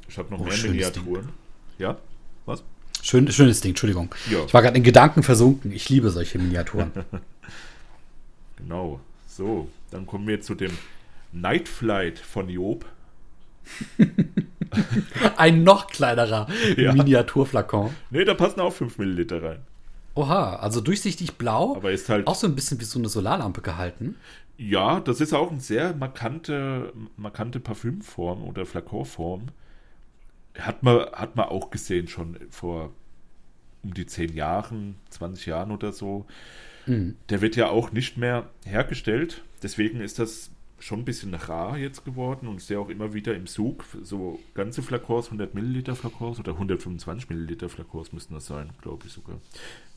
ich 0.08 0.16
habe 0.18 0.30
noch 0.30 0.40
Oh, 0.40 0.44
mehr 0.44 0.52
schönes 0.52 0.92
Ding. 0.92 1.04
Miniaturen. 1.04 1.28
Ja? 1.78 1.98
Was? 2.46 2.62
Schön, 3.02 3.30
schönes 3.32 3.60
Ding, 3.60 3.70
Entschuldigung. 3.70 4.14
Ja. 4.30 4.44
Ich 4.46 4.54
war 4.54 4.62
gerade 4.62 4.76
in 4.76 4.82
Gedanken 4.82 5.22
versunken. 5.22 5.72
Ich 5.72 5.88
liebe 5.88 6.10
solche 6.10 6.38
Miniaturen. 6.38 6.92
Genau. 8.56 9.00
So, 9.26 9.68
dann 9.90 10.06
kommen 10.06 10.26
wir 10.28 10.42
zu 10.42 10.54
dem 10.54 10.76
Night 11.32 11.66
Flight 11.66 12.18
von 12.18 12.48
Job. 12.50 12.84
Ein 15.36 15.62
noch 15.64 15.86
kleinerer 15.86 16.46
Ja. 16.76 16.92
Miniaturflakon. 16.92 17.94
Ne, 18.10 18.24
da 18.26 18.34
passen 18.34 18.60
auch 18.60 18.72
5 18.72 18.98
Milliliter 18.98 19.42
rein. 19.42 19.60
Oha, 20.14 20.56
also 20.56 20.80
durchsichtig 20.80 21.34
blau. 21.38 21.74
Aber 21.76 21.90
ist 21.90 22.08
halt 22.08 22.26
auch 22.26 22.34
so 22.34 22.46
ein 22.46 22.54
bisschen 22.54 22.78
wie 22.80 22.84
so 22.84 22.98
eine 22.98 23.08
Solarlampe 23.08 23.62
gehalten. 23.62 24.16
Ja, 24.58 25.00
das 25.00 25.20
ist 25.22 25.32
auch 25.32 25.50
eine 25.50 25.60
sehr 25.60 25.94
markante, 25.94 26.92
markante 27.16 27.60
Parfümform 27.60 28.42
oder 28.42 28.66
Flakonform. 28.66 29.46
Hat 30.60 30.82
man, 30.82 31.06
hat 31.12 31.36
man 31.36 31.46
auch 31.48 31.70
gesehen 31.70 32.08
schon 32.08 32.38
vor 32.50 32.92
um 33.82 33.94
die 33.94 34.06
10 34.06 34.34
Jahren, 34.34 34.96
20 35.10 35.46
Jahren 35.46 35.70
oder 35.70 35.92
so. 35.92 36.26
Der 37.28 37.40
wird 37.40 37.56
ja 37.56 37.68
auch 37.68 37.92
nicht 37.92 38.16
mehr 38.16 38.48
hergestellt. 38.64 39.42
Deswegen 39.62 40.00
ist 40.00 40.18
das 40.18 40.50
schon 40.80 41.00
ein 41.00 41.04
bisschen 41.04 41.34
rar 41.34 41.76
jetzt 41.76 42.04
geworden 42.04 42.48
und 42.48 42.56
ist 42.56 42.70
ja 42.70 42.78
auch 42.78 42.88
immer 42.88 43.12
wieder 43.12 43.34
im 43.34 43.46
Zug. 43.46 43.84
So 44.02 44.40
ganze 44.54 44.82
Flakons, 44.82 45.26
100 45.26 45.54
Milliliter 45.54 45.94
Flakons 45.94 46.40
oder 46.40 46.52
125 46.52 47.28
Milliliter 47.28 47.68
Flakons 47.68 48.12
müssten 48.12 48.34
das 48.34 48.46
sein, 48.46 48.70
glaube 48.80 49.06
ich 49.06 49.12
sogar. 49.12 49.38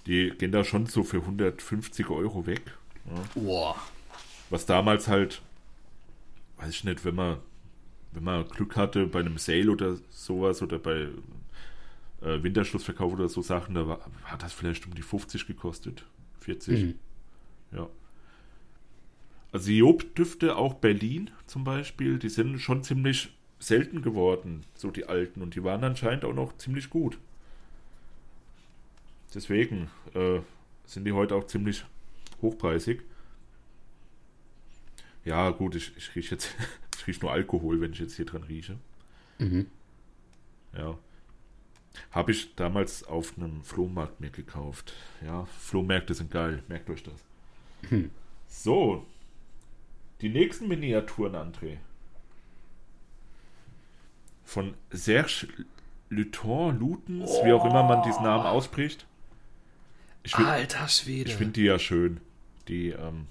Die 0.05 0.31
gehen 0.31 0.51
da 0.51 0.63
schon 0.63 0.85
so 0.85 1.03
für 1.03 1.19
150 1.19 2.09
Euro 2.09 2.45
weg. 2.45 2.61
Ja. 3.05 3.41
Boah. 3.41 3.75
Was 4.49 4.65
damals 4.65 5.07
halt, 5.07 5.41
weiß 6.57 6.69
ich 6.69 6.83
nicht, 6.83 7.05
wenn 7.05 7.15
man, 7.15 7.37
wenn 8.13 8.23
man 8.23 8.47
Glück 8.47 8.75
hatte 8.75 9.07
bei 9.07 9.19
einem 9.19 9.37
Sale 9.37 9.71
oder 9.71 9.97
sowas 10.09 10.61
oder 10.61 10.79
bei 10.79 11.07
äh, 12.21 12.43
Winterschlussverkauf 12.43 13.13
oder 13.13 13.27
so 13.27 13.41
Sachen, 13.41 13.75
da 13.75 13.87
war, 13.87 13.99
hat 14.25 14.43
das 14.43 14.53
vielleicht 14.53 14.85
um 14.85 14.93
die 14.93 15.01
50 15.01 15.47
gekostet. 15.47 16.05
40. 16.41 16.83
Mhm. 16.83 16.95
Ja. 17.71 17.89
Also 19.51 19.71
Job-Düfte, 19.71 20.55
auch 20.55 20.75
Berlin 20.75 21.29
zum 21.45 21.63
Beispiel, 21.63 22.17
die 22.17 22.29
sind 22.29 22.59
schon 22.59 22.83
ziemlich 22.83 23.33
selten 23.59 24.01
geworden, 24.01 24.65
so 24.73 24.91
die 24.91 25.05
alten. 25.05 25.41
Und 25.41 25.55
die 25.55 25.63
waren 25.63 25.83
anscheinend 25.83 26.25
auch 26.25 26.33
noch 26.33 26.57
ziemlich 26.57 26.89
gut. 26.89 27.17
Deswegen 29.33 29.89
äh, 30.13 30.39
sind 30.85 31.05
die 31.05 31.11
heute 31.11 31.35
auch 31.35 31.47
ziemlich 31.47 31.85
hochpreisig. 32.41 33.01
Ja, 35.25 35.49
gut, 35.51 35.75
ich, 35.75 35.95
ich 35.97 36.15
rieche 36.15 36.35
jetzt, 36.35 36.55
ich 36.99 37.07
rieche 37.07 37.21
nur 37.21 37.31
Alkohol, 37.31 37.81
wenn 37.81 37.93
ich 37.93 37.99
jetzt 37.99 38.15
hier 38.15 38.25
dran 38.25 38.43
rieche. 38.43 38.77
Mhm. 39.39 39.67
Ja. 40.77 40.97
Habe 42.11 42.31
ich 42.31 42.55
damals 42.55 43.03
auf 43.03 43.37
einem 43.37 43.63
Flohmarkt 43.63 44.19
mir 44.19 44.31
gekauft. 44.31 44.93
Ja, 45.23 45.45
Flohmärkte 45.45 46.13
sind 46.15 46.31
geil, 46.31 46.63
merkt 46.67 46.89
euch 46.89 47.03
das. 47.03 47.13
So, 48.47 49.05
die 50.21 50.29
nächsten 50.29 50.67
Miniaturen, 50.67 51.35
André. 51.35 51.77
Von 54.43 54.73
Serge 54.91 55.47
Luton, 56.09 56.79
Lutens, 56.79 57.29
wie 57.43 57.51
auch 57.53 57.65
immer 57.65 57.83
man 57.83 58.03
diesen 58.03 58.23
Namen 58.23 58.45
ausspricht. 58.45 59.05
Ich 60.23 60.35
find- 60.35 60.47
Alter 60.47 60.87
Schwede. 60.87 61.29
ich 61.31 61.35
finde 61.35 61.53
die 61.53 61.63
ja 61.63 61.79
schön. 61.79 62.19
Die, 62.67 62.89
ähm, 62.89 63.27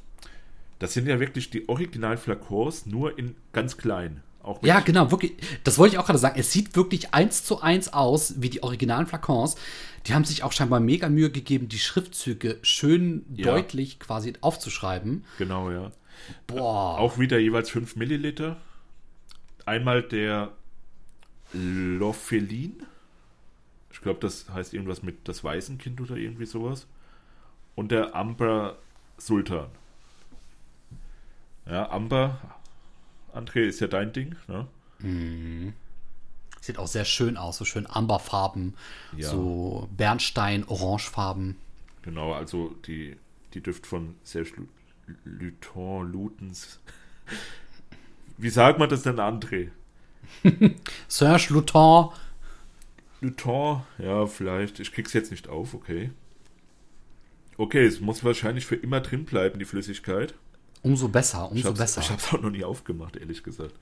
das 0.82 0.94
sind 0.94 1.06
ja 1.06 1.20
wirklich 1.20 1.50
die 1.50 1.68
Original-Flakons, 1.68 2.86
nur 2.86 3.16
in 3.16 3.36
ganz 3.52 3.76
klein. 3.76 4.22
Ja, 4.62 4.80
genau, 4.80 5.12
wirklich. 5.12 5.34
Das 5.62 5.78
wollte 5.78 5.94
ich 5.94 5.98
auch 6.00 6.06
gerade 6.06 6.18
sagen. 6.18 6.34
Es 6.36 6.50
sieht 6.50 6.74
wirklich 6.74 7.14
eins 7.14 7.44
zu 7.44 7.60
eins 7.60 7.92
aus 7.92 8.42
wie 8.42 8.50
die 8.50 8.64
originalen 8.64 9.06
Flakons. 9.06 9.54
Die 10.06 10.14
haben 10.14 10.24
sich 10.24 10.42
auch 10.42 10.50
scheinbar 10.50 10.80
mega 10.80 11.08
Mühe 11.08 11.30
gegeben, 11.30 11.68
die 11.68 11.78
Schriftzüge 11.78 12.58
schön 12.62 13.24
Ja. 13.36 13.52
deutlich 13.52 14.00
quasi 14.00 14.32
aufzuschreiben. 14.40 15.24
Genau, 15.38 15.70
ja. 15.70 15.92
Boah. 16.48 16.98
Auch 16.98 17.18
wieder 17.20 17.38
jeweils 17.38 17.70
5 17.70 17.94
Milliliter. 17.94 18.56
Einmal 19.64 20.02
der 20.02 20.50
Lophelin. 21.52 22.82
Ich 23.92 24.00
glaube, 24.00 24.18
das 24.18 24.48
heißt 24.50 24.74
irgendwas 24.74 25.04
mit 25.04 25.28
das 25.28 25.44
Waisenkind 25.44 26.00
oder 26.00 26.16
irgendwie 26.16 26.46
sowas. 26.46 26.88
Und 27.76 27.92
der 27.92 28.16
Amber 28.16 28.78
Sultan. 29.18 29.68
Ja, 31.66 31.90
Amber, 31.90 32.38
André, 33.34 33.60
ist 33.60 33.80
ja 33.80 33.86
dein 33.86 34.12
Ding, 34.12 34.34
ne? 34.48 34.66
Sieht 36.60 36.78
auch 36.78 36.86
sehr 36.86 37.04
schön 37.04 37.36
aus, 37.36 37.58
so 37.58 37.64
schön 37.64 37.86
Amberfarben, 37.88 38.74
Ja. 39.16 39.28
so 39.30 39.88
Bernstein-Orangefarben. 39.96 41.56
Genau, 42.02 42.32
also 42.32 42.74
die, 42.86 43.16
die 43.54 43.60
Düft 43.62 43.86
von 43.86 44.14
Serge 44.22 44.52
Lu- 44.56 44.66
Luton, 45.24 46.10
Lutens. 46.12 46.80
Wie 48.38 48.50
sagt 48.50 48.78
man 48.78 48.88
das 48.88 49.02
denn, 49.02 49.16
André? 49.16 49.70
Serge 51.08 51.46
Luton. 51.50 52.10
Luton, 53.20 53.82
ja, 53.98 54.26
vielleicht. 54.26 54.80
Ich 54.80 54.92
krieg's 54.92 55.12
jetzt 55.12 55.30
nicht 55.30 55.48
auf, 55.48 55.74
okay. 55.74 56.10
Okay, 57.56 57.84
es 57.84 58.00
muss 58.00 58.24
wahrscheinlich 58.24 58.66
für 58.66 58.76
immer 58.76 59.00
drin 59.00 59.24
bleiben, 59.24 59.58
die 59.58 59.64
Flüssigkeit. 59.64 60.34
Umso 60.82 61.08
besser, 61.08 61.44
Ich 61.52 61.58
umso 61.58 61.68
hab's, 61.68 61.78
besser. 61.78 62.00
ich 62.00 62.10
hab's 62.10 62.34
auch 62.34 62.40
noch 62.40 62.50
nie 62.50 62.64
aufgemacht, 62.64 63.16
ehrlich 63.16 63.42
gesagt. 63.42 63.74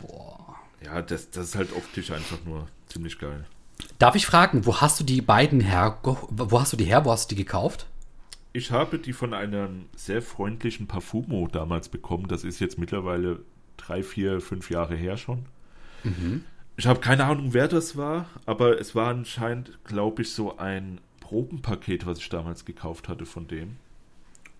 Boah. 0.00 0.56
Ja, 0.84 1.02
das, 1.02 1.30
das 1.30 1.48
ist 1.48 1.54
halt 1.56 1.72
optisch 1.74 2.10
einfach 2.10 2.38
nur 2.44 2.68
ziemlich 2.88 3.18
geil. 3.18 3.44
Darf 3.98 4.14
ich 4.14 4.26
fragen, 4.26 4.66
wo 4.66 4.80
hast 4.80 5.00
du 5.00 5.04
die 5.04 5.20
beiden 5.20 5.60
her? 5.60 5.98
Wo 6.02 6.60
hast 6.60 6.72
du 6.72 6.76
die 6.76 6.84
her? 6.84 7.04
Wo 7.04 7.10
hast 7.10 7.30
du 7.30 7.34
die 7.34 7.42
gekauft? 7.42 7.86
Ich 8.52 8.70
habe 8.70 8.98
die 8.98 9.12
von 9.12 9.34
einem 9.34 9.86
sehr 9.96 10.22
freundlichen 10.22 10.86
Parfumo 10.86 11.48
damals 11.50 11.88
bekommen. 11.88 12.28
Das 12.28 12.44
ist 12.44 12.60
jetzt 12.60 12.78
mittlerweile 12.78 13.40
drei, 13.76 14.02
vier, 14.04 14.40
fünf 14.40 14.70
Jahre 14.70 14.94
her 14.94 15.16
schon. 15.16 15.46
Ich 16.76 16.86
habe 16.86 17.00
keine 17.00 17.24
Ahnung, 17.24 17.52
wer 17.54 17.66
das 17.66 17.96
war, 17.96 18.26
aber 18.46 18.78
es 18.78 18.94
war 18.94 19.08
anscheinend, 19.08 19.78
glaube 19.84 20.22
ich, 20.22 20.30
so 20.32 20.56
ein 20.58 21.00
Probenpaket, 21.20 22.04
was 22.06 22.18
ich 22.18 22.28
damals 22.28 22.64
gekauft 22.64 23.08
hatte 23.08 23.26
von 23.26 23.48
dem. 23.48 23.76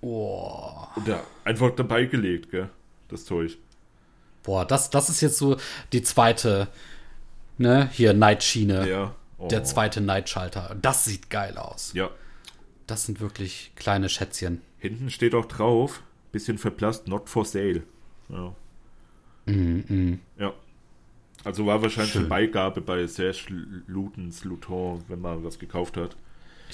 Oh. 0.04 0.86
Und 0.96 1.08
da 1.08 1.22
einfach 1.44 1.70
dabei 1.74 2.04
gelegt, 2.04 2.50
gell? 2.50 2.68
Das 3.08 3.24
Zeug. 3.24 3.56
Boah, 4.42 4.66
das, 4.66 4.90
das 4.90 5.08
ist 5.08 5.22
jetzt 5.22 5.38
so 5.38 5.56
die 5.94 6.02
zweite, 6.02 6.68
ne, 7.56 7.88
hier 7.90 8.12
Neidschine. 8.12 8.86
Ja. 8.88 9.14
Oh. 9.38 9.48
Der 9.48 9.64
zweite 9.64 10.02
Neidschalter. 10.02 10.76
Das 10.82 11.06
sieht 11.06 11.30
geil 11.30 11.56
aus. 11.56 11.92
Ja. 11.94 12.10
Das 12.86 13.06
sind 13.06 13.20
wirklich 13.20 13.72
kleine 13.76 14.10
Schätzchen. 14.10 14.60
Hinten 14.78 15.08
steht 15.08 15.34
auch 15.34 15.46
drauf, 15.46 16.02
bisschen 16.32 16.58
verblasst, 16.58 17.08
not 17.08 17.30
for 17.30 17.46
sale. 17.46 17.82
Ja. 18.28 18.54
Ja. 20.38 20.52
Also 21.44 21.66
war 21.66 21.82
wahrscheinlich 21.82 22.12
Schön. 22.12 22.22
eine 22.22 22.28
Beigabe 22.28 22.82
bei 22.82 23.06
Serge 23.06 23.54
Lutens, 23.86 24.44
Luton, 24.44 25.02
wenn 25.08 25.20
man 25.20 25.44
was 25.44 25.58
gekauft 25.58 25.96
hat. 25.96 26.16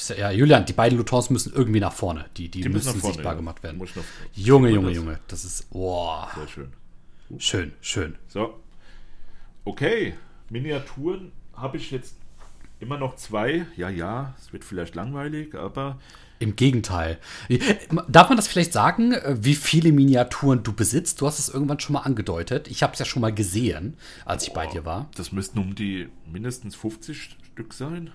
Ja, 0.08 0.30
Julian, 0.30 0.64
die 0.64 0.72
beiden 0.72 0.98
Lutons 0.98 1.30
müssen 1.30 1.52
irgendwie 1.52 1.80
nach 1.80 1.92
vorne. 1.92 2.26
Die, 2.36 2.48
die, 2.48 2.62
Die 2.62 2.68
müssen, 2.68 2.98
vorne, 3.00 3.14
sichtbar 3.14 3.32
ja. 3.34 3.36
gemacht 3.38 3.62
werden. 3.62 3.80
Junge, 4.34 4.70
Junge, 4.70 4.88
das? 4.88 4.96
Junge. 4.96 5.18
Das 5.28 5.44
ist, 5.44 5.70
boah, 5.70 6.30
Sehr 6.34 6.48
schön. 6.48 6.68
schön, 7.38 7.72
schön. 7.80 8.16
So, 8.28 8.60
Okay, 9.64 10.14
Miniaturen 10.48 11.32
habe 11.54 11.76
ich 11.76 11.90
jetzt 11.90 12.16
immer 12.80 12.98
noch 12.98 13.16
zwei. 13.16 13.66
Ja, 13.76 13.88
ja, 13.90 14.34
es 14.38 14.52
wird 14.52 14.64
vielleicht 14.64 14.94
langweilig, 14.94 15.54
aber 15.54 15.98
Im 16.38 16.56
Gegenteil. 16.56 17.18
Darf 18.08 18.30
man 18.30 18.36
das 18.36 18.48
vielleicht 18.48 18.72
sagen, 18.72 19.12
äh, 19.12 19.36
wie 19.38 19.54
viele 19.54 19.92
Miniaturen 19.92 20.62
du 20.62 20.72
besitzt? 20.72 21.20
Du 21.20 21.26
hast 21.26 21.38
es 21.38 21.50
irgendwann 21.50 21.78
schon 21.78 21.92
mal 21.92 22.00
angedeutet. 22.00 22.68
Ich 22.68 22.82
habe 22.82 22.94
es 22.94 22.98
ja 22.98 23.04
schon 23.04 23.20
mal 23.20 23.34
gesehen, 23.34 23.96
als 24.24 24.44
ich 24.48 24.54
bei 24.54 24.66
dir 24.66 24.84
war. 24.86 25.10
das 25.14 25.30
müssten 25.30 25.58
um 25.58 25.74
die 25.74 26.08
mindestens 26.26 26.74
50 26.74 27.36
Stück 27.52 27.74
sein. 27.74 28.10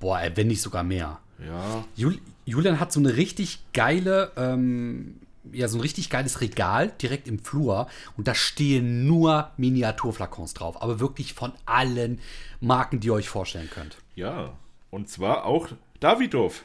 Boah, 0.00 0.20
wenn 0.34 0.48
nicht 0.48 0.62
sogar 0.62 0.82
mehr. 0.82 1.20
Ja, 1.38 1.84
Jul 1.94 2.18
Julian 2.44 2.80
hat 2.80 2.92
so 2.92 2.98
eine 2.98 3.16
richtig 3.16 3.60
geile, 3.72 4.32
ähm, 4.36 5.20
ja, 5.52 5.68
so 5.68 5.78
ein 5.78 5.82
richtig 5.82 6.10
geiles 6.10 6.40
Regal 6.40 6.92
direkt 7.00 7.28
im 7.28 7.38
Flur 7.38 7.86
und 8.16 8.26
da 8.26 8.34
stehen 8.34 9.06
nur 9.06 9.52
Miniaturflakons 9.56 10.54
drauf. 10.54 10.82
Aber 10.82 10.98
wirklich 10.98 11.32
von 11.34 11.52
allen 11.64 12.18
Marken, 12.60 12.98
die 12.98 13.06
ihr 13.06 13.14
euch 13.14 13.28
vorstellen 13.28 13.70
könnt. 13.70 13.98
ja. 14.16 14.54
Und 14.90 15.08
zwar 15.08 15.44
auch 15.44 15.68
Davidoff. 16.00 16.64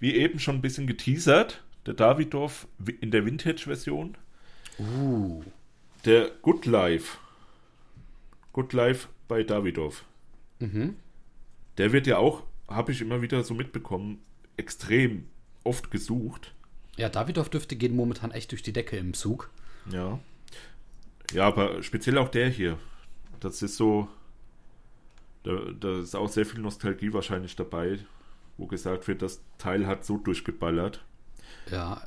Wie 0.00 0.14
eben 0.14 0.38
schon 0.38 0.56
ein 0.56 0.62
bisschen 0.62 0.86
geteasert, 0.86 1.62
der 1.84 1.92
Davidoff 1.92 2.66
in 3.02 3.10
der 3.10 3.26
Vintage-Version. 3.26 4.16
Uh. 4.78 5.42
Der 6.06 6.30
Good 6.40 6.64
Life. 6.64 7.18
Good 8.54 8.72
Life 8.72 9.08
bei 9.28 9.42
Davidoff. 9.42 10.04
Der 11.76 11.92
wird 11.92 12.06
ja 12.06 12.16
auch, 12.16 12.42
habe 12.74 12.92
ich 12.92 13.00
immer 13.00 13.22
wieder 13.22 13.42
so 13.44 13.54
mitbekommen, 13.54 14.20
extrem 14.56 15.26
oft 15.64 15.90
gesucht. 15.90 16.54
Ja, 16.96 17.08
Davidoff 17.08 17.48
dürfte 17.48 17.76
gehen 17.76 17.96
momentan 17.96 18.30
echt 18.32 18.50
durch 18.52 18.62
die 18.62 18.72
Decke 18.72 18.96
im 18.96 19.14
Zug. 19.14 19.50
Ja. 19.90 20.18
Ja, 21.32 21.46
aber 21.46 21.82
speziell 21.82 22.18
auch 22.18 22.28
der 22.28 22.48
hier. 22.50 22.78
Das 23.40 23.62
ist 23.62 23.76
so. 23.76 24.08
Da, 25.44 25.56
da 25.78 25.98
ist 26.00 26.14
auch 26.14 26.28
sehr 26.28 26.46
viel 26.46 26.60
Nostalgie 26.60 27.12
wahrscheinlich 27.12 27.56
dabei, 27.56 27.98
wo 28.58 28.66
gesagt 28.66 29.08
wird, 29.08 29.22
das 29.22 29.40
Teil 29.58 29.86
hat 29.86 30.04
so 30.04 30.18
durchgeballert. 30.18 31.02
Ja, 31.70 32.02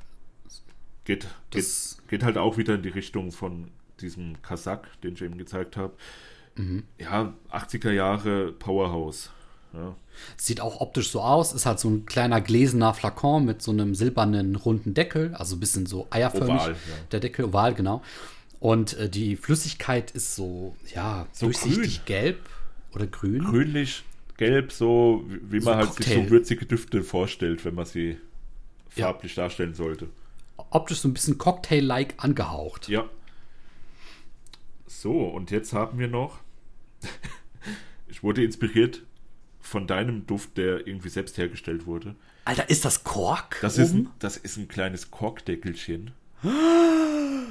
Geht, 1.03 1.27
geht, 1.51 1.61
Das- 1.63 1.97
geht 2.07 2.23
halt 2.23 2.37
auch 2.37 2.57
wieder 2.57 2.75
in 2.75 2.81
die 2.81 2.89
Richtung 2.89 3.31
von 3.31 3.69
diesem 3.99 4.41
Kasak, 4.41 4.99
den 5.01 5.13
ich 5.13 5.21
eben 5.21 5.37
gezeigt 5.37 5.77
habe. 5.77 5.93
Ja, 6.97 7.33
80er 7.51 7.91
Jahre 7.91 8.51
Powerhouse. 8.53 9.31
Ja. 9.75 9.95
Sieht 10.37 10.61
auch 10.61 10.79
optisch 10.79 11.11
so 11.11 11.21
aus. 11.21 11.53
Ist 11.53 11.65
halt 11.65 11.79
so 11.79 11.89
ein 11.89 12.05
kleiner 12.05 12.39
gläserner 12.41 12.93
Flakon 12.93 13.45
mit 13.45 13.61
so 13.61 13.71
einem 13.71 13.95
silbernen 13.95 14.55
runden 14.55 14.93
Deckel. 14.93 15.33
Also 15.35 15.55
ein 15.57 15.59
bisschen 15.59 15.85
so 15.85 16.07
eierförmig. 16.09 16.55
Oval, 16.61 16.71
ja. 16.71 16.77
Der 17.11 17.19
Deckel 17.19 17.45
oval, 17.45 17.73
genau. 17.73 18.01
Und 18.59 18.93
äh, 18.97 19.09
die 19.09 19.35
Flüssigkeit 19.35 20.11
ist 20.11 20.35
so, 20.35 20.75
ja, 20.93 21.27
So 21.33 21.47
durchsichtig 21.47 22.05
gelb 22.05 22.39
oder 22.93 23.05
grün. 23.07 23.43
Grünlich, 23.43 24.03
gelb, 24.37 24.71
so 24.71 25.25
wie 25.27 25.59
man 25.59 25.63
So 25.63 25.75
halt 25.75 25.93
sich 25.95 26.05
Cocktail. 26.07 26.23
so 26.25 26.29
würzige 26.31 26.65
Düfte 26.65 27.03
vorstellt, 27.03 27.65
wenn 27.65 27.75
man 27.75 27.85
sie 27.85 28.17
Ja. 28.95 29.07
farblich 29.07 29.35
darstellen 29.35 29.73
sollte. 29.75 30.07
Optisch 30.69 30.99
so 30.99 31.09
ein 31.09 31.13
bisschen 31.13 31.37
Cocktail-like 31.37 32.15
angehaucht. 32.17 32.87
Ja. 32.87 33.05
So, 34.87 35.11
und 35.25 35.51
jetzt 35.51 35.73
haben 35.73 35.99
wir 35.99 36.07
noch. 36.07 36.39
ich 38.07 38.23
wurde 38.23 38.43
inspiriert 38.43 39.03
von 39.65 39.87
deinem 39.87 40.25
Duft, 40.27 40.57
der 40.57 40.87
irgendwie 40.87 41.09
selbst 41.09 41.37
hergestellt 41.37 41.85
wurde. 41.85 42.15
Alter, 42.45 42.69
ist 42.69 42.85
das 42.85 43.03
Kork? 43.03 43.57
Das 43.61 43.77
ist, 43.77 43.93
ein, 43.93 44.09
das 44.19 44.37
ist 44.37 44.57
ein 44.57 44.67
kleines 44.67 45.09
Korkdeckelchen. 45.11 46.11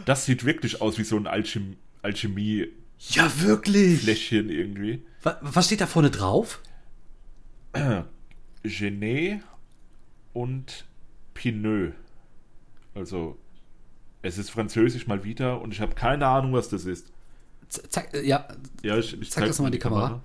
Das 0.04 0.24
sieht 0.26 0.44
wirklich 0.44 0.80
aus 0.80 0.98
wie 0.98 1.04
so 1.04 1.16
ein 1.16 1.26
Alchem 1.26 1.76
Alchemie-Fläschchen 2.02 3.24
ja, 3.24 3.42
wirklich. 3.42 4.32
irgendwie. 4.32 5.02
Wa- 5.22 5.38
Was 5.40 5.66
steht 5.66 5.80
da 5.80 5.86
vorne 5.86 6.10
drauf? 6.10 6.60
Genet 8.62 9.40
und 10.32 10.84
Pinot. 11.34 11.92
Also, 12.94 13.36
es 14.22 14.38
ist 14.38 14.50
französisch 14.50 15.06
mal 15.06 15.24
wieder 15.24 15.60
und 15.60 15.72
ich 15.72 15.80
habe 15.80 15.94
keine 15.94 16.26
Ahnung, 16.26 16.52
was 16.52 16.68
das 16.68 16.84
ist. 16.84 17.08
Z 17.68 17.90
zeig, 17.92 18.14
äh, 18.14 18.22
ja, 18.24 18.46
Ja, 18.82 18.96
ich, 18.98 19.20
ich 19.20 19.30
Zeig 19.30 19.42
zeig's 19.44 19.56
das 19.56 19.58
mal 19.60 19.66
in 19.66 19.72
die 19.72 19.78
Kamera. 19.78 20.22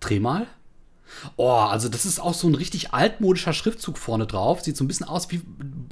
dreh 0.00 0.20
mal. 0.20 0.46
Oh, 1.36 1.50
also 1.50 1.88
das 1.88 2.04
ist 2.04 2.20
auch 2.20 2.34
so 2.34 2.48
ein 2.48 2.54
richtig 2.54 2.92
altmodischer 2.94 3.52
Schriftzug 3.52 3.98
vorne 3.98 4.26
drauf. 4.26 4.60
Sieht 4.62 4.76
so 4.76 4.84
ein 4.84 4.88
bisschen 4.88 5.06
aus 5.06 5.30
wie 5.30 5.40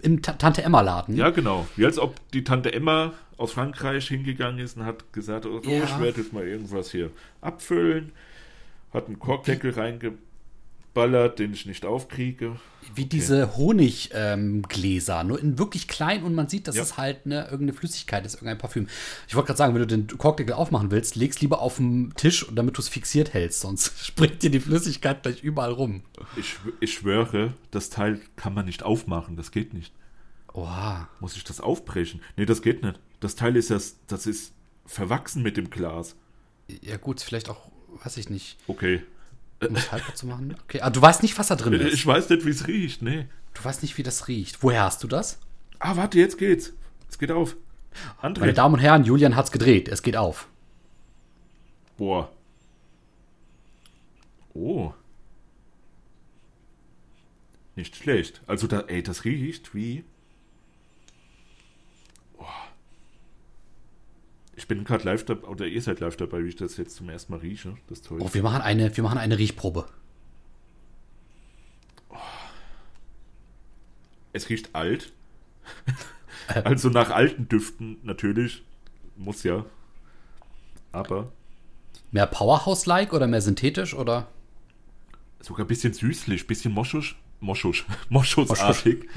im 0.03 0.23
Ta 0.23 0.33
Tante 0.33 0.63
Emma 0.63 0.81
Laden. 0.81 1.17
Ja, 1.17 1.31
genau. 1.31 1.67
Wie 1.77 1.85
als 1.87 1.99
ob 1.99 2.15
die 2.33 2.45
Tante 2.45 2.73
Emma 2.73 3.13
aus 3.37 3.53
Frankreich 3.53 4.07
hingegangen 4.09 4.59
ist 4.61 4.77
und 4.77 4.85
hat 4.85 5.13
gesagt, 5.13 5.47
oh, 5.47 5.61
Ja. 5.65 5.85
ich 5.85 5.99
werde 6.01 6.21
jetzt 6.21 6.33
mal 6.33 6.47
irgendwas 6.47 6.91
hier 6.91 7.11
abfüllen. 7.41 8.13
Hat 8.93 9.07
einen 9.07 9.19
Korkdeckel 9.19 9.73
reingeballert, 10.97 11.39
den 11.39 11.53
ich 11.53 11.67
nicht 11.67 11.85
aufkriege. 11.85 12.57
Wie 12.95 13.07
diese 13.07 13.57
Honiggläser, 13.57 15.25
nur 15.25 15.41
in 15.41 15.59
wirklich 15.59 15.89
klein 15.89 16.23
und 16.23 16.35
man 16.35 16.49
sieht, 16.49 16.69
dass 16.69 16.77
Ja. 16.77 16.83
es 16.83 16.97
halt 16.97 17.21
eine, 17.25 17.45
irgendeine 17.45 17.73
Flüssigkeit 17.73 18.25
ist, 18.27 18.35
irgendein 18.35 18.59
Parfüm. 18.59 18.89
Ich 19.27 19.35
wollte 19.35 19.49
gerade 19.49 19.59
sagen, 19.59 19.75
wenn 19.75 19.81
du 19.81 19.87
den 19.87 20.07
Korkdeckel 20.19 20.55
aufmachen 20.55 20.91
willst, 20.91 21.17
leg's 21.17 21.41
lieber 21.41 21.61
auf 21.61 21.77
den 21.77 22.13
Tisch, 22.17 22.47
damit 22.53 22.77
du 22.77 22.81
es 22.83 22.89
fixiert 22.89 23.33
hältst, 23.35 23.61
sonst 23.61 23.93
springt 24.07 24.43
dir 24.43 24.51
die 24.51 24.61
Flüssigkeit 24.61 25.23
gleich 25.23 25.43
überall 25.43 25.73
rum. 25.73 26.03
Ich, 26.37 26.57
ich 26.81 26.95
schwöre, 26.95 27.55
das 27.71 27.91
Teil 27.91 28.21
kann 28.37 28.55
man 28.55 28.67
nicht 28.67 28.83
aufmachen. 28.83 29.37
Das 29.37 29.51
geht 29.51 29.75
nicht. 29.75 29.93
Oha. 30.53 31.09
Muss 31.21 31.37
ich 31.37 31.43
das 31.45 31.61
aufbrechen? 31.61 32.21
Nee, 32.37 32.47
das 32.47 32.63
geht 32.63 32.83
nicht. 32.83 33.01
Das 33.21 33.35
Teil 33.35 33.57
ist 33.57 33.71
das, 33.71 33.97
das 34.07 34.27
ist 34.27 34.53
verwachsen 34.87 35.43
mit 35.43 35.57
dem 35.57 35.71
Glas. 35.71 36.15
Ja 36.83 36.97
gut, 36.97 37.21
vielleicht 37.21 37.49
auch, 37.49 37.71
weiß 38.05 38.17
ich 38.19 38.31
nicht, 38.31 38.57
Okay. 38.69 39.03
Um 39.61 39.77
es 39.77 39.93
haltbar 39.93 40.15
zu 40.15 40.27
machen. 40.27 40.57
Okay, 40.65 40.81
ah, 40.81 40.91
du 40.91 41.01
weißt 41.01 41.23
nicht, 41.23 41.39
was 41.39 41.49
da 41.49 41.57
drin 41.57 41.75
ist. 41.75 41.95
Ich 41.95 42.07
weiß 42.07 42.29
nicht, 42.31 42.45
wie 42.45 42.51
es 42.51 42.67
riecht. 42.67 43.03
Nee. 43.03 43.27
Du 43.55 43.65
weißt 43.65 43.83
nicht, 43.83 43.97
wie 43.99 44.03
das 44.03 44.29
riecht. 44.29 44.63
Woher 44.63 44.83
hast 44.83 45.03
du 45.03 45.09
das? 45.09 45.39
Ah, 45.79 45.97
warte, 45.97 46.19
jetzt 46.19 46.39
geht's. 46.39 46.73
Es 47.09 47.19
geht 47.19 47.31
auf. 47.31 47.57
Meine 48.23 48.35
André. 48.35 48.53
Damen 48.53 48.75
und 48.75 48.81
Herren, 48.81 49.05
Julian 49.05 49.37
hat's 49.37 49.53
gedreht. 49.53 49.89
Es 49.89 50.03
geht 50.03 50.17
auf. 50.17 50.49
Boah. 51.97 52.31
Oh. 54.53 54.93
Nicht 57.77 57.97
schlecht. 57.97 58.43
Also 58.47 58.67
da, 58.67 58.81
ey, 58.81 59.03
das 59.03 59.25
riecht 59.25 59.75
wie. 59.75 60.05
Ich 64.57 64.69
bin 64.69 64.85
gerade 64.85 65.05
live 65.05 65.25
dabei, 65.25 65.49
oder 65.49 65.67
ihr 65.67 65.83
seid 65.83 66.01
live 66.01 66.17
dabei, 66.17 66.45
wie 66.45 66.49
ich 66.49 66.57
das 66.57 66.77
jetzt 66.77 66.97
zum 66.97 67.09
ersten 67.09 67.33
Mal 67.33 67.41
rieche. 67.41 67.77
Das 67.89 67.99
ist 67.99 68.07
toll. 68.07 68.21
Oh, 68.21 68.31
wir 68.33 68.43
machen 68.43 68.63
eine, 68.63 68.97
wir 68.97 69.05
machen 69.05 69.19
eine 69.19 69.39
Riechprobe. 69.39 69.87
Es 74.33 74.49
riecht 74.49 74.75
alt. 74.75 75.13
also 76.65 76.89
nach 76.89 77.11
alten 77.11 77.49
Düften 77.49 77.99
natürlich. 78.03 78.65
Muss 79.17 79.43
ja. 79.45 79.65
Aber 80.93 81.33
Mehr 82.11 82.27
Powerhouse-like 82.27 83.13
oder 83.13 83.27
mehr 83.27 83.41
synthetisch 83.41 83.95
oder? 83.95 84.29
sogar 85.45 85.65
ein 85.65 85.69
bisschen 85.69 85.93
süßlich, 85.93 86.47
bisschen 86.47 86.73
moschusch. 86.73 87.17
Moschusch. 87.41 87.85
Moschusartig. 88.09 89.09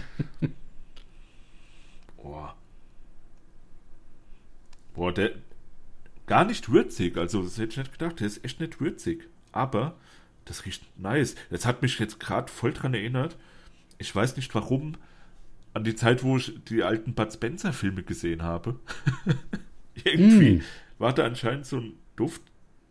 Boah. 2.17 2.56
Boah, 4.97 5.13
der. 5.13 5.31
Gar 6.25 6.43
nicht 6.45 6.69
würzig. 6.69 7.15
Also, 7.17 7.41
das 7.43 7.57
hätte 7.57 7.69
ich 7.71 7.77
nicht 7.77 7.91
gedacht. 7.93 8.19
Der 8.19 8.27
ist 8.27 8.43
echt 8.43 8.59
nicht 8.59 8.81
würzig. 8.81 9.29
Aber 9.53 9.95
das 10.43 10.65
riecht 10.65 10.83
nice. 10.99 11.35
Das 11.49 11.65
hat 11.65 11.81
mich 11.81 11.97
jetzt 11.99 12.19
gerade 12.19 12.51
voll 12.51 12.73
dran 12.73 12.93
erinnert. 12.93 13.37
Ich 13.99 14.13
weiß 14.13 14.35
nicht 14.35 14.53
warum. 14.55 14.95
An 15.73 15.83
die 15.83 15.95
Zeit, 15.95 16.23
wo 16.23 16.37
ich 16.37 16.53
die 16.65 16.81
alten 16.83 17.13
Bud 17.13 17.31
Spencer-Filme 17.31 18.01
gesehen 18.03 18.41
habe. 18.41 18.79
Irgendwie 20.03 20.57
Mm. 20.57 20.63
war 20.97 21.13
da 21.13 21.25
anscheinend 21.25 21.65
so 21.67 21.77
ein 21.77 21.93
Duft, 22.15 22.41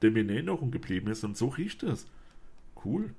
der 0.03 0.13
mir 0.13 0.21
in 0.21 0.31
Erinnerung 0.31 0.71
geblieben 0.71 1.09
ist. 1.11 1.25
Und 1.25 1.37
so 1.37 1.49
riecht 1.49 1.83
das. 1.83 2.07
Cool. 2.85 3.13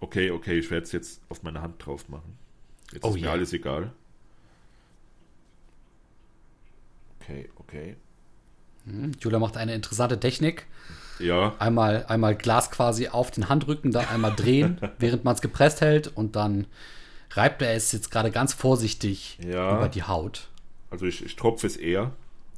Okay, 0.00 0.30
okay, 0.30 0.58
ich 0.58 0.70
werde 0.70 0.84
es 0.84 0.92
jetzt 0.92 1.20
auf 1.28 1.42
meine 1.42 1.62
Hand 1.62 1.84
drauf 1.84 2.08
machen. 2.08 2.36
Jetzt 2.92 3.04
Oh 3.04 3.10
ist 3.10 3.14
mir 3.20 3.20
ja. 3.26 3.32
alles 3.32 3.52
egal. 3.52 3.92
Okay, 7.22 7.48
okay. 7.56 7.96
Hm, 8.84 9.12
Julia 9.20 9.38
macht 9.38 9.56
eine 9.56 9.74
interessante 9.74 10.18
Technik. 10.18 10.66
Ja, 11.18 11.54
Einmal, 11.58 12.04
einmal 12.06 12.34
Glas 12.34 12.70
quasi 12.70 13.08
auf 13.08 13.30
den 13.30 13.48
Handrücken, 13.48 13.92
dann 13.92 14.08
einmal 14.08 14.34
drehen, 14.34 14.80
während 14.98 15.24
man 15.24 15.34
es 15.34 15.40
gepresst 15.40 15.80
hält 15.80 16.08
und 16.08 16.34
dann 16.36 16.66
reibt 17.30 17.62
er 17.62 17.74
es 17.74 17.92
jetzt 17.92 18.10
gerade 18.10 18.30
ganz 18.30 18.52
vorsichtig 18.54 19.38
Ja. 19.46 19.76
über 19.76 19.88
die 19.88 20.02
Haut. 20.02 20.48
also 20.90 21.06
ich, 21.06 21.24
ich 21.24 21.36
tropfe 21.36 21.66
es 21.66 21.76
eher. 21.76 22.12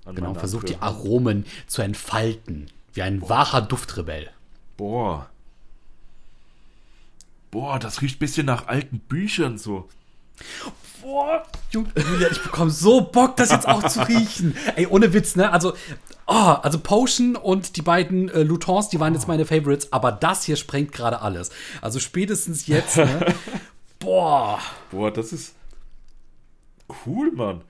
Genau, 0.07 0.35
versucht 0.35 0.69
die. 0.69 0.77
Aromen 0.79 1.47
zu 1.67 1.81
entfalten. 1.83 2.71
Wie 2.93 3.03
ein 3.03 3.27
wahrer 3.29 3.63
Duftrebell. 3.63 4.31
Boah. 4.77 5.29
Boah, 7.51 7.79
das 7.79 8.03
riecht 8.03 8.17
ein 8.17 8.19
bisschen 8.19 8.47
nach 8.47 8.67
alten 8.67 8.99
Büchern 8.99 9.59
so. 9.59 9.89
Boah, 11.03 11.43
Ju- 11.71 11.85
Julia, 12.11 12.29
ich 12.31 12.43
bekomme 12.43 12.71
so 12.71 13.03
Bock, 13.03 13.37
das 13.37 13.51
jetzt 13.51 13.69
auch 13.69 13.87
zu 13.87 14.01
riechen. 14.09 14.57
Ey, 14.77 14.87
ohne 14.87 15.13
Witz, 15.13 15.37
ne? 15.37 15.51
Also, 15.53 15.75
Oh, 16.27 16.33
also 16.33 16.79
Potion 16.79 17.37
und 17.37 17.77
die 17.77 17.83
beiden 17.83 18.31
äh, 18.31 18.43
Lutons, 18.45 18.89
die 18.89 18.99
waren 18.99 19.13
jetzt 19.13 19.29
meine 19.29 19.45
Favorites, 19.45 19.93
aber 19.93 20.11
das 20.11 20.43
hier 20.45 20.57
sprengt 20.57 20.93
gerade 20.93 21.21
alles. 21.21 21.51
Also 21.83 22.01
spätestens 22.01 22.67
jetzt, 22.67 22.97
ne? 22.97 23.35
Boah. 23.99 24.59
Boah, 24.91 25.11
das 25.11 25.35
ist 25.35 25.55
cool, 27.05 27.31
Mann. 27.33 27.61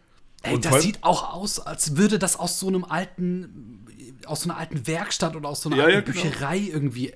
Ey, 0.43 0.55
Und 0.55 0.65
das 0.67 0.83
sieht 0.83 1.03
auch 1.03 1.35
aus, 1.35 1.59
als 1.59 1.97
würde 1.97 2.21
das 2.21 2.39
aus 2.39 2.61
so 2.61 2.69
einem 2.69 2.85
alten, 2.85 3.87
aus 4.27 4.43
so 4.43 4.51
einer 4.51 4.59
alten 4.61 4.87
Werkstatt 4.87 5.35
oder 5.35 5.49
aus 5.49 5.61
so 5.63 5.69
einer 5.71 5.79
Ja, 5.79 5.89
ja, 5.89 5.97
alten 5.97 6.13
genau. 6.13 6.23
Bücherei 6.25 6.59
irgendwie 6.59 7.13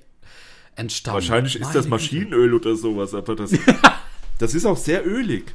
entstammen. 0.75 1.13
Wahrscheinlich 1.15 1.55
ist 1.55 1.61
Meine 1.61 1.73
das. 1.73 1.87
Maschinenöl 1.87 2.53
oder 2.53 2.75
sowas, 2.75 3.13
aber 3.13 3.37
das, 3.37 3.51
das 4.39 4.55
ist 4.55 4.65
auch 4.65 4.77
sehr 4.77 5.05
ölig. 5.05 5.53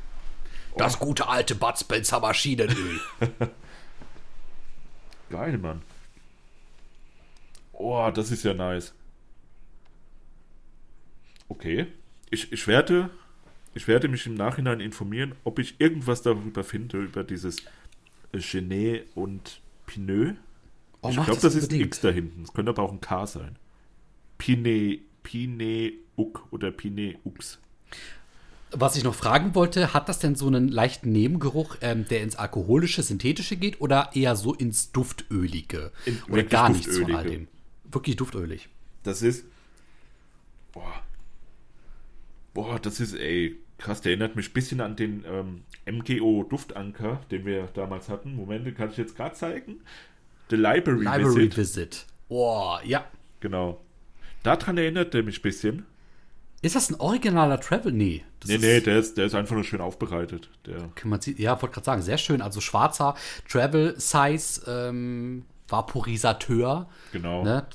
Das 0.77 0.99
gute 0.99 1.29
alte 1.29 1.55
Bud 1.55 1.79
Spencer 1.79 2.21
Maschinenöl. 2.21 3.01
Geil, 5.31 5.59
Mann. 5.59 5.83
Oh, 7.73 8.11
das 8.15 8.31
ist 8.31 8.45
ja 8.45 8.55
nice. 8.55 8.95
Okay. 11.49 11.87
Ich, 12.31 12.53
ich, 12.53 12.67
werde, 12.67 13.11
ich 13.75 13.89
werde 13.89 14.09
mich 14.09 14.27
im 14.27 14.35
Nachhinein 14.35 14.81
informieren, 14.81 15.35
ob 15.45 15.59
ich 15.59 15.81
irgendwas 15.81 16.23
darüber 16.23 16.65
finde, 16.65 16.99
über 16.99 17.25
dieses 17.25 17.63
Genet 18.33 19.07
und 19.15 19.61
Pinot. 19.87 20.37
Oh, 21.03 21.11
ich 21.11 21.15
glaube, 21.17 21.41
das, 21.41 21.55
ist 21.55 21.73
ein. 21.73 21.81
X 21.81 22.01
da 22.01 22.11
hinten. 22.11 22.43
Es 22.43 22.53
könnte 22.53 22.71
aber 22.71 22.83
auch 22.83 22.93
ein 22.93 23.01
K 23.01 23.27
sein. 23.27 23.57
Pine, 24.39 24.99
Pine 25.23 25.93
Uk 26.17 26.47
oder 26.51 26.71
Pine 26.71 27.17
Ux. 27.25 27.61
Was 28.77 28.97
ich 28.97 29.05
noch 29.05 29.15
fragen 29.15 29.55
wollte, 29.55 29.95
hat 29.95 30.09
das 30.09 30.19
denn 30.19 30.35
so 30.35 30.47
einen 30.47 30.69
leichten 30.69 31.13
Nebengeruch, 31.13 31.77
ähm, 31.81 32.07
der 32.09 32.23
ins 32.23 32.37
alkoholische, 32.37 33.03
synthetische 33.03 33.57
geht 33.57 33.81
oder 33.81 34.11
eher 34.15 34.37
so 34.37 34.53
ins 34.53 34.91
duftölige? 34.93 35.93
In- 36.07 36.23
oder 36.31 36.43
gar 36.43 36.69
nichts 36.71 36.97
von 36.99 37.15
all 37.15 37.25
dem? 37.25 37.49
Wirklich 37.85 38.17
duftölig. 38.17 38.69
Das 39.05 39.23
ist. 39.23 39.47
Boah. 40.73 41.03
Boah, 42.53 42.79
das 42.79 43.01
ist, 43.01 43.15
ey, 43.15 43.57
krass. 43.79 44.01
Der 44.01 44.11
erinnert 44.13 44.37
mich 44.37 44.51
ein 44.51 44.53
bisschen 44.53 44.81
an 44.81 44.97
den 44.97 45.25
ähm, 45.27 45.63
MGO 45.87 46.45
Duftanker, 46.45 47.21
den 47.31 47.47
wir 47.47 47.69
damals 47.75 48.09
hatten. 48.09 48.35
Momente, 48.35 48.73
kann 48.73 48.91
ich 48.91 48.97
jetzt 48.97 49.17
gerade 49.17 49.35
zeigen? 49.35 49.81
The 50.51 50.57
Library, 50.57 51.05
Library 51.05 51.47
Visit. 51.47 51.57
Visit. 51.57 52.07
Oh, 52.29 52.77
ja. 52.85 53.05
Genau. 53.41 53.81
Daran 54.43 54.79
erinnert 54.79 55.15
er 55.15 55.23
mich 55.23 55.39
ein 55.39 55.43
bisschen. 55.43 55.87
Ist 56.65 56.75
das 56.77 56.89
ein 56.91 56.95
originaler 56.99 57.61
Travel? 57.61 57.93
Nee. 57.93 58.25
Das 58.41 58.49
Nee, 58.49 58.57
nee, 58.57 58.81
der 58.81 58.99
ist, 58.99 59.19
der 59.19 59.27
ist 59.27 59.35
einfach 59.35 59.55
nur 59.55 59.65
schön 59.65 59.83
aufbereitet. 59.83 60.49
Der, 60.65 60.89
Kann 60.95 61.11
man 61.11 61.21
ja, 61.37 61.61
wollte 61.61 61.75
gerade 61.75 61.85
sagen, 61.85 62.01
sehr 62.03 62.17
schön. 62.17 62.41
Also 62.41 62.63
schwarzer 62.63 63.15
Travel 63.47 63.95
Size 64.01 64.63
ähm, 64.67 65.45
Vaporisateur. 65.69 66.89
genau. 67.13 67.45
Ne? 67.45 67.67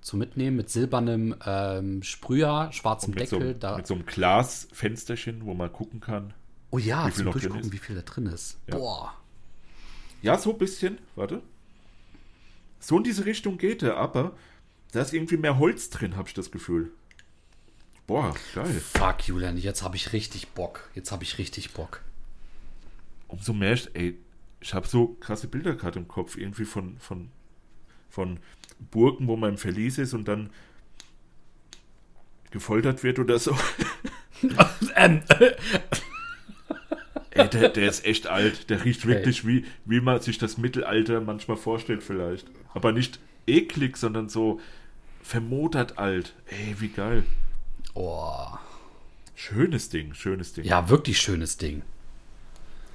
Zum 0.00 0.20
Mitnehmen 0.20 0.56
mit 0.56 0.70
silbernem 0.70 1.34
ähm, 1.44 2.04
Sprüher, 2.04 2.68
schwarzem 2.70 3.14
mit, 3.14 3.28
so, 3.28 3.36
Deckel. 3.38 3.50
einem- 3.50 3.60
da, 3.60 3.76
mit 3.78 3.86
so 3.88 3.94
einem 3.94 4.06
Glasfensterchen, 4.06 5.44
wo 5.44 5.54
man 5.54 5.72
gucken 5.72 6.00
kann. 6.00 6.32
oh 6.70 6.78
ja, 6.78 7.08
wie 7.08 7.10
viel 7.10 7.24
zum 7.24 7.32
Durchgucken, 7.32 7.72
wie 7.72 7.78
viel 7.78 7.96
da 7.96 8.02
drin 8.02 8.26
ist. 8.26 8.58
Ja. 8.68 8.76
Boah. 8.76 9.14
Ja, 10.22 10.38
so 10.38 10.52
ein 10.52 10.58
bisschen. 10.58 10.98
Warte. 11.16 11.42
So 12.78 12.96
in 12.98 13.02
diese 13.02 13.24
Richtung 13.26 13.58
geht 13.58 13.82
er, 13.82 13.96
aber 13.96 14.36
da 14.92 15.00
ist 15.00 15.12
irgendwie 15.12 15.36
mehr 15.36 15.58
Holz 15.58 15.90
drin, 15.90 16.16
habe 16.16 16.28
ich 16.28 16.34
das 16.34 16.52
Gefühl. 16.52 16.92
Boah, 18.06 18.34
geil. 18.54 18.80
Fuck, 18.94 19.26
Julian, 19.26 19.56
jetzt 19.56 19.82
habe 19.82 19.96
ich 19.96 20.12
richtig 20.12 20.48
Bock. 20.48 20.88
Jetzt 20.94 21.10
habe 21.10 21.24
ich 21.24 21.38
richtig 21.38 21.72
Bock. 21.72 22.02
Umso 23.28 23.52
mehr, 23.52 23.72
ich- 23.72 23.90
ey, 23.94 24.16
ich 24.60 24.74
habe 24.74 24.86
so 24.86 25.16
krasse 25.20 25.48
Bilder 25.48 25.74
gerade 25.74 25.98
im 25.98 26.06
Kopf, 26.08 26.36
irgendwie 26.36 26.64
von, 26.64 26.96
von, 26.98 27.30
von 28.08 28.38
Burgen, 28.90 29.26
wo 29.26 29.36
man 29.36 29.50
im 29.50 29.58
Verlies 29.58 29.98
ist 29.98 30.14
und 30.14 30.26
dann 30.28 30.50
gefoltert 32.50 33.02
wird 33.02 33.18
oder 33.18 33.38
so. 33.38 33.56
Ähm, 34.94 35.22
Ey, 37.30 37.48
der, 37.48 37.68
der 37.70 37.88
ist 37.88 38.04
echt 38.04 38.26
alt. 38.26 38.68
Der 38.70 38.84
riecht 38.84 39.06
wirklich 39.06 39.46
wie, 39.46 39.64
wie 39.86 40.00
man 40.02 40.20
sich 40.20 40.36
das 40.38 40.58
Mittelalter 40.58 41.20
manchmal 41.22 41.56
vorstellt 41.56 42.02
vielleicht. 42.02 42.46
Aber 42.74 42.92
nicht 42.92 43.18
eklig, 43.46 43.96
sondern 43.96 44.28
so 44.28 44.60
vermodert 45.22 45.96
alt. 45.98 46.34
Ey, 46.48 46.76
wie 46.78 46.88
geil. 46.88 47.24
Oh. 47.96 48.58
Schönes 49.34 49.90
Ding, 49.90 50.14
schönes 50.14 50.52
Ding. 50.54 50.64
Ja, 50.64 50.88
wirklich 50.88 51.20
schönes 51.20 51.56
Ding. 51.56 51.82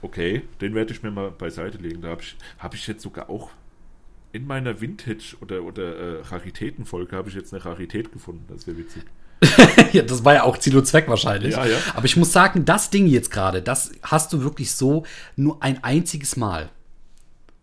Okay, 0.01 0.41
den 0.59 0.73
werde 0.73 0.91
ich 0.91 1.03
mir 1.03 1.11
mal 1.11 1.29
beiseite 1.29 1.77
legen. 1.77 2.01
Da 2.01 2.09
habe 2.09 2.21
ich, 2.21 2.35
hab 2.57 2.73
ich 2.73 2.87
jetzt 2.87 3.03
sogar 3.03 3.29
auch 3.29 3.51
in 4.31 4.47
meiner 4.47 4.81
Vintage- 4.81 5.35
oder, 5.41 5.63
oder 5.63 5.95
äh, 5.95 6.21
Raritätenfolge 6.21 7.15
habe 7.15 7.29
ich 7.29 7.35
jetzt 7.35 7.53
eine 7.53 7.63
Rarität 7.63 8.11
gefunden. 8.11 8.45
Das 8.47 8.65
wäre 8.65 8.77
witzig. 8.77 9.03
ja, 9.93 10.03
das 10.03 10.23
war 10.23 10.35
ja 10.35 10.43
auch 10.43 10.57
Ziel 10.57 10.77
und 10.77 10.85
Zweck 10.85 11.07
wahrscheinlich. 11.07 11.55
Ja, 11.55 11.65
ja. 11.65 11.77
Aber 11.95 12.05
ich 12.05 12.15
muss 12.15 12.31
sagen, 12.31 12.65
das 12.65 12.89
Ding 12.89 13.07
jetzt 13.07 13.31
gerade, 13.31 13.61
das 13.61 13.91
hast 14.03 14.31
du 14.33 14.41
wirklich 14.43 14.71
so 14.71 15.05
nur 15.35 15.61
ein 15.61 15.83
einziges 15.83 16.37
Mal. 16.37 16.69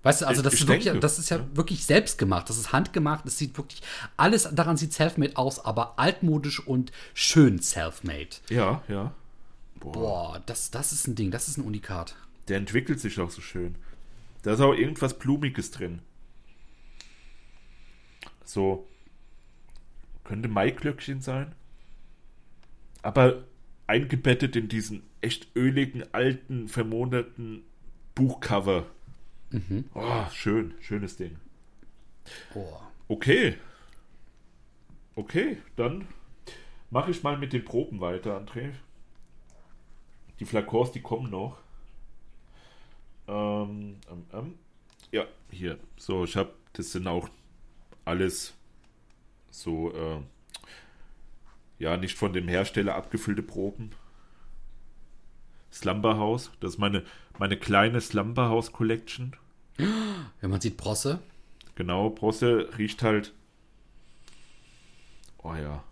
Weißt 0.04 0.20
du, 0.22 0.26
also 0.26 0.40
Ich- 0.40 0.44
das 0.44 0.54
ich 0.54 0.60
ist 0.60 0.68
wirklich, 0.68 0.84
denke, 0.84 1.00
das 1.00 1.18
ist 1.18 1.28
ja, 1.28 1.38
ja. 1.38 1.46
wirklich 1.56 1.84
selbst 1.84 2.18
gemacht. 2.18 2.48
Das 2.48 2.56
ist 2.56 2.72
handgemacht. 2.72 3.26
Es 3.26 3.36
sieht 3.38 3.56
wirklich, 3.58 3.82
alles 4.16 4.48
daran 4.52 4.76
sieht 4.76 4.92
selfmade 4.92 5.36
aus, 5.36 5.58
aber 5.64 5.98
altmodisch 5.98 6.60
und 6.66 6.92
schön 7.14 7.58
selfmade. 7.58 8.28
Ja, 8.48 8.82
ja. 8.88 9.12
Boah, 9.80 9.92
Boah, 9.92 10.42
das, 10.46 10.70
das 10.70 10.92
ist 10.92 11.06
ein 11.08 11.14
Ding, 11.14 11.30
das 11.30 11.48
ist 11.48 11.56
ein 11.56 11.64
Unikat. 11.64 12.14
der 12.48 12.56
entwickelt 12.58 12.98
sich 13.00 13.18
auch 13.20 13.30
so 13.30 13.40
schön. 13.40 13.74
Da 14.42 14.52
ist 14.54 14.60
auch 14.60 14.72
irgendwas 14.72 15.18
Blumiges 15.18 15.70
drin. 15.72 16.00
So, 18.44 18.86
könnte 20.24 20.48
Maiglöckchen 20.48 21.20
sein. 21.20 21.54
Aber 23.02 23.44
eingebettet 23.86 24.56
in 24.56 24.68
diesen 24.68 25.02
echt 25.20 25.48
öligen, 25.56 26.02
alten, 26.12 26.68
vermoderten 26.68 27.62
Buchcover. 28.14 28.86
Oh, 29.94 30.26
schön, 30.32 30.74
schönes 30.80 31.16
Ding. 31.16 31.36
Boah. 32.52 32.90
Okay. 33.08 33.56
Okay, 35.14 35.58
dann 35.76 36.06
mache 36.90 37.10
ich 37.10 37.22
mal 37.22 37.38
mit 37.38 37.52
den 37.52 37.64
Proben 37.64 38.00
weiter, 38.00 38.38
André. 38.38 38.72
Die 40.38 40.44
Flakors, 40.44 40.92
die 40.92 41.00
kommen 41.00 41.30
noch. 41.30 41.58
Ähm, 43.26 43.96
ähm, 44.10 44.26
ähm. 44.32 44.58
Ja, 45.10 45.24
hier. 45.50 45.78
So, 45.96 46.24
ich 46.24 46.36
habe, 46.36 46.52
das 46.74 46.92
sind 46.92 47.06
auch 47.06 47.28
alles 48.04 48.54
so, 49.50 49.92
äh, 49.92 50.20
ja, 51.78 51.96
nicht 51.96 52.16
von 52.16 52.32
dem 52.32 52.48
Hersteller 52.48 52.94
abgefüllte 52.94 53.42
Proben. 53.42 53.90
Slumberhouse, 55.72 56.50
das 56.60 56.74
ist 56.74 56.78
meine, 56.78 57.04
meine 57.38 57.56
kleine 57.56 58.00
Slumberhouse 58.00 58.72
Collection. 58.72 59.34
Ja, 59.78 60.48
man 60.48 60.60
sieht 60.60 60.76
Brosse. 60.76 61.20
Genau, 61.76 62.10
Bronze 62.10 62.68
riecht 62.76 63.02
halt. 63.02 63.32
Oh 65.42 65.54
ja. 65.54 65.82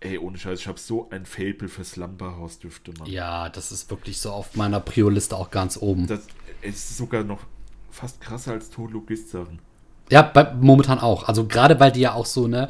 Ey, 0.00 0.18
ohne 0.18 0.36
Scheiß, 0.36 0.60
ich 0.60 0.66
habe 0.66 0.78
so 0.78 1.08
ein 1.10 1.24
Faible 1.24 1.68
für 1.68 1.84
Slumberhouse-Düfte, 1.84 2.92
Mann. 2.98 3.08
Ja, 3.08 3.48
das 3.48 3.72
ist 3.72 3.88
wirklich 3.90 4.18
so 4.18 4.32
auf 4.32 4.54
meiner 4.54 4.80
Prio-Liste 4.80 5.36
auch 5.36 5.50
ganz 5.50 5.78
oben. 5.80 6.06
Das 6.06 6.26
ist 6.60 6.96
sogar 6.98 7.24
noch 7.24 7.40
fast 7.90 8.20
krasser 8.20 8.52
als 8.52 8.68
Todlogist-Sachen. 8.70 9.60
Ja, 10.10 10.20
bei, 10.22 10.52
momentan 10.52 10.98
auch. 10.98 11.26
Also 11.26 11.46
gerade 11.46 11.80
weil 11.80 11.92
die 11.92 12.00
ja 12.00 12.12
auch 12.12 12.26
so, 12.26 12.48
ne, 12.48 12.68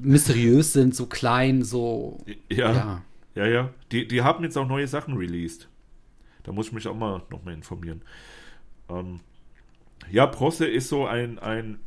mysteriös 0.00 0.72
sind, 0.72 0.94
so 0.94 1.06
klein, 1.06 1.62
so. 1.62 2.18
Ja, 2.48 2.72
Ja. 2.72 3.02
ja, 3.34 3.46
ja. 3.46 3.70
Die, 3.90 4.08
die 4.08 4.22
haben 4.22 4.42
jetzt 4.44 4.56
auch 4.56 4.66
neue 4.66 4.88
Sachen 4.88 5.16
released. 5.16 5.68
Da 6.44 6.52
muss 6.52 6.68
ich 6.68 6.72
mich 6.72 6.88
auch 6.88 6.96
mal 6.96 7.22
noch 7.30 7.44
mal 7.44 7.54
informieren. 7.54 8.02
Ähm, 8.88 9.20
ja, 10.10 10.26
Prosse 10.26 10.66
ist 10.66 10.88
so 10.88 11.06
ein, 11.06 11.38
ein 11.38 11.78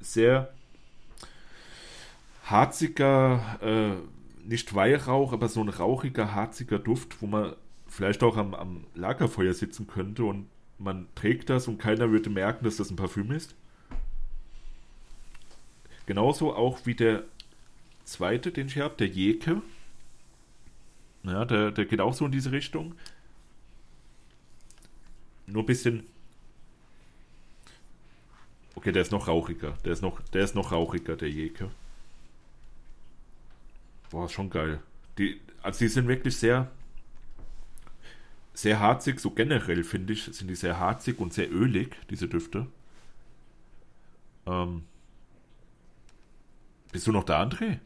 sehr 0.00 0.52
harziger, 2.44 3.58
äh, 3.60 4.48
nicht 4.48 4.74
Weihrauch, 4.74 5.32
aber 5.32 5.48
so 5.48 5.60
ein 5.60 5.68
rauchiger, 5.68 6.34
harziger 6.34 6.78
Duft, 6.78 7.20
wo 7.20 7.26
man 7.26 7.54
vielleicht 7.86 8.22
auch 8.22 8.36
am, 8.36 8.54
am 8.54 8.84
Lagerfeuer 8.94 9.54
sitzen 9.54 9.86
könnte 9.86 10.24
und 10.24 10.48
man 10.78 11.06
trägt 11.14 11.50
das 11.50 11.68
und 11.68 11.78
keiner 11.78 12.10
würde 12.10 12.30
merken, 12.30 12.64
dass 12.64 12.76
das 12.76 12.90
ein 12.90 12.96
Parfüm 12.96 13.32
ist. 13.32 13.54
Genauso 16.06 16.54
auch 16.54 16.80
wie 16.84 16.94
der 16.94 17.24
zweite, 18.04 18.52
den 18.52 18.68
ich 18.68 18.78
habe, 18.78 18.94
der 18.96 19.08
Jeke. 19.08 19.62
Ja, 21.24 21.44
der, 21.44 21.72
der 21.72 21.86
geht 21.86 22.00
auch 22.00 22.14
so 22.14 22.26
in 22.26 22.32
diese 22.32 22.52
Richtung. 22.52 22.94
Nur 25.46 25.62
ein 25.62 25.66
bisschen. 25.66 26.06
Okay, 28.74 28.92
der 28.92 29.02
ist 29.02 29.12
noch 29.12 29.28
rauchiger. 29.28 29.72
Der 29.84 29.92
ist 29.92 30.02
noch, 30.02 30.20
der 30.32 30.44
ist 30.44 30.54
noch 30.54 30.72
rauchiger, 30.72 31.16
der 31.16 31.30
Jeke. 31.30 31.70
Boah, 34.10 34.28
schon 34.28 34.50
geil. 34.50 34.80
Die, 35.18 35.40
also 35.62 35.78
die 35.78 35.88
sind 35.88 36.08
wirklich 36.08 36.36
sehr, 36.36 36.70
sehr 38.54 38.80
harzig, 38.80 39.20
so 39.20 39.30
generell 39.30 39.84
finde 39.84 40.12
ich, 40.12 40.24
sind 40.24 40.48
die 40.48 40.54
sehr 40.54 40.78
harzig 40.78 41.18
und 41.18 41.32
sehr 41.32 41.50
ölig, 41.50 41.96
diese 42.10 42.28
Düfte. 42.28 42.66
Ähm, 44.46 44.84
bist 46.92 47.06
du 47.06 47.12
noch 47.12 47.24
da, 47.24 47.42
André? 47.42 47.78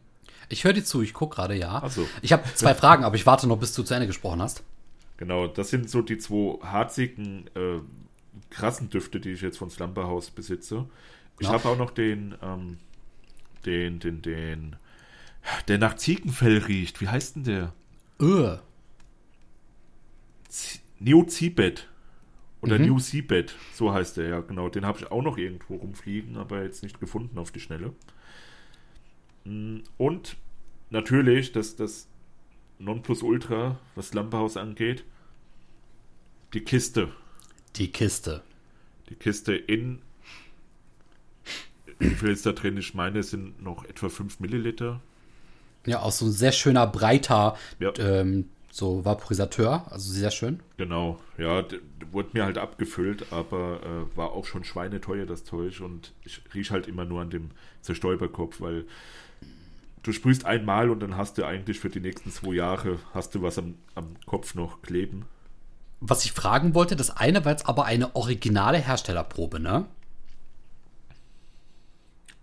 Ich 0.48 0.64
höre 0.64 0.72
dir 0.72 0.84
zu, 0.84 1.02
ich 1.02 1.14
gucke 1.14 1.36
gerade, 1.36 1.54
ja. 1.56 1.80
Ach 1.82 1.90
so. 1.90 2.06
Ich 2.22 2.32
habe 2.32 2.42
zwei 2.54 2.74
Fragen, 2.74 3.04
aber 3.04 3.16
ich 3.16 3.26
warte 3.26 3.46
noch, 3.46 3.58
bis 3.58 3.72
du 3.72 3.82
zu 3.82 3.94
Ende 3.94 4.06
gesprochen 4.06 4.42
hast. 4.42 4.62
Genau, 5.20 5.46
das 5.46 5.68
sind 5.70 5.88
so 5.90 6.00
die 6.02 6.16
zwei 6.18 6.58
harzigen, 6.66 7.46
äh, 7.54 7.80
krassen 8.48 8.88
Düfte, 8.88 9.20
die 9.20 9.30
ich 9.32 9.42
jetzt 9.42 9.58
von 9.58 9.68
Slumberhouse 9.70 10.30
besitze. 10.30 10.86
Ich 11.38 11.46
Ja. 11.46 11.52
habe 11.52 11.68
auch 11.68 11.76
noch 11.78 11.90
den, 11.90 12.34
ähm, 12.42 12.78
den, 13.66 14.00
den, 14.00 14.22
den, 14.22 14.76
der 15.68 15.76
nach 15.78 15.94
Ziegenfell 15.96 16.58
riecht. 16.58 17.00
Wie 17.02 17.08
heißt 17.08 17.36
denn 17.36 17.44
der? 17.44 17.74
Öh. 18.20 18.56
New 20.98 21.28
Seabed. 21.28 21.86
Oder 22.62 22.78
Mhm. 22.78 22.86
New 22.86 22.98
Seabed, 22.98 23.54
so 23.74 23.92
heißt 23.92 24.16
der, 24.18 24.28
ja, 24.28 24.40
genau. 24.40 24.68
Den 24.70 24.84
habe 24.84 24.98
ich 24.98 25.10
auch 25.10 25.22
noch 25.22 25.38
irgendwo 25.38 25.76
rumfliegen, 25.76 26.36
aber 26.38 26.62
jetzt 26.62 26.82
nicht 26.82 26.98
gefunden 27.00 27.38
auf 27.38 27.50
die 27.52 27.60
Schnelle. 27.60 27.92
Mm, 29.44 29.78
Und 29.96 30.36
natürlich, 30.90 31.52
das, 31.52 31.76
das 31.76 32.08
Nonplusultra, 32.80 33.78
was 33.94 34.08
Slumberhouse 34.08 34.56
angeht, 34.56 35.04
die 36.54 36.60
Kiste. 36.62 37.08
Die 37.76 37.92
Kiste. 37.92 38.42
Die 39.08 39.14
Kiste 39.14 39.54
in. 39.54 40.00
Wie 41.98 42.10
viel 42.10 42.30
ist 42.30 42.46
da 42.46 42.52
drin? 42.52 42.76
Ich 42.78 42.94
meine, 42.94 43.18
es 43.20 43.30
sind 43.30 43.62
noch 43.62 43.84
etwa 43.84 44.08
5 44.08 44.40
Milliliter. 44.40 45.00
Ja, 45.86 46.00
auch 46.00 46.12
so 46.12 46.26
ein 46.26 46.32
sehr 46.32 46.52
schöner, 46.52 46.86
breiter, 46.86 47.56
Ja. 47.78 47.92
ähm, 47.98 48.48
so 48.70 49.04
Vaporisateur. 49.04 49.86
Also 49.90 50.12
sehr 50.12 50.30
schön. 50.30 50.60
Genau, 50.76 51.20
ja, 51.38 51.64
wurde 52.12 52.30
mir 52.32 52.44
halt 52.44 52.56
abgefüllt, 52.58 53.32
aber 53.32 53.80
äh, 53.82 54.16
war 54.16 54.30
auch 54.32 54.46
schon 54.46 54.64
schweineteuer 54.64 55.26
das 55.26 55.44
Zeug 55.44 55.80
und 55.80 56.12
ich 56.24 56.40
riech 56.54 56.70
halt 56.70 56.86
immer 56.86 57.04
nur 57.04 57.20
an 57.20 57.30
dem 57.30 57.50
Zerstäuberkopf, 57.82 58.60
weil 58.60 58.84
du 60.02 60.12
sprühst 60.12 60.44
einmal 60.46 60.90
und 60.90 61.00
dann 61.00 61.16
hast 61.16 61.38
du 61.38 61.44
eigentlich 61.44 61.78
für 61.80 61.88
die 61.90 62.00
nächsten 62.00 62.30
zwei 62.30 62.54
Jahre 62.54 62.98
hast 63.14 63.34
du 63.34 63.42
was 63.42 63.58
am, 63.58 63.74
am 63.94 64.16
Kopf 64.26 64.54
noch 64.54 64.82
kleben. 64.82 65.26
Was 66.00 66.24
ich 66.24 66.32
fragen 66.32 66.74
wollte, 66.74 66.96
das 66.96 67.10
eine 67.10 67.44
war 67.44 67.52
jetzt 67.52 67.66
aber 67.68 67.84
eine 67.84 68.14
originale 68.16 68.78
Herstellerprobe, 68.78 69.60
ne? 69.60 69.86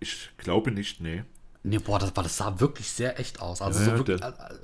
Ich 0.00 0.30
glaube 0.38 0.70
nicht, 0.70 1.00
nee. 1.00 1.24
Nee, 1.64 1.78
boah, 1.78 1.98
das, 1.98 2.14
war, 2.16 2.22
das 2.22 2.36
sah 2.36 2.60
wirklich 2.60 2.88
sehr 2.88 3.18
echt 3.18 3.40
aus. 3.40 3.60
Also 3.60 3.80
Ja, 3.80 3.84
so 3.86 3.96
wirklich, 3.98 4.20
der- 4.20 4.28
äh, 4.28 4.54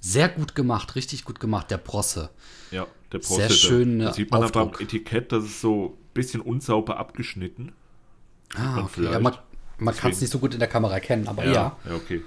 sehr 0.00 0.28
gut 0.30 0.54
gemacht, 0.54 0.94
richtig 0.94 1.24
gut 1.24 1.40
gemacht, 1.40 1.70
der 1.70 1.76
Brosse. 1.78 2.30
Ja, 2.70 2.86
der 3.12 3.20
Sehr 3.22 3.48
da- 3.48 3.54
schön, 3.54 3.98
Da 3.98 4.10
äh, 4.10 4.14
sieht 4.14 4.30
man 4.30 4.42
aber 4.42 4.60
am 4.60 4.66
Aufdruck. 4.68 4.80
Etikett, 4.82 5.30
dass 5.32 5.44
es 5.44 5.60
so 5.60 5.96
ein 5.98 6.12
bisschen 6.14 6.40
unsauber 6.40 6.96
abgeschnitten. 6.96 7.72
Ah, 8.56 8.80
okay. 8.84 9.04
Ja, 9.04 9.20
man 9.20 9.36
man 9.78 9.94
kann 9.96 10.10
es 10.10 10.20
nicht 10.20 10.30
so 10.30 10.38
gut 10.38 10.54
in 10.54 10.60
der 10.60 10.68
Kamera 10.68 10.94
erkennen, 10.94 11.28
aber 11.28 11.44
ja, 11.44 11.76
ja 11.84 11.94
okay. 11.94 12.22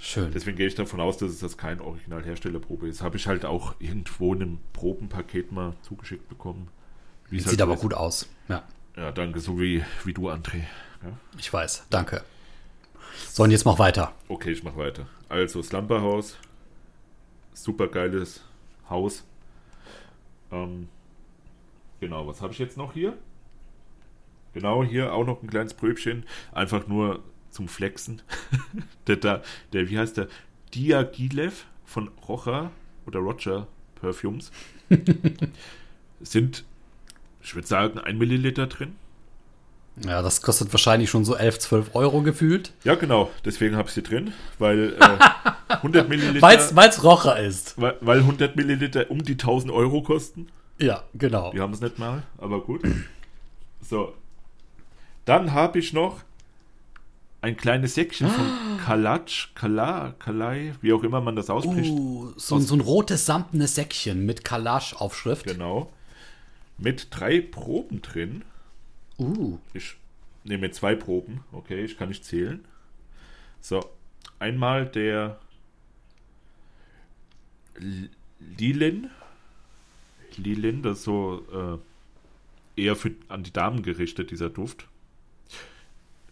schön. 0.00 0.30
Deswegen 0.32 0.56
gehe 0.56 0.66
ich 0.66 0.74
davon 0.74 1.00
aus, 1.00 1.18
dass 1.18 1.30
es 1.30 1.40
das 1.40 1.56
kein 1.56 1.80
Originalherstellerprobe 1.80 2.88
ist. 2.88 3.02
Habe 3.02 3.16
ich 3.16 3.26
halt 3.26 3.44
auch 3.44 3.74
irgendwo 3.78 4.34
in 4.34 4.42
einem 4.42 4.58
Probenpaket 4.72 5.52
mal 5.52 5.74
zugeschickt 5.82 6.28
bekommen. 6.28 6.68
Sieht 7.30 7.46
halt 7.46 7.62
aber 7.62 7.74
ist. 7.74 7.80
gut 7.80 7.94
aus. 7.94 8.28
Ja, 8.48 8.62
Ja, 8.96 9.10
danke, 9.12 9.40
so 9.40 9.58
wie, 9.58 9.84
wie 10.04 10.12
du, 10.12 10.30
André. 10.30 10.62
Ja? 11.02 11.12
ich 11.38 11.52
weiß. 11.52 11.86
Danke. 11.90 12.22
So, 13.32 13.42
und 13.42 13.50
jetzt 13.50 13.64
mach 13.64 13.78
weiter. 13.78 14.12
Okay, 14.28 14.52
ich 14.52 14.62
mache 14.62 14.76
weiter. 14.76 15.06
Also, 15.28 15.62
Slumberhouse. 15.62 16.36
Super 17.52 17.88
geiles 17.88 18.42
Haus. 18.90 19.24
Ähm, 20.50 20.88
genau, 22.00 22.26
was 22.26 22.40
habe 22.40 22.52
ich 22.52 22.58
jetzt 22.58 22.76
noch 22.76 22.92
hier? 22.92 23.16
Genau, 24.54 24.84
hier 24.84 25.12
auch 25.12 25.26
noch 25.26 25.42
ein 25.42 25.50
kleines 25.50 25.74
Pröbchen. 25.74 26.24
Einfach 26.52 26.86
nur 26.86 27.20
zum 27.50 27.68
Flexen. 27.68 28.22
der, 29.06 29.16
da, 29.16 29.42
der, 29.72 29.90
wie 29.90 29.98
heißt 29.98 30.16
der? 30.16 30.28
Diaghilev 30.74 31.66
von 31.84 32.10
Rocha 32.28 32.70
oder 33.06 33.20
Roger 33.20 33.66
Perfumes. 34.00 34.50
Sind, 36.20 36.64
ich 37.42 37.54
würde 37.54 37.66
sagen, 37.66 37.98
ein 37.98 38.18
Milliliter 38.18 38.66
drin. 38.66 38.94
Ja, 40.04 40.22
das 40.22 40.42
kostet 40.42 40.72
wahrscheinlich 40.72 41.08
schon 41.08 41.24
so 41.24 41.36
11, 41.36 41.58
12 41.60 41.94
Euro 41.94 42.22
gefühlt. 42.22 42.72
Ja, 42.82 42.96
genau. 42.96 43.30
Deswegen 43.44 43.76
habe 43.76 43.88
ich 43.88 43.94
sie 43.94 44.02
drin, 44.02 44.32
weil 44.58 44.94
äh, 44.98 45.18
100 45.74 46.08
Milliliter, 46.08 46.42
Weil 46.42 46.58
es 46.58 47.04
Rocher 47.04 47.38
ist. 47.38 47.80
weil, 47.80 47.96
weil 48.00 48.18
100 48.18 48.56
Milliliter 48.56 49.10
um 49.10 49.22
die 49.22 49.32
1000 49.32 49.72
Euro 49.72 50.02
kosten. 50.02 50.48
Ja, 50.78 51.04
genau. 51.14 51.52
Wir 51.52 51.62
haben 51.62 51.72
es 51.72 51.80
nicht 51.80 51.98
mal, 51.98 52.24
aber 52.38 52.60
gut. 52.60 52.82
So. 53.80 54.14
Dann 55.24 55.52
habe 55.52 55.78
ich 55.78 55.92
noch 55.92 56.22
ein 57.40 57.56
kleines 57.56 57.94
Säckchen 57.94 58.28
von 58.28 58.78
Kalatsch, 58.84 59.54
Kala, 59.54 60.14
Kalai, 60.18 60.74
wie 60.80 60.92
auch 60.92 61.02
immer 61.02 61.20
man 61.20 61.36
das 61.36 61.50
ausspricht. 61.50 61.90
Uh, 61.90 62.32
so, 62.36 62.58
so 62.58 62.74
ein 62.74 62.80
rotes 62.80 63.26
samtenes 63.26 63.74
Säckchen 63.74 64.24
mit 64.24 64.44
Kalasch-Aufschrift. 64.44 65.44
Genau. 65.44 65.92
Mit 66.78 67.08
drei 67.10 67.40
Proben 67.40 68.00
drin. 68.02 68.44
Uh, 69.18 69.58
Ich 69.74 69.96
nehme 70.44 70.70
zwei 70.70 70.94
Proben. 70.94 71.44
Okay, 71.52 71.84
ich 71.84 71.98
kann 71.98 72.08
nicht 72.08 72.24
zählen. 72.24 72.64
So. 73.60 73.84
Einmal 74.38 74.86
der 74.86 75.38
Lilin. 78.58 79.10
Lilin, 80.36 80.82
das 80.82 80.98
ist 80.98 81.04
so 81.04 81.80
äh, 82.76 82.82
eher 82.82 82.96
für, 82.96 83.12
an 83.28 83.42
die 83.42 83.52
Damen 83.52 83.82
gerichtet, 83.82 84.30
dieser 84.30 84.50
Duft. 84.50 84.86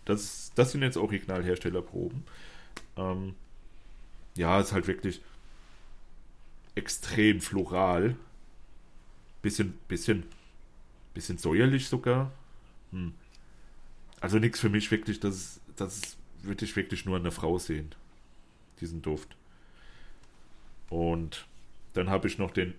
Das, 0.04 0.52
das 0.54 0.72
sind 0.72 0.82
jetzt 0.82 0.96
Originalherstellerproben. 0.96 2.24
Ähm, 2.96 3.34
ja, 4.36 4.60
ist 4.60 4.72
halt 4.72 4.86
wirklich 4.86 5.20
extrem 6.74 7.40
floral. 7.40 8.16
Bisschen, 9.42 9.74
bisschen, 9.88 10.24
bisschen 11.14 11.38
säuerlich 11.38 11.88
sogar. 11.88 12.32
Hm. 12.90 13.14
Also 14.20 14.38
nichts 14.38 14.60
für 14.60 14.68
mich 14.68 14.90
wirklich, 14.90 15.18
das, 15.20 15.60
das 15.76 16.16
würde 16.42 16.64
ich 16.64 16.76
wirklich 16.76 17.04
nur 17.06 17.16
an 17.16 17.24
der 17.24 17.32
Frau 17.32 17.58
sehen, 17.58 17.94
diesen 18.80 19.02
Duft. 19.02 19.36
Und 20.90 21.46
dann 21.94 22.08
habe 22.08 22.28
ich 22.28 22.38
noch 22.38 22.50
den 22.50 22.74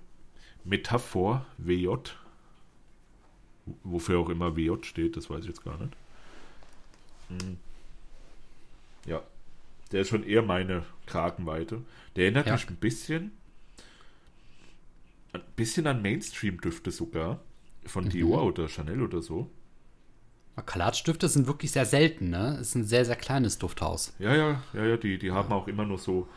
Metaphor 0.63 1.45
WJ. 1.57 1.89
Wofür 3.84 4.19
auch 4.19 4.30
immer 4.30 4.55
WJ 4.55 4.84
steht, 4.84 5.17
das 5.17 5.30
weiß 5.30 5.41
ich 5.41 5.47
jetzt 5.47 5.63
gar 5.63 5.78
nicht. 5.78 5.93
Hm. 7.41 7.57
Ja, 9.05 9.21
der 9.91 10.01
ist 10.01 10.09
schon 10.09 10.23
eher 10.23 10.41
meine 10.41 10.84
Kragenweite. 11.05 11.81
Der 12.15 12.25
erinnert 12.25 12.47
Ja. 12.47 12.53
mich 12.53 12.69
ein 12.69 12.75
bisschen, 12.77 13.31
ein 15.34 15.41
bisschen 15.55 15.88
an 15.88 16.01
Mainstream-Düfte 16.01 16.91
sogar. 16.91 17.39
Von 17.86 18.07
Dior 18.07 18.43
oder 18.45 18.69
Chanel 18.69 19.01
oder 19.01 19.21
so. 19.21 19.49
Kalatschstifte 20.65 21.27
sind 21.27 21.47
wirklich 21.47 21.71
sehr 21.71 21.86
selten, 21.86 22.29
ne? 22.29 22.57
Ist 22.61 22.75
ein 22.75 22.86
sehr, 22.86 23.03
sehr 23.05 23.15
kleines 23.15 23.57
Dufthaus. 23.57 24.13
Ja, 24.19 24.36
ja, 24.36 24.61
ja, 24.73 24.86
ja, 24.86 24.97
die, 24.97 25.17
die 25.17 25.31
haben 25.31 25.51
auch 25.51 25.67
immer 25.67 25.84
nur 25.84 25.97
so. 25.97 26.29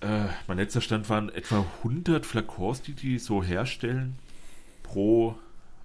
Äh, 0.00 0.26
mein 0.46 0.56
letzter 0.58 0.80
Stand 0.80 1.08
waren 1.10 1.28
etwa 1.30 1.66
100 1.78 2.24
Flakons, 2.24 2.80
die 2.82 2.92
die 2.92 3.18
so 3.18 3.42
herstellen 3.42 4.16
pro 4.84 5.36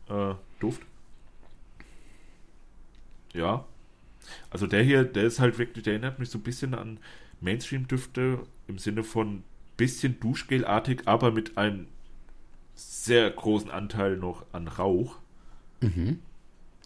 äh, 0.10 0.36
Duft. 0.60 0.82
Ja. 3.34 3.66
Also 4.50 4.68
der 4.68 4.84
hier, 4.84 5.04
der 5.04 5.24
ist 5.24 5.40
halt 5.40 5.58
wirklich, 5.58 5.84
der 5.84 5.94
erinnert 5.94 6.20
mich 6.20 6.30
so 6.30 6.38
ein 6.38 6.44
bisschen 6.44 6.74
an 6.74 7.00
Mainstream-Düfte 7.42 8.40
im 8.68 8.78
Sinne 8.78 9.04
von 9.04 9.44
bisschen 9.78 10.20
Duschgelartig, 10.20 11.02
aber 11.06 11.32
mit 11.32 11.58
einem 11.58 11.88
sehr 12.76 13.30
großen 13.32 13.72
Anteil 13.72 14.18
noch 14.18 14.46
an 14.54 14.68
Rauch. 14.68 15.18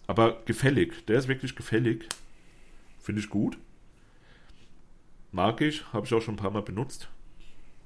Aber 0.06 0.42
gefällig. 0.44 1.04
Der 1.06 1.18
ist 1.18 1.28
wirklich 1.28 1.54
gefällig. 1.56 2.08
Finde 3.00 3.20
ich 3.20 3.28
gut. 3.28 3.58
Mag 5.32 5.60
ich. 5.60 5.92
Habe 5.92 6.06
ich 6.06 6.14
auch 6.14 6.22
schon 6.22 6.34
ein 6.34 6.38
paar 6.38 6.50
Mal 6.50 6.62
benutzt. 6.62 7.08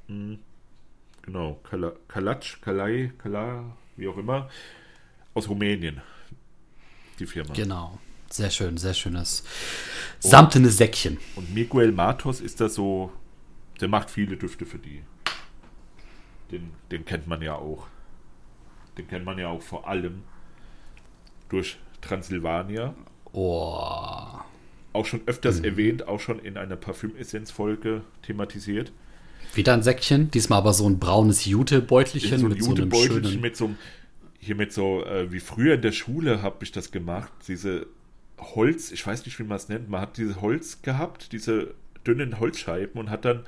Hm. 0.07 0.39
Genau. 1.23 1.61
Kala- 1.65 1.97
Kalatsch, 2.09 2.61
Kalai, 2.61 3.13
Kala, 3.19 3.77
wie 3.97 4.07
auch 4.09 4.17
immer. 4.17 4.49
Aus 5.35 5.49
Rumänien. 5.49 6.01
Die 7.19 7.27
Firma. 7.27 7.53
Genau. 7.55 7.99
Sehr 8.33 8.51
schön, 8.51 8.77
sehr 8.77 8.95
schönes 8.95 9.45
samtenes 10.21 10.77
Säckchen. 10.77 11.19
Und 11.37 11.53
Miguel 11.55 11.93
Matos 11.93 12.41
ist 12.41 12.61
da 12.61 12.69
so. 12.69 13.13
Der 13.81 13.89
macht 13.89 14.11
viele 14.11 14.37
Düfte 14.37 14.67
für 14.67 14.79
die. 14.79 15.03
Den, 16.53 16.71
den 16.91 17.05
kennt 17.05 17.27
man 17.27 17.43
ja 17.43 17.55
auch. 17.55 17.87
Den 18.99 19.09
kennt 19.09 19.25
man 19.25 19.39
ja 19.39 19.49
auch 19.49 19.63
vor 19.63 19.89
allem 19.89 20.23
durch 21.49 21.79
Transsilvania. 22.03 22.95
Oh. 23.33 24.39
Auch 24.93 25.07
schon 25.07 25.23
öfters 25.27 25.61
erwähnt, 25.61 26.09
auch 26.09 26.21
schon 26.21 26.41
in 26.41 26.57
einer 26.57 26.77
Parfümessenz-Folge 26.77 28.03
thematisiert. 28.23 28.93
Wieder 29.55 29.73
ein 29.73 29.83
Säckchen, 29.83 30.31
diesmal 30.31 30.59
aber 30.59 30.75
so 30.75 30.89
ein 30.89 30.99
braunes 30.99 31.45
Jutebeutelchen 31.47 32.39
so 32.41 32.47
ein 32.47 32.53
mit 32.53 32.63
so 32.63 32.71
einem 32.71 32.79
Jutebeutelchen 32.79 33.25
schönen. 33.25 33.41
mit 33.41 33.57
so 33.57 33.65
einem, 33.67 33.79
hier 34.39 34.55
mit 34.57 34.73
so, 34.73 35.05
äh, 35.05 35.33
wie 35.33 35.41
früher 35.41 35.75
in 35.75 35.83
der 35.83 35.93
Schule 35.93 36.43
habe 36.43 36.65
ich 36.65 36.73
das 36.73 36.91
gemacht, 36.91 37.33
diese 37.47 37.87
Holz, 38.41 38.91
ich 38.91 39.07
weiß 39.07 39.25
nicht, 39.27 39.39
wie 39.39 39.45
man 39.45 39.57
es 39.57 39.69
nennt, 39.69 39.89
man 39.89 40.01
hat 40.01 40.17
dieses 40.17 40.41
Holz 40.41 40.83
gehabt, 40.83 41.33
diese 41.33 41.75
dünnen 42.07 42.41
Holzscheiben 42.41 43.01
und 43.01 43.11
hat 43.11 43.25
dann 43.25 43.45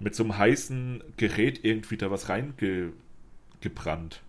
mit 0.00 0.14
so 0.14 0.24
einem 0.24 0.36
heißen 0.36 1.02
Gerät 1.16 1.64
irgendwie 1.64 1.96
da 1.96 2.10
was 2.10 2.28
reingebrannt. 2.28 4.22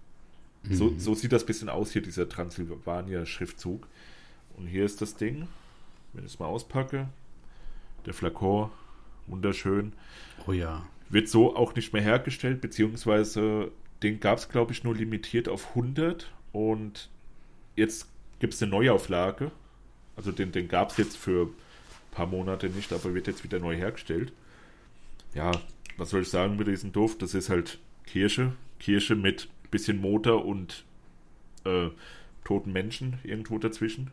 Mhm. 0.64 0.74
So, 0.74 0.94
so 0.98 1.16
sieht 1.16 1.32
das 1.32 1.44
ein 1.44 1.48
bisschen 1.48 1.70
aus 1.70 1.92
hier, 1.92 2.02
dieser 2.02 2.30
Transylvania-Schriftzug. 2.30 3.88
Und 4.56 4.68
hier 4.68 4.86
ist 4.86 5.02
das 5.02 5.16
Ding, 5.16 5.48
wenn 6.14 6.26
ich 6.26 6.34
es 6.34 6.40
mal 6.40 6.46
auspacke, 6.46 7.10
der 8.06 8.14
Flakon, 8.14 8.70
wunderschön. 9.28 9.94
Oh 10.48 10.52
ja. 10.52 10.86
Wird 11.10 11.30
so 11.30 11.56
auch 11.56 11.76
nicht 11.76 11.94
mehr 11.94 12.02
hergestellt, 12.02 12.62
beziehungsweise 12.62 13.72
den 14.04 14.20
gab 14.20 14.38
es, 14.38 14.50
glaube 14.50 14.72
ich, 14.72 14.84
nur 14.84 14.96
limitiert 14.96 15.50
auf 15.50 15.70
100 15.70 16.32
und 16.52 17.10
jetzt 17.76 18.10
gibt 18.40 18.54
es 18.54 18.62
eine 18.62 18.72
Neuauflage. 18.72 19.52
Also 20.16 20.32
den, 20.32 20.52
den 20.52 20.68
gab 20.68 20.92
es 20.92 20.98
jetzt 20.98 21.18
für 21.18 21.48
ein 21.48 21.54
paar 22.12 22.28
Monate 22.28 22.70
nicht, 22.70 22.94
aber 22.94 23.14
wird 23.14 23.28
jetzt 23.28 23.44
wieder 23.44 23.60
neu 23.60 23.76
hergestellt. 23.76 24.32
Ja, 25.34 25.52
was 25.98 26.10
soll 26.10 26.22
ich 26.22 26.30
sagen 26.30 26.56
mit 26.56 26.68
diesem 26.68 26.92
Duft? 26.92 27.22
Das 27.22 27.34
ist 27.34 27.50
halt 27.50 27.80
Kirsche. 28.06 28.54
Kirsche 28.80 29.16
mit 29.16 29.50
bisschen 29.72 30.00
Motor 30.00 30.46
und 30.46 30.86
äh, 31.66 31.90
toten 32.46 32.72
Menschen 32.72 33.20
irgendwo 33.24 33.58
dazwischen. 33.58 34.12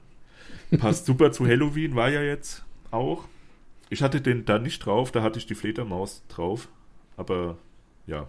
Passt 0.79 1.07
super 1.07 1.31
zu 1.31 1.47
Halloween, 1.47 1.95
war 1.95 2.11
ja 2.11 2.23
jetzt 2.23 2.65
auch. 2.91 3.29
Ich 3.91 4.03
hatte 4.03 4.21
den 4.21 4.45
da 4.45 4.59
nicht 4.59 4.85
drauf, 4.85 5.13
da 5.13 5.23
hatte 5.23 5.39
ich 5.39 5.47
die 5.47 5.55
Fledermaus 5.55 6.23
drauf. 6.29 6.69
Aber 7.17 7.59
ja, 8.07 8.29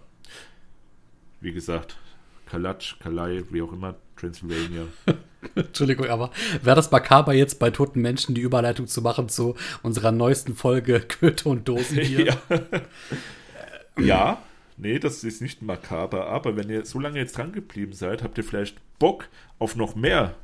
wie 1.40 1.52
gesagt, 1.52 1.98
Kalatsch, 2.46 2.98
Kalai, 3.00 3.42
wie 3.50 3.62
auch 3.62 3.72
immer, 3.72 3.96
Transylvania. 4.16 4.86
Entschuldigung, 5.54 6.06
aber 6.06 6.30
wäre 6.62 6.76
das 6.76 6.90
makaber 6.90 7.34
jetzt 7.34 7.58
bei 7.58 7.70
toten 7.70 8.00
Menschen 8.00 8.34
die 8.34 8.40
Überleitung 8.40 8.86
zu 8.86 9.02
machen 9.02 9.28
zu 9.28 9.54
unserer 9.82 10.12
neuesten 10.12 10.54
Folge 10.54 11.06
Goethe 11.20 11.48
und 11.48 11.68
Dosen 11.68 11.98
hier? 12.00 12.36
ja. 12.48 14.02
ja, 14.02 14.42
nee, 14.76 14.98
das 14.98 15.24
ist 15.24 15.42
nicht 15.42 15.62
makaber, 15.62 16.26
aber 16.26 16.56
wenn 16.56 16.70
ihr 16.70 16.84
so 16.84 16.98
lange 17.00 17.18
jetzt 17.18 17.38
dran 17.38 17.52
geblieben 17.52 17.92
seid, 17.92 18.22
habt 18.22 18.38
ihr 18.38 18.44
vielleicht 18.44 18.76
Bock 18.98 19.28
auf 19.58 19.76
noch 19.76 19.94
mehr 19.94 20.34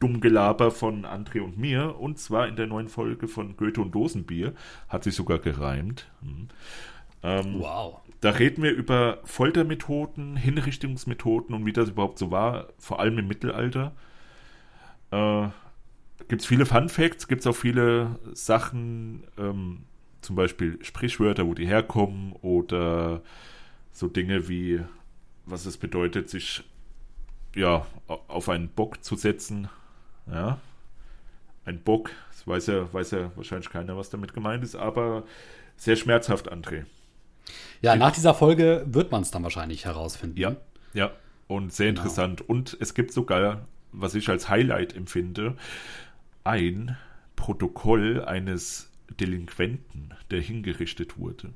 Dummgelaber 0.00 0.70
von 0.70 1.04
André 1.04 1.40
und 1.42 1.58
mir. 1.58 2.00
Und 2.00 2.18
zwar 2.18 2.48
in 2.48 2.56
der 2.56 2.66
neuen 2.66 2.88
Folge 2.88 3.28
von 3.28 3.56
Goethe 3.56 3.80
und 3.80 3.94
Dosenbier. 3.94 4.54
Hat 4.88 5.04
sich 5.04 5.14
sogar 5.14 5.38
gereimt. 5.38 6.10
Hm. 6.22 6.48
Ähm, 7.22 7.56
wow. 7.58 8.00
Da 8.20 8.30
reden 8.30 8.62
wir 8.62 8.72
über 8.72 9.18
Foltermethoden, 9.24 10.36
Hinrichtungsmethoden 10.36 11.54
und 11.54 11.66
wie 11.66 11.72
das 11.72 11.90
überhaupt 11.90 12.18
so 12.18 12.30
war, 12.30 12.68
vor 12.78 13.00
allem 13.00 13.18
im 13.18 13.28
Mittelalter. 13.28 13.92
Äh, 15.10 15.48
gibt 16.28 16.42
es 16.42 16.46
viele 16.46 16.66
Fun 16.66 16.88
Facts, 16.88 17.28
gibt 17.28 17.40
es 17.40 17.46
auch 17.46 17.56
viele 17.56 18.18
Sachen, 18.32 19.24
ähm, 19.38 19.84
zum 20.20 20.36
Beispiel 20.36 20.78
Sprichwörter, 20.84 21.46
wo 21.46 21.54
die 21.54 21.66
herkommen 21.66 22.32
oder 22.42 23.22
so 23.92 24.06
Dinge 24.06 24.48
wie, 24.48 24.80
was 25.46 25.66
es 25.66 25.76
bedeutet, 25.76 26.28
sich 26.28 26.62
ja, 27.54 27.86
auf 28.06 28.48
einen 28.48 28.68
Bock 28.68 29.02
zu 29.02 29.16
setzen. 29.16 29.68
Ja, 30.30 30.58
ein 31.64 31.82
Bock, 31.82 32.10
das 32.30 32.46
weiß 32.46 32.66
ja, 32.68 32.92
weiß 32.92 33.10
ja 33.12 33.30
wahrscheinlich 33.36 33.70
keiner, 33.70 33.96
was 33.96 34.10
damit 34.10 34.34
gemeint 34.34 34.62
ist, 34.62 34.76
aber 34.76 35.24
sehr 35.76 35.96
schmerzhaft, 35.96 36.52
André. 36.52 36.84
Ja, 37.80 37.96
nach 37.96 38.12
dieser 38.12 38.34
Folge 38.34 38.84
wird 38.86 39.10
man 39.10 39.22
es 39.22 39.30
dann 39.30 39.42
wahrscheinlich 39.42 39.84
herausfinden. 39.84 40.36
Ja, 40.36 40.56
ja. 40.92 41.10
Und 41.48 41.72
sehr 41.72 41.88
genau. 41.88 42.02
interessant. 42.02 42.48
Und 42.48 42.76
es 42.80 42.94
gibt 42.94 43.12
sogar, 43.12 43.66
was 43.92 44.14
ich 44.14 44.28
als 44.28 44.48
Highlight 44.48 44.94
empfinde, 44.94 45.56
ein 46.44 46.96
Protokoll 47.36 48.24
eines 48.24 48.90
Delinquenten, 49.18 50.14
der 50.30 50.40
hingerichtet 50.40 51.18
wurde. 51.18 51.52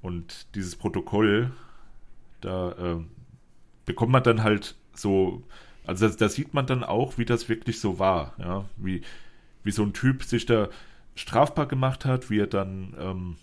Und 0.00 0.46
dieses 0.54 0.76
Protokoll, 0.76 1.52
da 2.40 2.72
äh, 2.72 3.04
bekommt 3.86 4.12
man 4.12 4.22
dann 4.22 4.42
halt 4.42 4.74
so, 4.94 5.42
also 5.86 6.08
da 6.08 6.28
sieht 6.28 6.54
man 6.54 6.66
dann 6.66 6.84
auch, 6.84 7.18
wie 7.18 7.24
das 7.24 7.48
wirklich 7.48 7.80
so 7.80 7.98
war, 7.98 8.34
ja, 8.38 8.64
wie, 8.76 9.02
wie 9.62 9.70
so 9.70 9.82
ein 9.82 9.92
Typ 9.92 10.24
sich 10.24 10.46
da 10.46 10.68
strafbar 11.14 11.66
gemacht 11.66 12.04
hat, 12.04 12.30
wie 12.30 12.40
er 12.40 12.46
dann 12.46 12.94
ähm, 12.98 13.36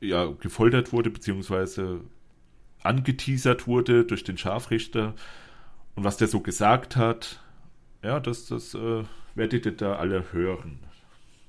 ja, 0.00 0.26
gefoltert 0.26 0.92
wurde, 0.92 1.10
beziehungsweise 1.10 2.00
angeteasert 2.82 3.66
wurde 3.66 4.04
durch 4.04 4.24
den 4.24 4.38
Scharfrichter 4.38 5.14
und 5.98 6.04
was 6.04 6.16
der 6.16 6.28
so 6.28 6.38
gesagt 6.38 6.94
hat, 6.94 7.40
ja, 8.04 8.20
das, 8.20 8.46
das 8.46 8.72
äh, 8.74 9.02
werdet 9.34 9.66
ihr 9.66 9.72
da 9.72 9.96
alle 9.96 10.32
hören, 10.32 10.78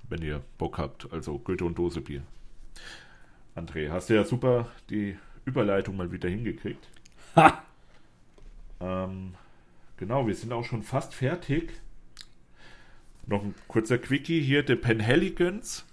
wenn 0.09 0.23
ihr 0.23 0.41
Bock 0.57 0.79
habt. 0.79 1.13
Also 1.13 1.37
Goethe 1.37 1.65
und 1.65 1.77
Dosebier. 1.77 2.23
André, 3.55 3.91
hast 3.91 4.09
du 4.09 4.15
ja 4.15 4.23
super 4.23 4.67
die 4.89 5.15
Überleitung 5.45 5.97
mal 5.97 6.11
wieder 6.11 6.29
hingekriegt. 6.29 6.87
Ha! 7.35 7.61
Ähm, 8.79 9.35
genau, 9.97 10.25
wir 10.25 10.33
sind 10.33 10.51
auch 10.51 10.65
schon 10.65 10.81
fast 10.81 11.13
fertig. 11.13 11.71
Noch 13.27 13.43
ein 13.43 13.53
kurzer 13.67 13.99
Quickie 13.99 14.41
hier, 14.41 14.63
der 14.63 14.77
Penhaligans. 14.77 15.85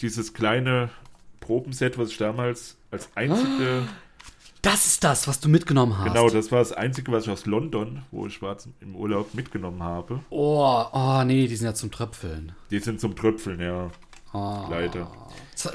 Dieses 0.00 0.34
kleine 0.34 0.90
Probenset, 1.38 1.98
was 1.98 2.10
ich 2.10 2.18
damals 2.18 2.76
als 2.90 3.16
einzige. 3.16 3.86
Das 4.62 4.86
ist 4.86 5.02
das, 5.02 5.26
was 5.26 5.40
du 5.40 5.48
mitgenommen 5.48 5.98
hast. 5.98 6.06
Genau, 6.06 6.30
das 6.30 6.52
war 6.52 6.60
das 6.60 6.70
einzige, 6.70 7.10
was 7.10 7.24
ich 7.24 7.30
aus 7.30 7.46
London, 7.46 8.02
wo 8.12 8.28
ich 8.28 8.40
war 8.42 8.56
im 8.80 8.94
Urlaub, 8.94 9.34
mitgenommen 9.34 9.82
habe. 9.82 10.20
Oh, 10.30 10.84
oh 10.92 11.24
nee, 11.24 11.48
die 11.48 11.56
sind 11.56 11.66
ja 11.66 11.74
zum 11.74 11.90
Tröpfeln. 11.90 12.52
Die 12.70 12.78
sind 12.78 13.00
zum 13.00 13.16
Tröpfeln, 13.16 13.60
ja. 13.60 13.90
Oh. 14.32 14.66
Leider. 14.70 15.10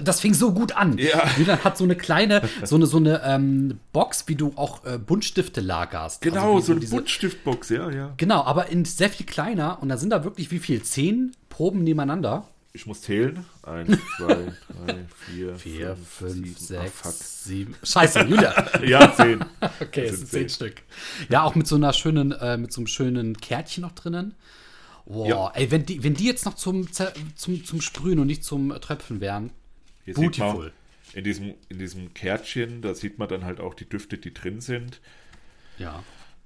Das 0.01 0.21
fing 0.21 0.33
so 0.33 0.53
gut 0.53 0.71
an. 0.71 0.97
Ja. 0.97 1.29
Julian 1.37 1.63
hat 1.65 1.77
so 1.77 1.83
eine 1.83 1.95
kleine, 1.95 2.41
so 2.63 2.75
eine, 2.75 2.85
so 2.85 2.97
eine 2.97 3.21
ähm, 3.25 3.79
Box, 3.91 4.23
wie 4.27 4.35
du 4.35 4.53
auch 4.55 4.85
äh, 4.85 4.97
Buntstifte 4.97 5.59
lagerst. 5.59 6.21
Genau, 6.21 6.55
also 6.55 6.67
so 6.67 6.71
eine 6.71 6.79
diese, 6.79 6.95
Buntstiftbox, 6.95 7.69
ja, 7.69 7.91
ja. 7.91 8.13
Genau, 8.15 8.43
aber 8.43 8.69
in 8.69 8.85
sehr 8.85 9.09
viel 9.09 9.25
kleiner. 9.25 9.79
Und 9.81 9.89
da 9.89 9.97
sind 9.97 10.11
da 10.11 10.23
wirklich 10.23 10.49
wie 10.49 10.59
viel? 10.59 10.81
Zehn 10.81 11.33
Proben 11.49 11.83
nebeneinander. 11.83 12.47
Ich 12.77 12.85
muss 12.85 13.01
zählen. 13.01 13.43
Eins, 13.63 13.97
zwei, 14.17 14.53
drei, 14.85 15.05
vier, 15.25 15.55
vier 15.57 15.95
fünf, 15.95 16.33
fünf 16.35 16.59
sechs, 16.59 17.05
ah, 17.05 17.11
sieben. 17.11 17.75
Scheiße, 17.81 18.21
Julia. 18.21 18.81
ja, 18.85 19.11
zehn. 19.15 19.43
okay, 19.81 20.01
es 20.01 20.19
sind 20.19 20.29
zehn, 20.29 20.41
zehn 20.41 20.49
Stück. 20.49 20.83
Ja, 21.27 21.41
auch 21.41 21.55
mit 21.55 21.65
so 21.65 21.75
einer 21.75 21.91
schönen, 21.91 22.33
äh, 22.33 22.55
mit 22.55 22.71
so 22.71 22.81
einem 22.81 22.87
schönen 22.87 23.35
Kärtchen 23.37 23.81
noch 23.81 23.93
drinnen. 23.93 24.35
Boah, 25.07 25.27
ja. 25.27 25.51
ey, 25.55 25.71
wenn 25.71 25.87
die, 25.87 26.03
wenn 26.03 26.13
die 26.13 26.25
jetzt 26.25 26.45
noch 26.45 26.53
zum, 26.53 26.87
zum, 26.91 27.65
zum 27.65 27.81
Sprühen 27.81 28.19
und 28.19 28.27
nicht 28.27 28.43
zum 28.43 28.69
Tröpfen 28.79 29.21
wären, 29.21 29.49
Hier 30.05 30.13
beautiful. 30.13 30.71
in 31.13 31.23
diesem, 31.23 31.55
in 31.69 31.79
diesem 31.79 32.13
Kärtchen, 32.13 32.83
da 32.83 32.93
sieht 32.93 33.17
man 33.17 33.27
dann 33.27 33.43
halt 33.43 33.59
auch 33.59 33.73
die 33.73 33.89
Düfte, 33.89 34.19
die 34.19 34.35
drin 34.35 34.61
sind. 34.61 35.01
Ja. 35.79 36.03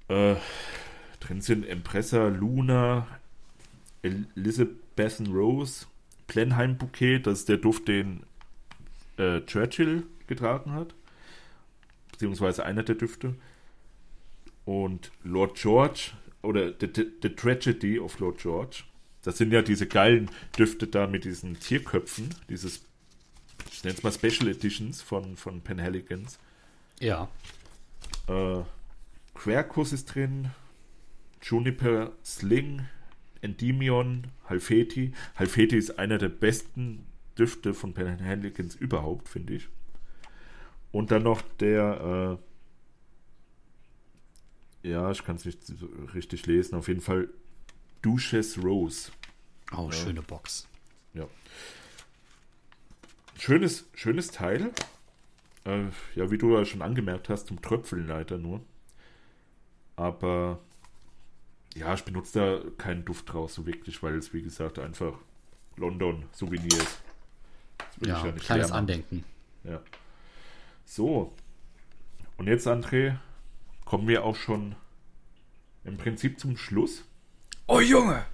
Äh, 0.08 0.36
drin 1.20 1.42
sind 1.42 1.66
Empressa, 1.66 2.28
Luna, 2.28 3.06
Elizabeth 4.00 5.20
Rose, 5.28 5.84
Blenheim-Bouquet, 6.26 7.20
das 7.20 7.40
ist 7.40 7.48
der 7.48 7.58
Duft, 7.58 7.88
den 7.88 8.24
äh, 9.16 9.40
Churchill 9.42 10.04
getragen 10.26 10.72
hat. 10.72 10.94
Beziehungsweise 12.10 12.64
einer 12.64 12.82
der 12.82 12.94
Düfte. 12.94 13.34
Und 14.64 15.10
Lord 15.24 15.56
George 15.56 16.12
oder 16.42 16.72
The, 16.78 16.88
The, 16.94 17.06
The 17.22 17.28
Tragedy 17.30 17.98
of 17.98 18.18
Lord 18.18 18.38
George. 18.38 18.84
Das 19.22 19.38
sind 19.38 19.52
ja 19.52 19.62
diese 19.62 19.86
geilen 19.86 20.30
Düfte 20.58 20.86
da 20.86 21.06
mit 21.06 21.24
diesen 21.24 21.58
Tierköpfen, 21.60 22.34
dieses, 22.48 22.82
ich 23.70 23.84
nenne 23.84 23.96
es 23.96 24.02
mal 24.02 24.12
Special 24.12 24.48
Editions 24.48 25.00
von, 25.00 25.36
von 25.36 25.60
Penhaligans. 25.60 26.38
Ja. 26.98 27.28
Äh, 28.26 28.62
Quercus 29.34 29.92
ist 29.92 30.14
drin, 30.14 30.50
Juniper 31.40 32.12
Sling, 32.24 32.86
Endymion, 33.42 34.28
Halfeti. 34.48 35.12
Halfeti 35.36 35.76
ist 35.76 35.98
einer 35.98 36.18
der 36.18 36.30
besten 36.30 37.04
Düfte 37.38 37.74
von 37.74 37.92
Penhaligans 37.92 38.74
überhaupt, 38.74 39.28
finde 39.28 39.54
ich. 39.54 39.68
Und 40.92 41.10
dann 41.10 41.24
noch 41.24 41.42
der, 41.60 42.38
äh, 44.84 44.88
ja, 44.90 45.10
ich 45.10 45.24
kann 45.24 45.36
es 45.36 45.44
nicht 45.44 45.64
so 45.64 45.86
richtig 46.14 46.46
lesen, 46.46 46.76
auf 46.76 46.88
jeden 46.88 47.00
Fall 47.00 47.28
Duchess 48.02 48.62
Rose. 48.62 49.10
Oh, 49.72 49.88
ja. 49.90 49.92
schöne 49.92 50.22
Box. 50.22 50.68
Ja. 51.14 51.26
Schönes, 53.38 53.88
schönes 53.94 54.30
Teil. 54.30 54.70
Äh, 55.64 55.84
ja, 56.14 56.30
wie 56.30 56.38
du 56.38 56.56
ja 56.56 56.64
schon 56.64 56.82
angemerkt 56.82 57.28
hast, 57.28 57.46
zum 57.46 57.60
Tröpfeln 57.62 58.06
leider 58.06 58.38
nur. 58.38 58.60
Aber 59.96 60.60
ja, 61.74 61.94
ich 61.94 62.04
benutze 62.04 62.38
da 62.38 62.70
keinen 62.78 63.04
Duft 63.04 63.32
draus 63.32 63.54
so 63.54 63.66
wirklich, 63.66 64.02
weil 64.02 64.16
es 64.16 64.32
wie 64.32 64.42
gesagt 64.42 64.78
einfach 64.78 65.14
London 65.76 66.24
Souvenir 66.32 66.78
ist. 66.78 67.02
ja, 68.06 68.24
ja 68.24 68.32
kleines 68.32 68.72
Andenken. 68.72 69.24
Ja. 69.64 69.80
So. 70.84 71.32
Und 72.36 72.48
jetzt, 72.48 72.66
André, 72.66 73.16
kommen 73.84 74.08
wir 74.08 74.24
auch 74.24 74.36
schon 74.36 74.74
im 75.84 75.96
Prinzip 75.96 76.38
zum 76.38 76.56
Schluss. 76.56 77.04
Oh 77.66 77.80
Junge! 77.80 78.24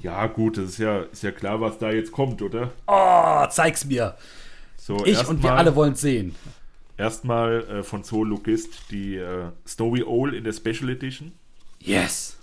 Ja, 0.00 0.26
gut, 0.26 0.56
das 0.56 0.70
ist 0.70 0.78
ja, 0.78 1.00
ist 1.02 1.22
ja 1.22 1.32
klar, 1.32 1.60
was 1.60 1.78
da 1.78 1.90
jetzt 1.90 2.12
kommt, 2.12 2.40
oder? 2.40 2.72
Oh, 2.86 3.46
zeig's 3.50 3.84
mir. 3.84 4.16
So, 4.76 5.04
Ich 5.04 5.26
und 5.26 5.42
wir 5.42 5.52
alle 5.52 5.74
wollen 5.74 5.96
sehen. 5.96 6.34
Erstmal 6.96 7.62
äh, 7.68 7.82
von 7.82 8.04
Zoologist 8.04 8.90
die 8.90 9.16
äh, 9.16 9.50
Snowy 9.66 10.04
Owl 10.04 10.34
in 10.34 10.44
der 10.44 10.52
Special 10.52 10.88
Edition. 10.88 11.32
Yes. 11.80 12.37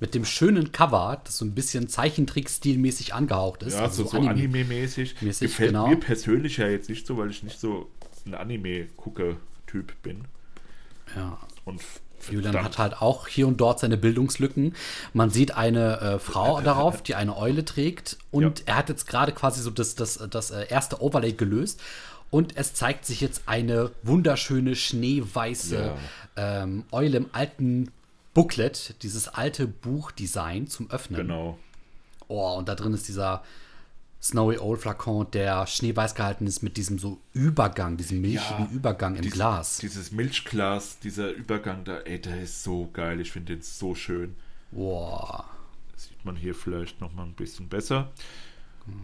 Mit 0.00 0.14
dem 0.14 0.24
schönen 0.24 0.72
Cover, 0.72 1.20
das 1.24 1.36
so 1.38 1.44
ein 1.44 1.54
bisschen 1.54 1.86
Zeichentrick-stilmäßig 1.88 3.12
angehaucht 3.14 3.62
ist. 3.62 3.74
Ja, 3.74 3.82
also 3.82 4.04
so, 4.04 4.10
so 4.10 4.16
Anime-mäßig. 4.28 5.20
Mäßig, 5.20 5.48
Gefällt 5.50 5.70
genau. 5.72 5.86
mir 5.88 5.96
persönlich 5.96 6.56
ja 6.56 6.66
jetzt 6.68 6.88
nicht 6.88 7.06
so, 7.06 7.18
weil 7.18 7.30
ich 7.30 7.42
nicht 7.42 7.60
so 7.60 7.90
ein 8.26 8.34
Anime-Gucker-Typ 8.34 9.92
bin. 10.02 10.24
Ja. 11.14 11.38
Und 11.64 11.82
Julian 12.30 12.62
hat 12.62 12.78
halt 12.78 13.00
auch 13.00 13.28
hier 13.28 13.46
und 13.46 13.60
dort 13.60 13.80
seine 13.80 13.96
Bildungslücken. 13.96 14.74
Man 15.12 15.30
sieht 15.30 15.56
eine 15.56 16.00
äh, 16.00 16.18
Frau 16.18 16.60
darauf, 16.64 17.02
die 17.02 17.14
eine 17.14 17.36
Eule 17.36 17.64
trägt. 17.64 18.18
Und 18.30 18.60
Ja. 18.60 18.64
er 18.66 18.76
hat 18.76 18.88
jetzt 18.88 19.06
gerade 19.06 19.32
quasi 19.32 19.60
so 19.62 19.70
das, 19.70 19.94
das, 19.94 20.18
das 20.30 20.50
äh, 20.50 20.66
erste 20.68 21.02
Overlay 21.02 21.32
gelöst. 21.32 21.80
Und 22.30 22.56
es 22.56 22.74
zeigt 22.74 23.06
sich 23.06 23.20
jetzt 23.20 23.42
eine 23.46 23.90
wunderschöne 24.04 24.76
schneeweiße 24.76 25.92
ähm, 26.36 26.84
Eule 26.92 27.16
im 27.16 27.26
alten 27.32 27.90
Booklet, 28.34 28.94
dieses 29.02 29.28
alte 29.28 29.66
Buchdesign 29.66 30.66
zum 30.66 30.90
Öffnen. 30.90 31.20
Genau. 31.20 31.58
Oh, 32.28 32.54
und 32.56 32.68
da 32.68 32.74
drin 32.74 32.94
ist 32.94 33.08
dieser 33.08 33.42
Snowy 34.22 34.58
Old 34.58 34.80
Flakon, 34.82 35.30
der 35.32 35.66
schneeweiß 35.66 36.14
gehalten 36.14 36.46
ist 36.46 36.62
mit 36.62 36.76
diesem 36.76 36.98
so 36.98 37.18
Übergang, 37.32 37.96
diesem 37.96 38.20
milchigen 38.20 38.66
Ja, 38.66 38.70
Übergang 38.70 39.16
im 39.16 39.22
Dies- 39.22 39.32
Glas. 39.32 39.78
Dieses 39.78 40.12
Milchglas, 40.12 40.98
dieser 41.00 41.30
Übergang 41.32 41.84
da, 41.84 41.98
ey, 42.00 42.20
der 42.20 42.42
ist 42.42 42.62
so 42.62 42.88
geil. 42.92 43.20
Ich 43.20 43.32
finde 43.32 43.54
den 43.54 43.62
so 43.62 43.94
schön. 43.94 44.36
Boah. 44.70 45.44
Das 45.92 46.04
sieht 46.04 46.24
man 46.24 46.36
hier 46.36 46.54
vielleicht 46.54 47.00
noch 47.00 47.12
mal 47.12 47.24
ein 47.24 47.32
bisschen 47.32 47.68
besser. 47.68 48.10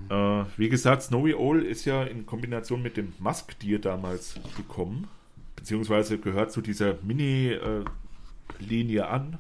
Äh, 0.09 0.45
wie 0.57 0.69
gesagt, 0.69 1.03
Snowy 1.03 1.35
Owl 1.35 1.63
ist 1.65 1.85
ja 1.85 2.03
in 2.05 2.27
Kombination 2.27 2.83
mit 2.83 2.97
dem 2.97 3.13
Musk 3.19 3.59
Deer 3.61 3.79
damals 3.79 4.35
gekommen, 4.57 5.09
beziehungsweise 5.55 6.19
gehört 6.19 6.53
zu 6.53 6.61
dieser 6.61 6.95
Mini-Linie 8.61 9.09
an. 9.09 9.39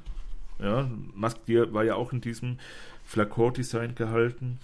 Ja, 0.59 0.89
Musk 1.15 1.39
war 1.47 1.85
ja 1.85 1.95
auch 1.95 2.13
in 2.13 2.21
diesem 2.21 2.59
Flakor-Design 3.05 3.95
gehalten. 3.95 4.59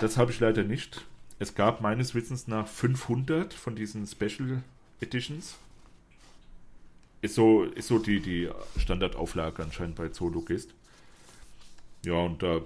Das 0.00 0.16
habe 0.16 0.30
ich 0.30 0.40
leider 0.40 0.62
nicht. 0.62 1.04
Es 1.38 1.54
gab 1.54 1.80
meines 1.80 2.14
Wissens 2.14 2.46
nach 2.46 2.68
500 2.68 3.52
von 3.52 3.74
diesen 3.74 4.06
Special 4.06 4.62
Editions. 5.00 5.58
Ist 7.20 7.34
so, 7.34 7.64
ist 7.64 7.88
so 7.88 7.98
die, 7.98 8.20
die 8.20 8.48
Standardauflage 8.78 9.62
anscheinend 9.62 9.96
bei 9.96 10.08
Zoologist. 10.08 10.72
Ja, 12.04 12.14
und 12.14 12.42
da, 12.42 12.60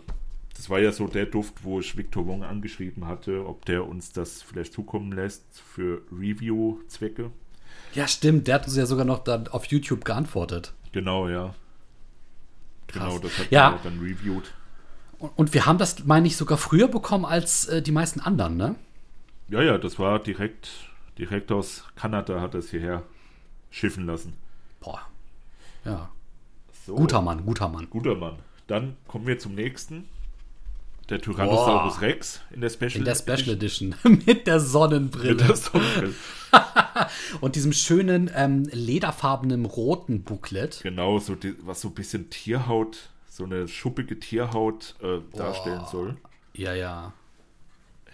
das 0.57 0.71
war 0.71 0.79
ja 0.79 0.93
so 0.93 1.09
der 1.09 1.27
Duft, 1.27 1.65
wo 1.65 1.81
ich 1.81 1.97
Victor 1.97 2.27
Wong 2.27 2.43
angeschrieben 2.43 3.07
hatte, 3.07 3.47
ob 3.47 3.65
der 3.67 3.87
uns 3.87 4.13
das 4.13 4.43
vielleicht 4.43 4.73
zukommen 4.73 5.13
lässt 5.13 5.45
für 5.61 6.03
Review-Zwecke. 6.11 7.31
Ja, 7.97 8.07
stimmt. 8.07 8.47
Der 8.47 8.57
hat 8.57 8.67
uns 8.67 8.77
ja 8.77 8.85
sogar 8.87 9.05
noch 9.07 9.21
dann 9.25 9.49
auf 9.49 9.65
YouTube 9.67 10.05
geantwortet. 10.05 10.75
Genau, 10.93 11.29
ja. 11.29 11.55
Krass. 12.89 13.05
Genau, 13.05 13.19
das 13.19 13.39
hat 13.39 13.51
Ja. 13.51 13.71
er 13.73 13.79
dann 13.83 13.99
reviewed. 14.01 14.53
Und, 15.19 15.55
wir 15.55 15.65
haben 15.65 15.79
das, 15.79 16.05
meine 16.05 16.27
ich, 16.27 16.37
sogar 16.37 16.59
früher 16.59 16.89
bekommen 16.89 17.25
als 17.25 17.65
äh, 17.69 17.81
die 17.81 17.91
meisten 17.91 18.21
anderen, 18.21 18.59
ne? 18.59 18.75
Ja, 19.49 19.63
ja, 19.63 19.79
das 19.79 19.99
war 19.99 20.19
direkt, 20.19 20.69
direkt 21.17 21.51
aus 21.51 21.85
Kanada 21.97 22.43
hat 22.43 22.55
es 22.55 22.71
hierher 22.71 23.03
schiffen 23.71 24.05
lassen. 24.05 24.35
Boah. 24.81 25.01
Ja. 25.87 26.11
So, 26.85 26.97
Guter 26.97 27.23
Mann, 27.23 27.47
guter 27.47 27.69
Mann. 27.71 27.89
Guter 27.89 28.15
Mann. 28.15 28.37
Dann 28.67 28.97
kommen 29.09 29.27
wir 29.27 29.39
zum 29.39 29.55
nächsten. 29.55 30.07
Der 31.09 31.21
Tyrannosaurus 31.21 31.95
Boah. 31.95 32.03
Rex 32.03 32.41
in 32.51 32.61
der 32.61 32.71
Special 32.71 32.97
In 32.97 33.05
der 33.05 33.15
Special 33.15 33.51
Edition. 33.51 33.95
mit 34.27 34.47
der 34.47 34.59
Sonnenbrille. 34.59 35.35
Mit 35.37 35.49
der 35.49 35.57
Sonnenbrille. 35.57 36.15
und 37.41 37.55
diesem 37.55 37.73
schönen 37.73 38.31
ähm, 38.35 38.65
lederfarbenen 38.73 39.67
roten 39.67 40.23
Booklet. 40.23 40.81
Genau, 40.83 41.19
so 41.19 41.35
die, 41.37 41.55
was 41.65 41.81
so 41.81 41.89
ein 41.89 41.95
bisschen 41.95 42.29
Tierhaut, 42.31 43.11
so 43.29 43.45
eine 43.45 43.69
schuppige 43.69 44.19
Tierhaut 44.19 44.97
äh, 45.03 45.19
darstellen 45.37 45.83
soll. 45.91 46.17
Ja, 46.55 46.75
ja. 46.75 47.13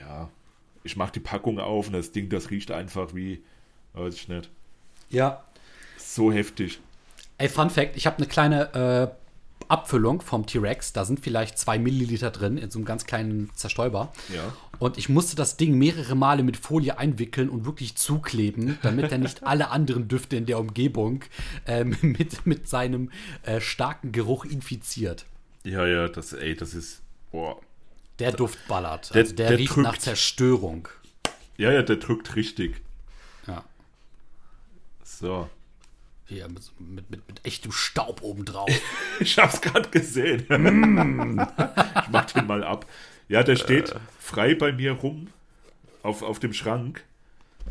Ja, 0.01 0.29
ich 0.83 0.97
mach 0.97 1.11
die 1.11 1.21
Packung 1.21 1.61
auf 1.61 1.87
und 1.87 1.93
das 1.95 2.13
Ding, 2.13 2.29
das 2.29 2.51
riecht 2.51 2.73
einfach 2.73 3.15
wie, 3.15 3.43
weiß 3.95 4.15
ich 4.15 4.29
nicht, 4.29 4.51
Ja. 5.09 5.45
so 5.97 6.33
heftig. 6.33 6.81
Ey, 7.39 7.49
Fun 7.49 7.71
Fact: 7.71 7.97
Ich 7.97 8.07
habe 8.07 8.19
eine 8.19 8.27
kleine 8.27 8.75
äh, 8.75 9.22
Abfüllung 9.73 10.21
vom 10.21 10.47
T-Rex. 10.47 10.93
Da 10.93 11.05
sind 11.05 11.21
vielleicht 11.21 11.59
zwei 11.59 11.79
Milliliter 11.79 12.31
drin 12.31 12.59
in 12.59 12.71
so 12.71 12.79
einem 12.79 12.85
ganz 12.87 13.07
kleinen 13.07 13.51
Zerstäuber. 13.55 14.13
Ja. 14.33 14.53
Und 14.79 14.99
ich 14.99 15.09
musste 15.09 15.35
das 15.35 15.57
Ding 15.57 15.79
mehrere 15.79 16.15
Male 16.15 16.43
mit 16.43 16.57
Folie 16.57 16.99
einwickeln 16.99 17.49
und 17.49 17.65
wirklich 17.65 17.97
zukleben, 17.97 18.79
damit 18.83 19.11
er 19.11 19.19
nicht 19.19 19.43
alle 19.47 19.71
anderen 19.71 20.09
Düfte 20.09 20.37
in 20.37 20.47
der 20.47 20.59
Umgebung 20.59 21.25
ähm, 21.67 21.97
mit, 22.03 22.47
mit 22.47 22.69
seinem 22.69 23.11
äh, 23.45 23.61
starken 23.61 24.13
Geruch 24.13 24.45
infiziert. 24.45 25.25
Ja, 25.65 25.87
ja, 25.87 26.09
das, 26.09 26.33
ey, 26.33 26.55
das 26.55 26.75
ist, 26.75 27.01
boah. 27.31 27.61
Der 28.19 28.33
Duft 28.33 28.59
ballert. 28.69 29.15
Der- 29.15 29.23
Also 29.23 29.35
der, 29.35 29.49
der 29.49 29.59
riecht 29.59 29.71
drückt. 29.77 29.83
nach 29.87 29.99
Zerstörung. 29.99 30.89
Ja, 31.57 31.73
ja, 31.73 31.83
der 31.83 31.97
drückt 31.97 32.37
richtig. 32.37 32.83
Ja. 33.47 33.65
So. 35.05 35.49
Hier 36.27 36.49
mit, 36.49 36.63
mit, 36.79 37.11
mit, 37.11 37.29
mit 37.29 37.45
echtem 37.45 37.73
Staub 37.73 38.23
obendrauf. 38.23 38.71
Ich 39.21 39.39
hab's 39.39 39.61
gerade 39.61 39.89
gesehen. 39.91 40.41
ich 40.41 42.09
mach 42.11 42.25
den 42.33 42.47
mal 42.47 42.65
ab. 42.65 42.87
Ja, 43.29 43.43
der 43.43 43.57
steht 43.57 43.95
frei 44.19 44.55
bei 44.55 44.73
mir 44.73 44.93
rum 44.93 45.29
auf, 46.03 46.23
auf 46.23 46.39
dem 46.39 46.53
Schrank. 46.53 47.05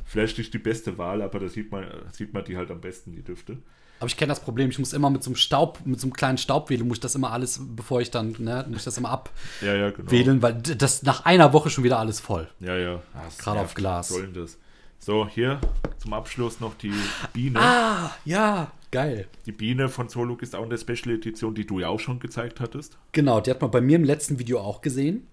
Vielleicht 0.05 0.37
nicht 0.37 0.53
die 0.53 0.59
beste 0.59 0.97
Wahl, 0.97 1.21
aber 1.21 1.39
da 1.39 1.47
sieht 1.49 1.71
man, 1.71 1.85
sieht 2.11 2.33
man 2.33 2.45
die 2.45 2.55
halt 2.57 2.71
am 2.71 2.79
besten, 2.79 3.13
die 3.13 3.23
Düfte. 3.23 3.57
Aber 3.99 4.07
ich 4.07 4.17
kenne 4.17 4.29
das 4.29 4.39
Problem, 4.39 4.69
ich 4.69 4.79
muss 4.79 4.93
immer 4.93 5.09
mit 5.11 5.21
so 5.23 5.29
einem 5.29 5.35
Staub, 5.35 5.79
mit 5.85 5.99
so 5.99 6.07
einem 6.07 6.13
kleinen 6.13 6.37
Staubwedel, 6.39 6.85
muss 6.85 6.97
ich 6.97 7.01
das 7.01 7.13
immer 7.15 7.31
alles, 7.31 7.59
bevor 7.61 8.01
ich 8.01 8.09
dann, 8.09 8.35
ne, 8.39 8.65
muss 8.67 8.79
ich 8.79 8.83
das 8.85 8.97
immer 8.97 9.23
Ja, 9.61 9.75
ja, 9.75 9.89
genau. 9.91 10.05
abwedeln, 10.07 10.41
weil 10.41 10.55
das 10.55 11.03
nach 11.03 11.25
einer 11.25 11.53
Woche 11.53 11.69
schon 11.69 11.83
wieder 11.83 11.99
alles 11.99 12.19
voll. 12.19 12.49
Ja, 12.59 12.75
ja. 12.77 13.01
Ah, 13.13 13.27
Gerade 13.37 13.59
auf. 13.59 13.73
Glas. 13.75 14.09
Was 14.09 14.17
soll 14.17 14.27
denn 14.27 14.41
das? 14.41 14.57
So, 15.03 15.27
hier 15.27 15.59
zum 15.97 16.13
Abschluss 16.13 16.59
noch 16.59 16.75
die 16.75 16.93
Biene. 17.33 17.59
Ah, 17.59 18.15
ja, 18.23 18.71
geil. 18.91 19.27
Die 19.47 19.51
Biene 19.51 19.89
von 19.89 20.09
Zoluk 20.09 20.43
ist 20.43 20.55
auch 20.55 20.63
in 20.63 20.69
der 20.69 20.77
Special 20.77 21.15
Edition, 21.15 21.55
die 21.55 21.65
du 21.65 21.79
ja 21.79 21.87
auch 21.87 21.99
schon 21.99 22.19
gezeigt 22.19 22.59
hattest. 22.59 22.99
Genau, 23.11 23.41
die 23.41 23.49
hat 23.49 23.61
man 23.61 23.71
bei 23.71 23.81
mir 23.81 23.95
im 23.95 24.03
letzten 24.03 24.37
Video 24.37 24.59
auch 24.59 24.81
gesehen. 24.81 25.25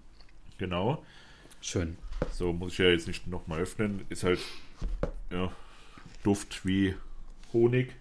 Genau. 0.57 1.03
Schön. 1.61 1.97
So 2.31 2.51
muss 2.51 2.71
ich 2.71 2.79
ja 2.79 2.85
jetzt 2.85 3.05
nicht 3.05 3.27
nochmal 3.27 3.59
öffnen. 3.59 4.05
Ist 4.09 4.23
halt, 4.23 4.39
ja, 5.31 5.51
Duft 6.23 6.65
wie 6.65 6.95
Honig. 7.53 7.93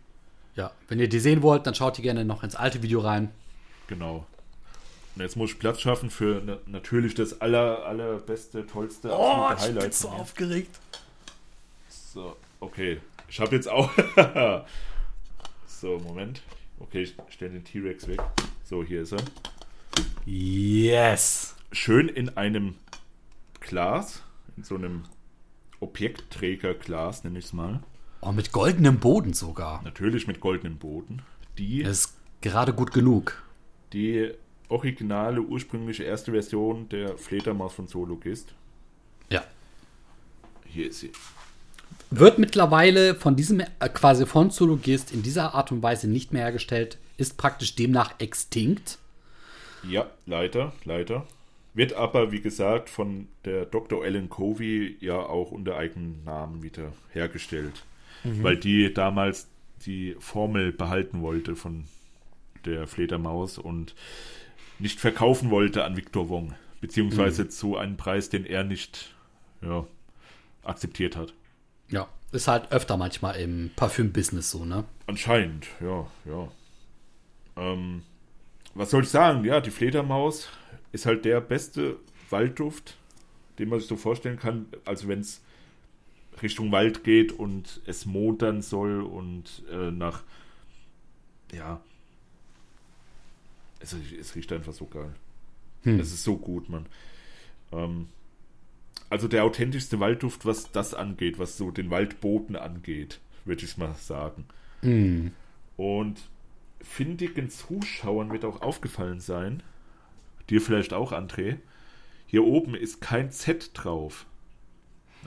Ja, 0.57 0.71
wenn 0.89 0.99
ihr 0.99 1.09
die 1.11 1.21
sehen 1.21 1.43
wollt, 1.43 1.67
dann 1.67 1.75
schaut 1.75 1.99
ihr 1.99 2.03
gerne 2.03 2.25
noch 2.25 2.45
ins 2.45 2.57
alte 2.57 2.83
Video 2.83 3.01
rein. 3.01 3.31
Genau. 3.89 4.27
Und 5.17 5.23
jetzt 5.23 5.37
muss 5.37 5.51
ich 5.51 5.59
Platz 5.59 5.81
schaffen 5.83 6.09
für 6.09 6.41
na 6.47 6.57
natürlich 6.65 7.15
das 7.15 7.43
aller, 7.43 7.85
allerbeste, 7.85 8.67
tollste, 8.67 9.13
absolute 9.13 9.81
Highlight. 9.81 9.95
von 9.95 10.11
mir. 10.13 10.17
aufgeregt. 10.17 10.81
So, 12.13 12.37
okay. 12.61 13.01
Ich 13.29 13.39
habe 13.39 13.55
jetzt 13.55 13.69
auch. 13.69 13.91
so, 15.67 15.99
Moment. 15.99 16.43
Okay, 16.79 17.03
ich 17.03 17.15
stelle 17.29 17.53
den 17.53 17.65
T-Rex 17.65 18.09
weg. 18.09 18.23
So, 18.65 18.83
hier 18.83 19.03
ist 19.03 19.13
er. 19.13 19.23
Yes. 20.25 21.55
Schön 21.71 22.09
in 22.09 22.35
einem 22.39 22.77
Glas, 23.61 24.23
in 24.57 24.63
so 24.65 24.77
einem 24.77 25.03
Objektträgerglas, 25.81 27.25
nenne 27.25 27.39
ich 27.39 27.47
es 27.47 27.53
mal. 27.53 27.81
Oh, 28.23 28.33
mit 28.33 28.53
goldenem 28.53 29.01
Boden 29.01 29.35
sogar. 29.35 29.83
Natürlich 29.83 30.27
mit 30.27 30.41
goldenem 30.41 30.79
Boden. 30.79 31.21
Die, 31.59 31.83
Das 31.83 31.99
ist 32.07 32.17
gerade 32.41 32.73
gut 32.73 32.93
genug. 32.93 33.43
die 33.93 34.33
originale, 34.71 35.41
ursprüngliche 35.43 36.05
erste 36.05 36.33
Version 36.33 36.89
der 36.89 37.19
Fledermaus 37.19 37.75
von 37.75 37.87
Zoologist. 37.87 38.55
Ja. 39.31 39.45
Hier 40.67 40.89
ist 40.89 41.01
sie. 41.01 41.13
Wird 42.11 42.39
mittlerweile 42.39 43.15
von 43.15 43.37
diesem, 43.37 43.61
äh, 43.61 43.89
quasi 43.93 44.25
von 44.27 44.51
Zoologist 44.51 45.13
in 45.13 45.23
dieser 45.23 45.55
Art 45.55 45.73
und 45.73 45.83
Weise 45.83 46.09
nicht 46.09 46.33
mehr 46.33 46.43
hergestellt, 46.43 46.99
ist 47.17 47.37
praktisch 47.37 47.75
demnach 47.75 48.15
extinkt. 48.19 48.99
Ja, 49.89 50.11
leider, 50.27 50.73
leider. 50.85 51.27
Wird 51.75 51.93
aber, 51.93 52.33
wie 52.33 52.41
gesagt, 52.41 52.89
von 52.89 53.29
der 53.45 53.67
Dr. 53.67 54.05
Ellen 54.05 54.29
Covey 54.29 54.97
ja 55.01 55.19
auch 55.19 55.53
unter 55.53 55.77
eigenem 55.77 56.25
Namen 56.25 56.63
wieder 56.63 56.93
hergestellt. 57.13 57.85
Weil 58.25 58.57
die 58.57 58.93
damals 58.93 59.47
die 59.87 60.17
Formel 60.19 60.73
behalten 60.73 61.23
wollte 61.23 61.55
von 61.55 61.85
der 62.65 62.89
Fledermaus 62.89 63.59
und 63.59 63.95
nicht 64.79 64.99
verkaufen 64.99 65.51
wollte 65.51 65.85
an 65.85 65.97
Victor 65.97 66.29
Wong. 66.29 66.55
Beziehungsweise 66.81 67.49
zu 67.49 67.77
einem 67.77 67.97
Preis, 67.97 68.29
den 68.29 68.45
er 68.45 68.65
nicht 68.65 69.15
ja, 69.63 69.87
akzeptiert 70.65 71.17
hat. 71.17 71.33
Ja. 71.91 72.09
Ist 72.33 72.49
halt 72.49 72.71
öfter 72.73 72.97
manchmal 72.97 73.37
im 73.37 73.71
Parfüm-Business 73.75 74.51
so, 74.51 74.65
ne? 74.65 74.85
Anscheinend, 75.07 75.67
ja, 75.81 76.07
ja. 76.27 76.49
Ähm, 77.57 78.03
was 78.75 78.91
soll 78.91 79.03
ich 79.03 79.09
sagen? 79.09 79.45
Ja, 79.45 79.61
die 79.61 79.71
Fledermaus 79.71 80.49
ist 80.93 81.07
halt 81.07 81.25
der 81.25 81.41
beste 81.41 81.97
Waldduft, 82.31 82.97
den 83.59 83.71
man 83.71 83.81
sich 83.81 83.89
so 83.89 83.97
vorstellen 83.97 84.39
kann. 84.39 84.67
Also 84.85 85.09
wenn 85.09 85.21
es 85.21 85.43
Richtung 86.43 86.71
Wald 86.71 87.03
geht 87.03 87.33
und 87.33 87.81
es 87.87 88.07
modern 88.07 88.63
soll 88.63 89.03
und 89.03 89.65
äh, 89.71 89.91
nach, 89.91 90.23
ja, 91.53 91.81
es, 93.81 93.95
es, 94.19 94.35
riecht 94.35 94.53
einfach 94.53 94.73
so 94.73 94.87
geil. 94.87 95.15
Hm. 95.83 96.01
Es 96.01 96.13
ist 96.13 96.25
so 96.25 96.37
gut, 96.37 96.69
man. 96.69 96.87
Ähm, 97.73 98.09
also 99.11 99.29
der 99.29 99.45
authentischste 99.45 100.01
Waldduft, 100.01 100.45
was 100.45 100.71
das 100.73 100.95
angeht, 100.95 101.39
was 101.39 101.57
so 101.57 101.71
den 101.71 101.91
Waldboden 101.91 102.57
angeht, 102.57 103.21
würde 103.45 103.65
ich 103.65 103.77
mal 103.77 103.95
sagen. 103.95 104.47
Hm. 104.83 105.33
Und 105.77 106.19
findigen 106.81 107.51
Zuschauern 107.51 108.31
wird 108.31 108.45
auch 108.45 108.63
aufgefallen 108.63 109.21
sein, 109.21 109.63
dir 110.51 110.61
vielleicht 110.61 110.93
auch, 110.93 111.13
André, 111.13 111.59
hier 112.27 112.45
oben 112.45 112.75
ist 112.75 113.01
kein 113.01 113.31
Z 113.31 113.71
drauf. 113.75 114.27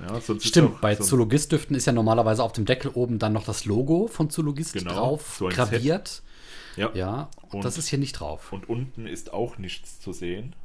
Ja, 0.07 0.21
Stimmt, 0.39 0.82
bei 0.82 0.95
Zoologist-Düften 0.95 1.75
ist 1.75 1.86
ja 1.86 1.93
normalerweise 1.93 2.43
auf 2.43 2.53
dem 2.53 2.65
Deckel 2.65 2.91
oben 2.93 3.19
dann 3.19 3.34
noch 3.34 3.43
das 3.43 3.65
Logo 3.65 4.07
von 4.07 4.29
Zoologist 4.29 4.73
genau, 4.73 4.93
drauf 4.93 5.36
so 5.38 5.47
graviert. 5.47 6.07
Set. 6.07 6.23
Ja, 6.77 6.91
ja 6.93 7.29
und 7.49 7.65
das 7.65 7.77
ist 7.77 7.88
hier 7.88 7.99
nicht 7.99 8.13
drauf. 8.13 8.53
Und 8.53 8.69
unten 8.69 9.05
ist 9.05 9.34
auch 9.34 9.57
nichts 9.57 9.99
zu 9.99 10.13
sehen. 10.13 10.55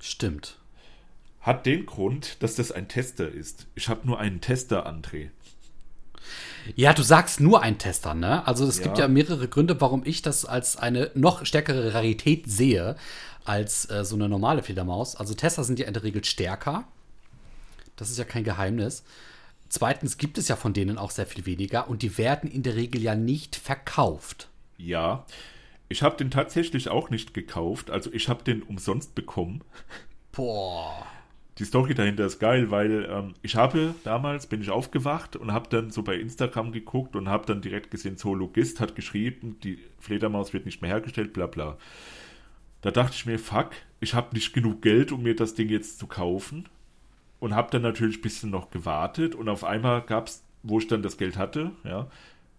Stimmt. 0.00 0.58
Hat 1.46 1.64
den 1.64 1.86
Grund, 1.86 2.42
dass 2.42 2.56
das 2.56 2.72
ein 2.72 2.88
Tester 2.88 3.28
ist. 3.28 3.68
Ich 3.76 3.88
habe 3.88 4.04
nur 4.04 4.18
einen 4.18 4.40
Tester, 4.40 4.84
André. 4.84 5.30
Ja, 6.74 6.92
du 6.92 7.04
sagst 7.04 7.38
nur 7.38 7.62
ein 7.62 7.78
Tester, 7.78 8.14
ne? 8.14 8.44
Also 8.48 8.66
es 8.66 8.78
ja. 8.78 8.82
gibt 8.82 8.98
ja 8.98 9.06
mehrere 9.06 9.46
Gründe, 9.46 9.80
warum 9.80 10.02
ich 10.04 10.22
das 10.22 10.44
als 10.44 10.76
eine 10.76 11.12
noch 11.14 11.46
stärkere 11.46 11.94
Rarität 11.94 12.50
sehe 12.50 12.96
als 13.44 13.88
äh, 13.88 14.04
so 14.04 14.16
eine 14.16 14.28
normale 14.28 14.64
Fledermaus. 14.64 15.14
Also 15.14 15.34
Tester 15.34 15.62
sind 15.62 15.78
ja 15.78 15.86
in 15.86 15.94
der 15.94 16.02
Regel 16.02 16.24
stärker. 16.24 16.82
Das 17.94 18.10
ist 18.10 18.18
ja 18.18 18.24
kein 18.24 18.42
Geheimnis. 18.42 19.04
Zweitens 19.68 20.18
gibt 20.18 20.38
es 20.38 20.48
ja 20.48 20.56
von 20.56 20.72
denen 20.72 20.98
auch 20.98 21.12
sehr 21.12 21.26
viel 21.26 21.46
weniger 21.46 21.88
und 21.88 22.02
die 22.02 22.18
werden 22.18 22.50
in 22.50 22.64
der 22.64 22.74
Regel 22.74 23.00
ja 23.00 23.14
nicht 23.14 23.54
verkauft. 23.54 24.48
Ja, 24.78 25.24
ich 25.88 26.02
habe 26.02 26.16
den 26.16 26.32
tatsächlich 26.32 26.88
auch 26.88 27.08
nicht 27.08 27.34
gekauft. 27.34 27.88
Also 27.92 28.12
ich 28.12 28.28
habe 28.28 28.42
den 28.42 28.64
umsonst 28.64 29.14
bekommen. 29.14 29.62
Boah. 30.32 31.06
Die 31.58 31.64
Story 31.64 31.94
dahinter 31.94 32.26
ist 32.26 32.38
geil, 32.38 32.70
weil 32.70 33.08
ähm, 33.10 33.34
ich 33.40 33.56
habe 33.56 33.94
damals, 34.04 34.46
bin 34.46 34.60
ich 34.60 34.70
aufgewacht 34.70 35.36
und 35.36 35.52
habe 35.52 35.68
dann 35.70 35.90
so 35.90 36.02
bei 36.02 36.16
Instagram 36.16 36.70
geguckt 36.70 37.16
und 37.16 37.28
habe 37.28 37.46
dann 37.46 37.62
direkt 37.62 37.90
gesehen, 37.90 38.18
Zoologist 38.18 38.78
hat 38.78 38.94
geschrieben, 38.94 39.58
die 39.62 39.78
Fledermaus 39.98 40.52
wird 40.52 40.66
nicht 40.66 40.82
mehr 40.82 40.90
hergestellt, 40.90 41.32
bla 41.32 41.46
bla. 41.46 41.78
Da 42.82 42.90
dachte 42.90 43.14
ich 43.14 43.24
mir, 43.24 43.38
fuck, 43.38 43.70
ich 44.00 44.12
habe 44.12 44.34
nicht 44.34 44.52
genug 44.52 44.82
Geld, 44.82 45.12
um 45.12 45.22
mir 45.22 45.34
das 45.34 45.54
Ding 45.54 45.70
jetzt 45.70 45.98
zu 45.98 46.06
kaufen. 46.06 46.68
Und 47.38 47.54
habe 47.54 47.70
dann 47.70 47.82
natürlich 47.82 48.18
ein 48.18 48.22
bisschen 48.22 48.50
noch 48.50 48.70
gewartet 48.70 49.34
und 49.34 49.48
auf 49.48 49.62
einmal 49.62 50.00
gab 50.02 50.28
es, 50.28 50.42
wo 50.62 50.78
ich 50.78 50.88
dann 50.88 51.02
das 51.02 51.18
Geld 51.18 51.36
hatte, 51.36 51.72
ja, 51.84 52.08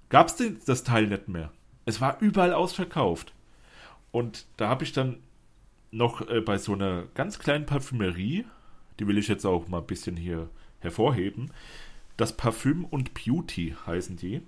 gab 0.09 0.27
es 0.27 0.65
das 0.65 0.83
Teil 0.83 1.07
nicht 1.07 1.27
mehr. 1.27 1.51
Es 1.85 1.99
war 1.99 2.21
überall 2.21 2.53
ausverkauft. 2.53 3.33
Und 4.11 4.45
da 4.55 4.69
habe 4.69 4.83
ich 4.83 4.93
dann 4.93 5.17
noch 5.91 6.27
äh, 6.29 6.41
bei 6.41 6.57
so 6.57 6.73
einer 6.73 7.03
ganz 7.15 7.39
kleinen 7.39 7.65
Parfümerie, 7.65 8.45
die 8.99 9.07
will 9.07 9.17
ich 9.17 9.27
jetzt 9.27 9.45
auch 9.45 9.67
mal 9.67 9.79
ein 9.79 9.87
bisschen 9.87 10.15
hier 10.15 10.49
hervorheben, 10.79 11.51
das 12.17 12.35
Parfüm 12.35 12.85
und 12.85 13.13
Beauty 13.13 13.75
heißen 13.85 14.17
die. 14.17 14.41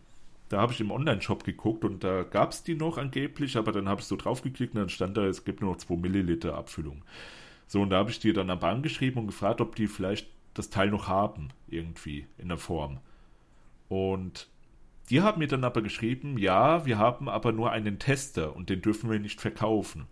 Da 0.50 0.60
habe 0.60 0.74
ich 0.74 0.82
im 0.82 0.90
Online-Shop 0.90 1.44
geguckt 1.44 1.86
und 1.86 2.04
da 2.04 2.24
gab 2.24 2.52
es 2.52 2.64
die 2.64 2.74
noch 2.74 2.98
angeblich, 2.98 3.56
aber 3.58 3.72
dann 3.72 3.88
habe 3.88 4.02
ich 4.02 4.08
so 4.08 4.16
draufgeklickt 4.16 4.74
und 4.74 4.82
dann 4.82 4.90
stand 4.90 5.16
da, 5.16 5.26
es 5.26 5.46
gibt 5.46 5.62
nur 5.62 5.72
noch 5.72 5.78
2 5.78 5.96
Milliliter 5.98 6.56
Abfüllung. 6.56 7.04
So, 7.68 7.82
und 7.82 7.92
da 7.92 7.98
habe 7.98 8.10
ich 8.10 8.20
die 8.20 8.34
dann 8.34 8.50
am 8.50 8.60
Bahn 8.60 8.82
geschrieben 8.82 9.20
und 9.20 9.28
gefragt, 9.28 9.62
ob 9.62 9.76
die 9.76 9.86
vielleicht 9.86 10.28
das 10.56 10.72
Teil 10.72 10.90
noch 10.90 11.08
haben, 11.08 11.50
irgendwie 11.68 12.26
in 12.40 12.48
der 12.48 12.58
Form. 12.58 12.98
Und 13.90 14.48
die 15.12 15.22
haben 15.22 15.40
mir 15.40 15.48
dann 15.48 15.64
aber 15.64 15.84
geschrieben, 15.84 16.40
ja, 16.40 16.86
wir 16.88 16.98
haben 16.98 17.30
aber 17.30 17.52
nur 17.52 17.72
einen 17.72 18.00
Tester 18.00 18.56
und 18.56 18.72
den 18.72 18.82
dürfen 18.82 19.12
wir 19.12 19.20
nicht 19.20 19.40
verkaufen. 19.40 20.08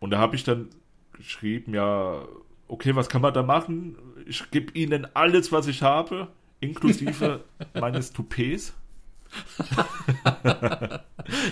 Und 0.00 0.10
da 0.10 0.18
habe 0.18 0.34
ich 0.34 0.42
dann 0.42 0.68
geschrieben, 1.12 1.72
ja, 1.72 2.24
okay, 2.68 2.94
was 2.94 3.08
kann 3.08 3.22
man 3.22 3.34
da 3.34 3.42
machen? 3.42 3.96
Ich 4.26 4.50
gebe 4.50 4.72
ihnen 4.78 5.06
alles, 5.14 5.52
was 5.52 5.66
ich 5.66 5.82
habe, 5.82 6.28
inklusive 6.60 7.44
meines 7.74 8.12
Toupets. 8.12 8.74
das 10.44 11.02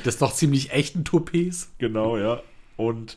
ist 0.04 0.22
doch 0.22 0.32
ziemlich 0.32 0.72
echten 0.72 1.04
Toupets. 1.04 1.72
Genau, 1.78 2.16
ja. 2.16 2.40
Und 2.76 3.16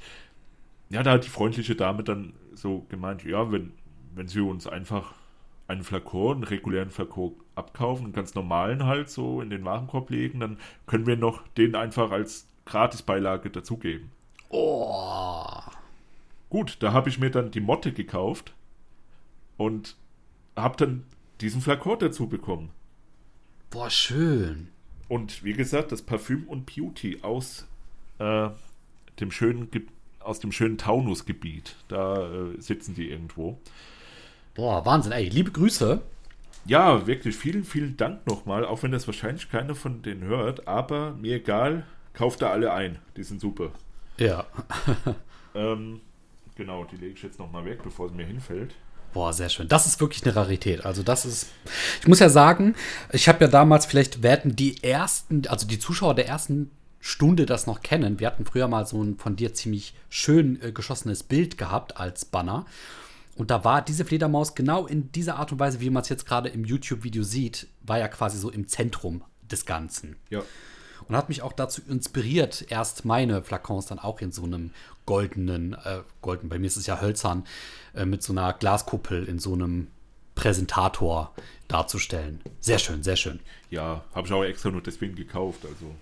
ja, 0.89 1.03
da 1.03 1.11
hat 1.11 1.25
die 1.25 1.29
freundliche 1.29 1.75
Dame 1.75 2.03
dann 2.03 2.33
so 2.53 2.85
gemeint, 2.89 3.23
ja, 3.23 3.51
wenn, 3.51 3.73
wenn 4.13 4.27
sie 4.27 4.39
uns 4.39 4.67
einfach 4.67 5.13
einen 5.67 5.83
Flakon, 5.83 6.37
einen 6.37 6.43
regulären 6.43 6.91
Flakon 6.91 7.33
abkaufen, 7.55 8.05
einen 8.05 8.13
ganz 8.13 8.35
normalen 8.35 8.85
halt 8.85 9.09
so 9.09 9.41
in 9.41 9.49
den 9.49 9.65
Warenkorb 9.65 10.09
legen, 10.09 10.39
dann 10.39 10.57
können 10.85 11.07
wir 11.07 11.17
noch 11.17 11.47
den 11.57 11.75
einfach 11.75 12.11
als 12.11 12.47
Gratisbeilage 12.65 13.49
dazugeben. 13.49 14.11
Oh. 14.49 15.59
Gut, 16.49 16.77
da 16.79 16.93
habe 16.93 17.09
ich 17.09 17.19
mir 17.19 17.31
dann 17.31 17.51
die 17.51 17.59
Motte 17.59 17.91
gekauft 17.91 18.53
und 19.57 19.95
habe 20.55 20.77
dann 20.77 21.03
diesen 21.41 21.61
Flakon 21.61 21.99
dazu 21.99 22.27
bekommen. 22.27 22.71
Boah, 23.69 23.89
schön. 23.89 24.69
Und 25.07 25.43
wie 25.43 25.53
gesagt, 25.53 25.91
das 25.91 26.01
Parfüm 26.01 26.47
und 26.47 26.65
Beauty 26.65 27.19
aus 27.21 27.67
äh, 28.19 28.49
dem 29.19 29.31
schönen 29.31 29.69
aus 30.19 30.39
dem 30.39 30.51
schönen 30.51 30.77
Taunusgebiet. 30.77 31.75
Da 31.87 32.17
äh, 32.27 32.59
sitzen 32.59 32.95
die 32.95 33.09
irgendwo. 33.09 33.59
Boah, 34.55 34.85
Wahnsinn, 34.85 35.11
ey. 35.11 35.29
Liebe 35.29 35.51
Grüße. 35.51 36.01
Ja, 36.65 37.05
wirklich 37.05 37.35
vielen, 37.35 37.63
vielen 37.63 37.95
Dank 37.95 38.25
nochmal, 38.25 38.65
auch 38.65 38.81
wenn 38.81 38.91
das 38.91 39.05
wahrscheinlich 39.05 39.51
keiner 39.51 39.75
von 39.75 40.01
denen 40.01 40.23
hört, 40.23 40.67
aber 40.67 41.11
mir 41.13 41.35
egal, 41.35 41.85
kauft 42.13 42.41
da 42.41 42.49
alle 42.49 42.73
ein. 42.73 42.97
Die 43.17 43.23
sind 43.23 43.39
super. 43.39 43.69
Ja. 44.17 44.47
ähm, 45.53 46.01
genau, 46.55 46.83
die 46.85 46.97
lege 46.97 47.13
ich 47.13 47.23
jetzt 47.23 47.39
nochmal 47.39 47.65
weg, 47.65 47.83
bevor 47.83 48.09
sie 48.09 48.15
mir 48.15 48.25
hinfällt. 48.25 48.75
Boah, 49.13 49.31
sehr 49.31 49.47
schön. 49.47 49.69
Das 49.69 49.85
ist 49.85 50.01
wirklich 50.01 50.25
eine 50.25 50.35
Rarität. 50.35 50.85
Also 50.85 51.01
das 51.01 51.25
ist, 51.25 51.47
ich 52.01 52.07
muss 52.07 52.19
ja 52.19 52.27
sagen, 52.27 52.75
ich 53.13 53.29
habe 53.29 53.45
ja 53.45 53.49
damals, 53.49 53.85
vielleicht 53.85 54.23
werden 54.23 54.57
die 54.57 54.83
ersten, 54.83 55.47
also 55.47 55.65
die 55.65 55.79
Zuschauer 55.79 56.15
der 56.15 56.27
ersten 56.27 56.69
Stunde 56.99 57.45
das 57.45 57.65
noch 57.65 57.81
kennen. 57.81 58.19
Wir 58.19 58.27
hatten 58.27 58.45
früher 58.45 58.67
mal 58.67 58.85
so 58.85 59.01
ein 59.01 59.17
von 59.17 59.35
dir 59.35 59.53
ziemlich 59.53 59.93
schön 60.09 60.61
äh, 60.61 60.71
geschossenes 60.71 61.23
Bild 61.23 61.57
gehabt 61.57 61.97
als 61.97 62.25
Banner. 62.25 62.65
Und 63.35 63.51
da 63.51 63.63
war 63.63 63.81
diese 63.81 64.05
Fledermaus 64.05 64.55
genau 64.55 64.87
in 64.87 65.11
dieser 65.11 65.37
Art 65.37 65.51
und 65.51 65.59
Weise, 65.59 65.79
wie 65.81 65.89
man 65.89 66.01
es 66.01 66.09
jetzt 66.09 66.25
gerade 66.25 66.49
im 66.49 66.65
YouTube-Video 66.65 67.23
sieht, 67.23 67.67
war 67.83 67.99
ja 67.99 68.07
quasi 68.07 68.37
so 68.37 68.49
im 68.49 68.67
Zentrum 68.67 69.23
des 69.43 69.65
Ganzen. 69.65 70.15
Ja. 70.29 70.41
Und 71.07 71.15
hat 71.15 71.29
mich 71.29 71.41
auch 71.41 71.53
dazu 71.53 71.81
inspiriert, 71.87 72.65
erst 72.69 73.05
meine 73.05 73.43
Flakons 73.43 73.85
dann 73.85 73.99
auch 73.99 74.21
in 74.21 74.31
so 74.31 74.43
einem 74.43 74.71
goldenen, 75.05 75.73
äh, 75.73 76.01
golden, 76.21 76.49
bei 76.49 76.57
mir 76.57 76.67
ist 76.67 76.77
es 76.77 76.87
ja 76.87 76.99
hölzern, 76.99 77.45
äh, 77.93 78.05
mit 78.05 78.23
so 78.23 78.33
einer 78.33 78.53
Glaskuppel 78.53 79.25
in 79.25 79.39
so 79.39 79.53
einem 79.53 79.87
Präsentator 80.33 81.33
darzustellen. 81.67 82.41
Sehr 82.59 82.79
schön, 82.79 83.03
sehr 83.03 83.15
schön. 83.15 83.39
Ja, 83.69 84.03
habe 84.13 84.27
ich 84.27 84.33
auch 84.33 84.43
extra 84.43 84.69
nur 84.69 84.81
deswegen 84.81 85.15
gekauft. 85.15 85.63
Also 85.63 85.93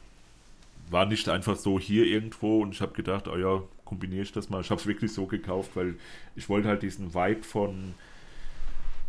war 0.90 1.06
nicht 1.06 1.28
einfach 1.30 1.56
so 1.56 1.80
hier 1.80 2.06
irgendwo 2.06 2.62
und 2.62 2.74
ich 2.74 2.82
habe 2.82 2.94
gedacht, 2.94 3.28
oh 3.28 3.38
ja, 3.38 3.62
kombiniere 3.86 4.24
ich 4.24 4.32
das 4.32 4.50
mal. 4.50 4.62
Ich 4.62 4.70
habe 4.70 4.82
es 4.82 4.88
wirklich 4.88 5.14
so 5.14 5.26
gekauft, 5.26 5.72
weil 5.76 5.96
ich 6.36 6.50
wollte 6.50 6.68
halt 6.68 6.82
diesen 6.82 7.14
Vibe 7.14 7.44
von 7.44 7.94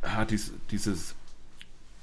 ah, 0.05 0.25
dies, 0.25 0.53
dieses, 0.71 1.15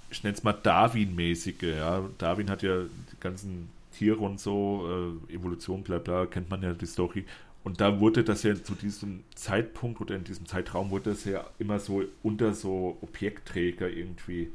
ich 0.10 0.24
nenne 0.24 0.36
es 0.36 0.44
mal 0.44 0.54
Darwin-mäßige. 0.54 1.62
Ja. 1.62 2.04
Darwin 2.18 2.50
hat 2.50 2.64
ja 2.64 2.84
die 2.84 3.20
ganzen 3.20 3.70
Tiere 3.92 4.18
und 4.18 4.40
so, 4.40 5.18
äh, 5.30 5.34
Evolution, 5.34 5.84
bla 5.84 6.00
bla, 6.00 6.26
kennt 6.26 6.50
man 6.50 6.64
ja 6.64 6.74
die 6.74 6.86
Story. 6.86 7.26
Und 7.64 7.80
da 7.80 8.00
wurde 8.00 8.24
das 8.24 8.44
ja 8.44 8.56
zu 8.56 8.74
diesem 8.74 9.24
Zeitpunkt 9.36 10.02
oder 10.02 10.16
in 10.16 10.24
diesem 10.24 10.48
Zeitraum 10.48 10.90
wurde 10.90 11.12
das 11.12 11.26
ja 11.26 11.46
immer 11.60 11.80
so 11.80 12.04
unter 12.24 12.54
so 12.54 12.98
Objektträger 13.02 13.88
irgendwie 13.88 14.50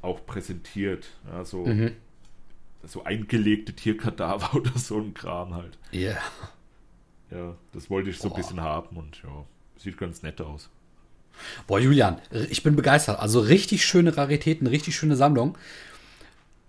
auch 0.00 0.24
präsentiert. 0.24 1.08
Ja, 1.30 1.44
so, 1.44 1.66
mhm. 1.66 1.92
so 2.84 3.04
eingelegte 3.04 3.74
Tierkadaver 3.74 4.54
oder 4.56 4.78
so 4.78 4.98
ein 4.98 5.12
Kram 5.12 5.54
halt. 5.54 5.78
Ja. 5.90 6.00
Yeah. 6.00 6.22
Ja, 7.30 7.56
das 7.72 7.88
wollte 7.88 8.10
ich 8.10 8.18
so 8.18 8.28
Boah. 8.28 8.36
ein 8.36 8.42
bisschen 8.42 8.60
haben 8.60 8.96
und 8.96 9.22
ja, 9.22 9.44
sieht 9.78 9.96
ganz 9.96 10.22
nett 10.22 10.40
aus. 10.40 10.68
Boah, 11.66 11.80
Julian, 11.80 12.20
ich 12.50 12.62
bin 12.62 12.76
begeistert. 12.76 13.18
Also 13.18 13.40
richtig 13.40 13.86
schöne 13.86 14.16
Raritäten, 14.16 14.66
richtig 14.66 14.96
schöne 14.96 15.16
Sammlung. 15.16 15.56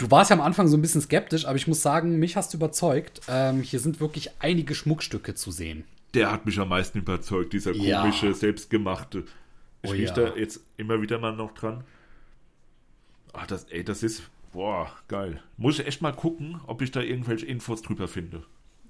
Du 0.04 0.12
warst 0.12 0.32
ja 0.32 0.36
am 0.36 0.42
Anfang 0.42 0.68
so 0.68 0.76
ein 0.76 0.82
bisschen 0.82 1.00
skeptisch, 1.00 1.46
aber 1.46 1.56
ich 1.56 1.66
muss 1.66 1.82
sagen, 1.82 2.20
mich 2.20 2.36
hast 2.36 2.54
du 2.54 2.58
überzeugt. 2.58 3.22
Ähm, 3.30 3.62
hier 3.62 3.80
sind 3.80 4.02
wirklich 4.02 4.32
einige 4.40 4.76
Schmuckstücke 4.76 5.34
zu 5.34 5.50
sehen. 5.50 5.86
Der 6.14 6.30
hat 6.30 6.46
mich 6.46 6.60
am 6.60 6.68
meisten 6.68 6.98
überzeugt, 6.98 7.54
dieser 7.54 7.72
komische, 7.72 8.28
ja. 8.28 8.34
selbstgemachte. 8.34 9.24
Ich 9.82 9.92
oh, 9.92 9.94
rieche 9.94 10.04
ja. 10.08 10.14
da 10.14 10.36
jetzt 10.36 10.60
immer 10.76 11.02
wieder 11.02 11.20
mal 11.20 11.34
noch 11.34 11.54
dran. 11.54 11.86
Ach, 13.32 13.48
das, 13.48 13.64
ey, 13.70 13.86
das 13.86 14.04
ist, 14.04 14.24
boah, 14.52 14.92
geil. 15.08 15.42
Muss 15.56 15.80
ich 15.80 15.88
echt 15.88 16.02
mal 16.02 16.12
gucken, 16.12 16.60
ob 16.68 16.82
ich 16.82 16.92
da 16.92 17.00
irgendwelche 17.00 17.46
Infos 17.46 17.82
drüber 17.82 18.10
finde. 18.10 18.44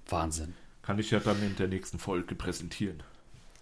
Wahnsinn. 0.10 0.56
Kann 0.82 0.98
ich 0.98 1.12
ja 1.12 1.20
dann 1.20 1.38
in 1.44 1.56
der 1.58 1.68
nächsten 1.68 2.00
Folge 2.00 2.34
präsentieren. 2.34 3.04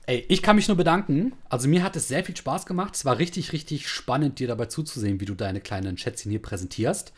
Ey, 0.05 0.25
ich 0.29 0.41
kann 0.41 0.55
mich 0.55 0.69
nur 0.69 0.77
bedanken. 0.77 1.33
Also 1.49 1.67
mir 1.67 1.83
hat 1.83 1.97
es 1.97 2.07
sehr 2.07 2.23
viel 2.23 2.37
Spaß 2.37 2.65
gemacht. 2.65 2.95
Es 2.95 3.03
war 3.03 3.17
richtig, 3.19 3.51
richtig 3.51 3.89
spannend, 3.89 4.39
dir 4.39 4.47
dabei 4.47 4.67
zuzusehen, 4.67 5.19
wie 5.19 5.25
du 5.25 5.35
deine 5.35 5.59
kleinen 5.59 5.97
Schätzchen 5.97 6.31
hier 6.31 6.41
präsentierst. 6.41 7.11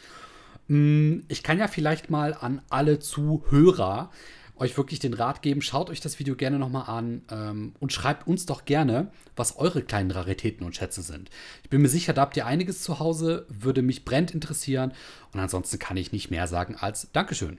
Mm, 0.68 1.20
ich 1.28 1.44
kann 1.44 1.60
ja 1.60 1.68
vielleicht 1.68 2.10
mal 2.10 2.34
an 2.34 2.62
alle 2.70 3.00
Zuhörer 3.00 4.10
euch 4.56 4.78
wirklich 4.78 5.00
den 5.00 5.14
Rat 5.14 5.42
geben, 5.42 5.62
schaut 5.62 5.90
euch 5.90 6.00
das 6.00 6.20
Video 6.20 6.36
gerne 6.36 6.60
nochmal 6.60 6.88
an 6.88 7.24
ähm, 7.32 7.74
und 7.80 7.92
schreibt 7.92 8.28
uns 8.28 8.46
doch 8.46 8.66
gerne, 8.66 9.12
was 9.36 9.58
eure 9.58 9.82
kleinen 9.82 10.12
Raritäten 10.12 10.66
und 10.66 10.76
Schätze 10.76 11.02
sind. 11.02 11.30
Ich 11.64 11.70
bin 11.70 11.82
mir 11.82 11.90
sicher, 11.90 12.14
da 12.14 12.22
habt 12.22 12.38
ihr 12.38 12.46
einiges 12.46 12.82
zu 12.84 13.00
Hause, 13.00 13.46
würde 13.50 13.82
mich 13.82 14.06
brennend 14.06 14.32
interessieren 14.32 14.94
und 15.34 15.40
ansonsten 15.40 15.80
kann 15.80 15.98
ich 15.98 16.12
nicht 16.12 16.32
mehr 16.32 16.48
sagen 16.48 16.76
als 16.76 17.12
Dankeschön. 17.12 17.58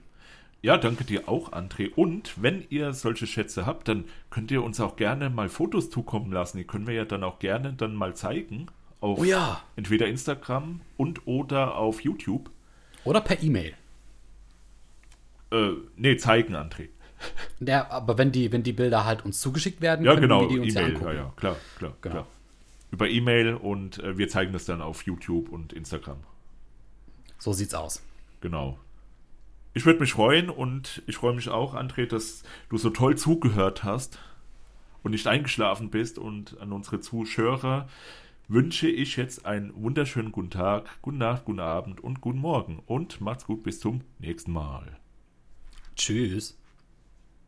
Ja, 0.61 0.77
danke 0.77 1.03
dir 1.03 1.29
auch, 1.29 1.51
André. 1.51 1.93
Und 1.93 2.41
wenn 2.41 2.65
ihr 2.69 2.93
solche 2.93 3.27
Schätze 3.27 3.67
habt, 3.67 3.87
dann 3.87 4.05
könnt 4.31 4.49
ihr 4.49 4.63
uns 4.63 4.79
auch 4.79 4.95
gerne 4.95 5.29
mal 5.29 5.47
Fotos 5.47 5.91
zukommen 5.91 6.31
lassen. 6.31 6.57
Die 6.57 6.63
können 6.63 6.87
wir 6.87 6.95
ja 6.95 7.05
dann 7.05 7.23
auch 7.23 7.37
gerne 7.37 7.73
dann 7.73 7.93
mal 7.93 8.15
zeigen. 8.15 8.65
Auf 8.99 9.19
Oh 9.19 9.23
ja. 9.23 9.61
entweder 9.75 10.07
Instagram 10.07 10.81
und 10.97 11.27
oder 11.27 11.75
auf 11.75 12.01
YouTube. 12.01 12.49
Oder 13.05 13.21
per 13.21 13.41
E-Mail. 13.41 13.73
Äh, 15.51 15.71
nee, 15.95 16.17
zeigen, 16.17 16.55
André. 16.55 16.89
Ja, 17.59 17.89
aber 17.89 18.17
wenn 18.17 18.31
die, 18.31 18.51
wenn 18.51 18.63
die 18.63 18.73
Bilder 18.73 19.05
halt 19.05 19.23
uns 19.23 19.39
zugeschickt 19.39 19.79
werden, 19.81 20.05
Ja, 20.05 20.11
können 20.13 20.23
genau, 20.23 20.41
wir 20.41 20.47
die 20.49 20.59
uns 20.59 20.73
ja 20.73 20.81
E-Mail. 20.81 20.93
angucken. 20.95 21.11
Ja, 21.11 21.21
ja, 21.23 21.33
klar, 21.37 21.55
klar, 21.77 21.93
Genau. 22.01 22.13
klar. 22.13 22.27
Über 22.91 23.09
E-Mail 23.09 23.53
und 23.55 23.99
äh, 23.99 24.17
wir 24.17 24.27
zeigen 24.29 24.53
das 24.53 24.65
dann 24.65 24.81
auf 24.81 25.03
YouTube 25.03 25.49
und 25.49 25.73
Instagram. 25.73 26.17
So 27.39 27.53
sieht's 27.53 27.73
aus. 27.73 28.01
Genau. 28.41 28.77
Ich 29.73 29.85
würde 29.85 29.99
mich 29.99 30.13
freuen 30.13 30.49
und 30.49 31.03
ich 31.07 31.17
freue 31.17 31.33
mich 31.35 31.49
auch, 31.49 31.73
André, 31.75 32.05
dass 32.05 32.43
du 32.69 32.77
so 32.77 32.89
toll 32.89 33.17
zugehört 33.17 33.83
hast 33.83 34.19
und 35.03 35.11
nicht 35.11 35.27
eingeschlafen 35.27 35.89
bist. 35.89 36.17
Und 36.17 36.57
an 36.61 36.71
unsere 36.71 36.99
Zuschauer 37.01 37.87
wünsche 38.47 38.87
ich 38.87 39.15
jetzt 39.15 39.45
einen 39.45 39.73
wunderschönen 39.75 40.31
guten 40.31 40.49
Tag, 40.49 41.01
guten 41.01 41.17
Nacht, 41.17 41.45
guten 41.45 41.59
Abend 41.59 42.01
und 42.01 42.21
guten 42.21 42.39
Morgen. 42.39 42.81
Und 42.85 43.21
macht's 43.21 43.45
gut, 43.45 43.63
bis 43.63 43.79
zum 43.79 44.01
nächsten 44.19 44.51
Mal. 44.51 44.97
Tschüss. 45.95 46.57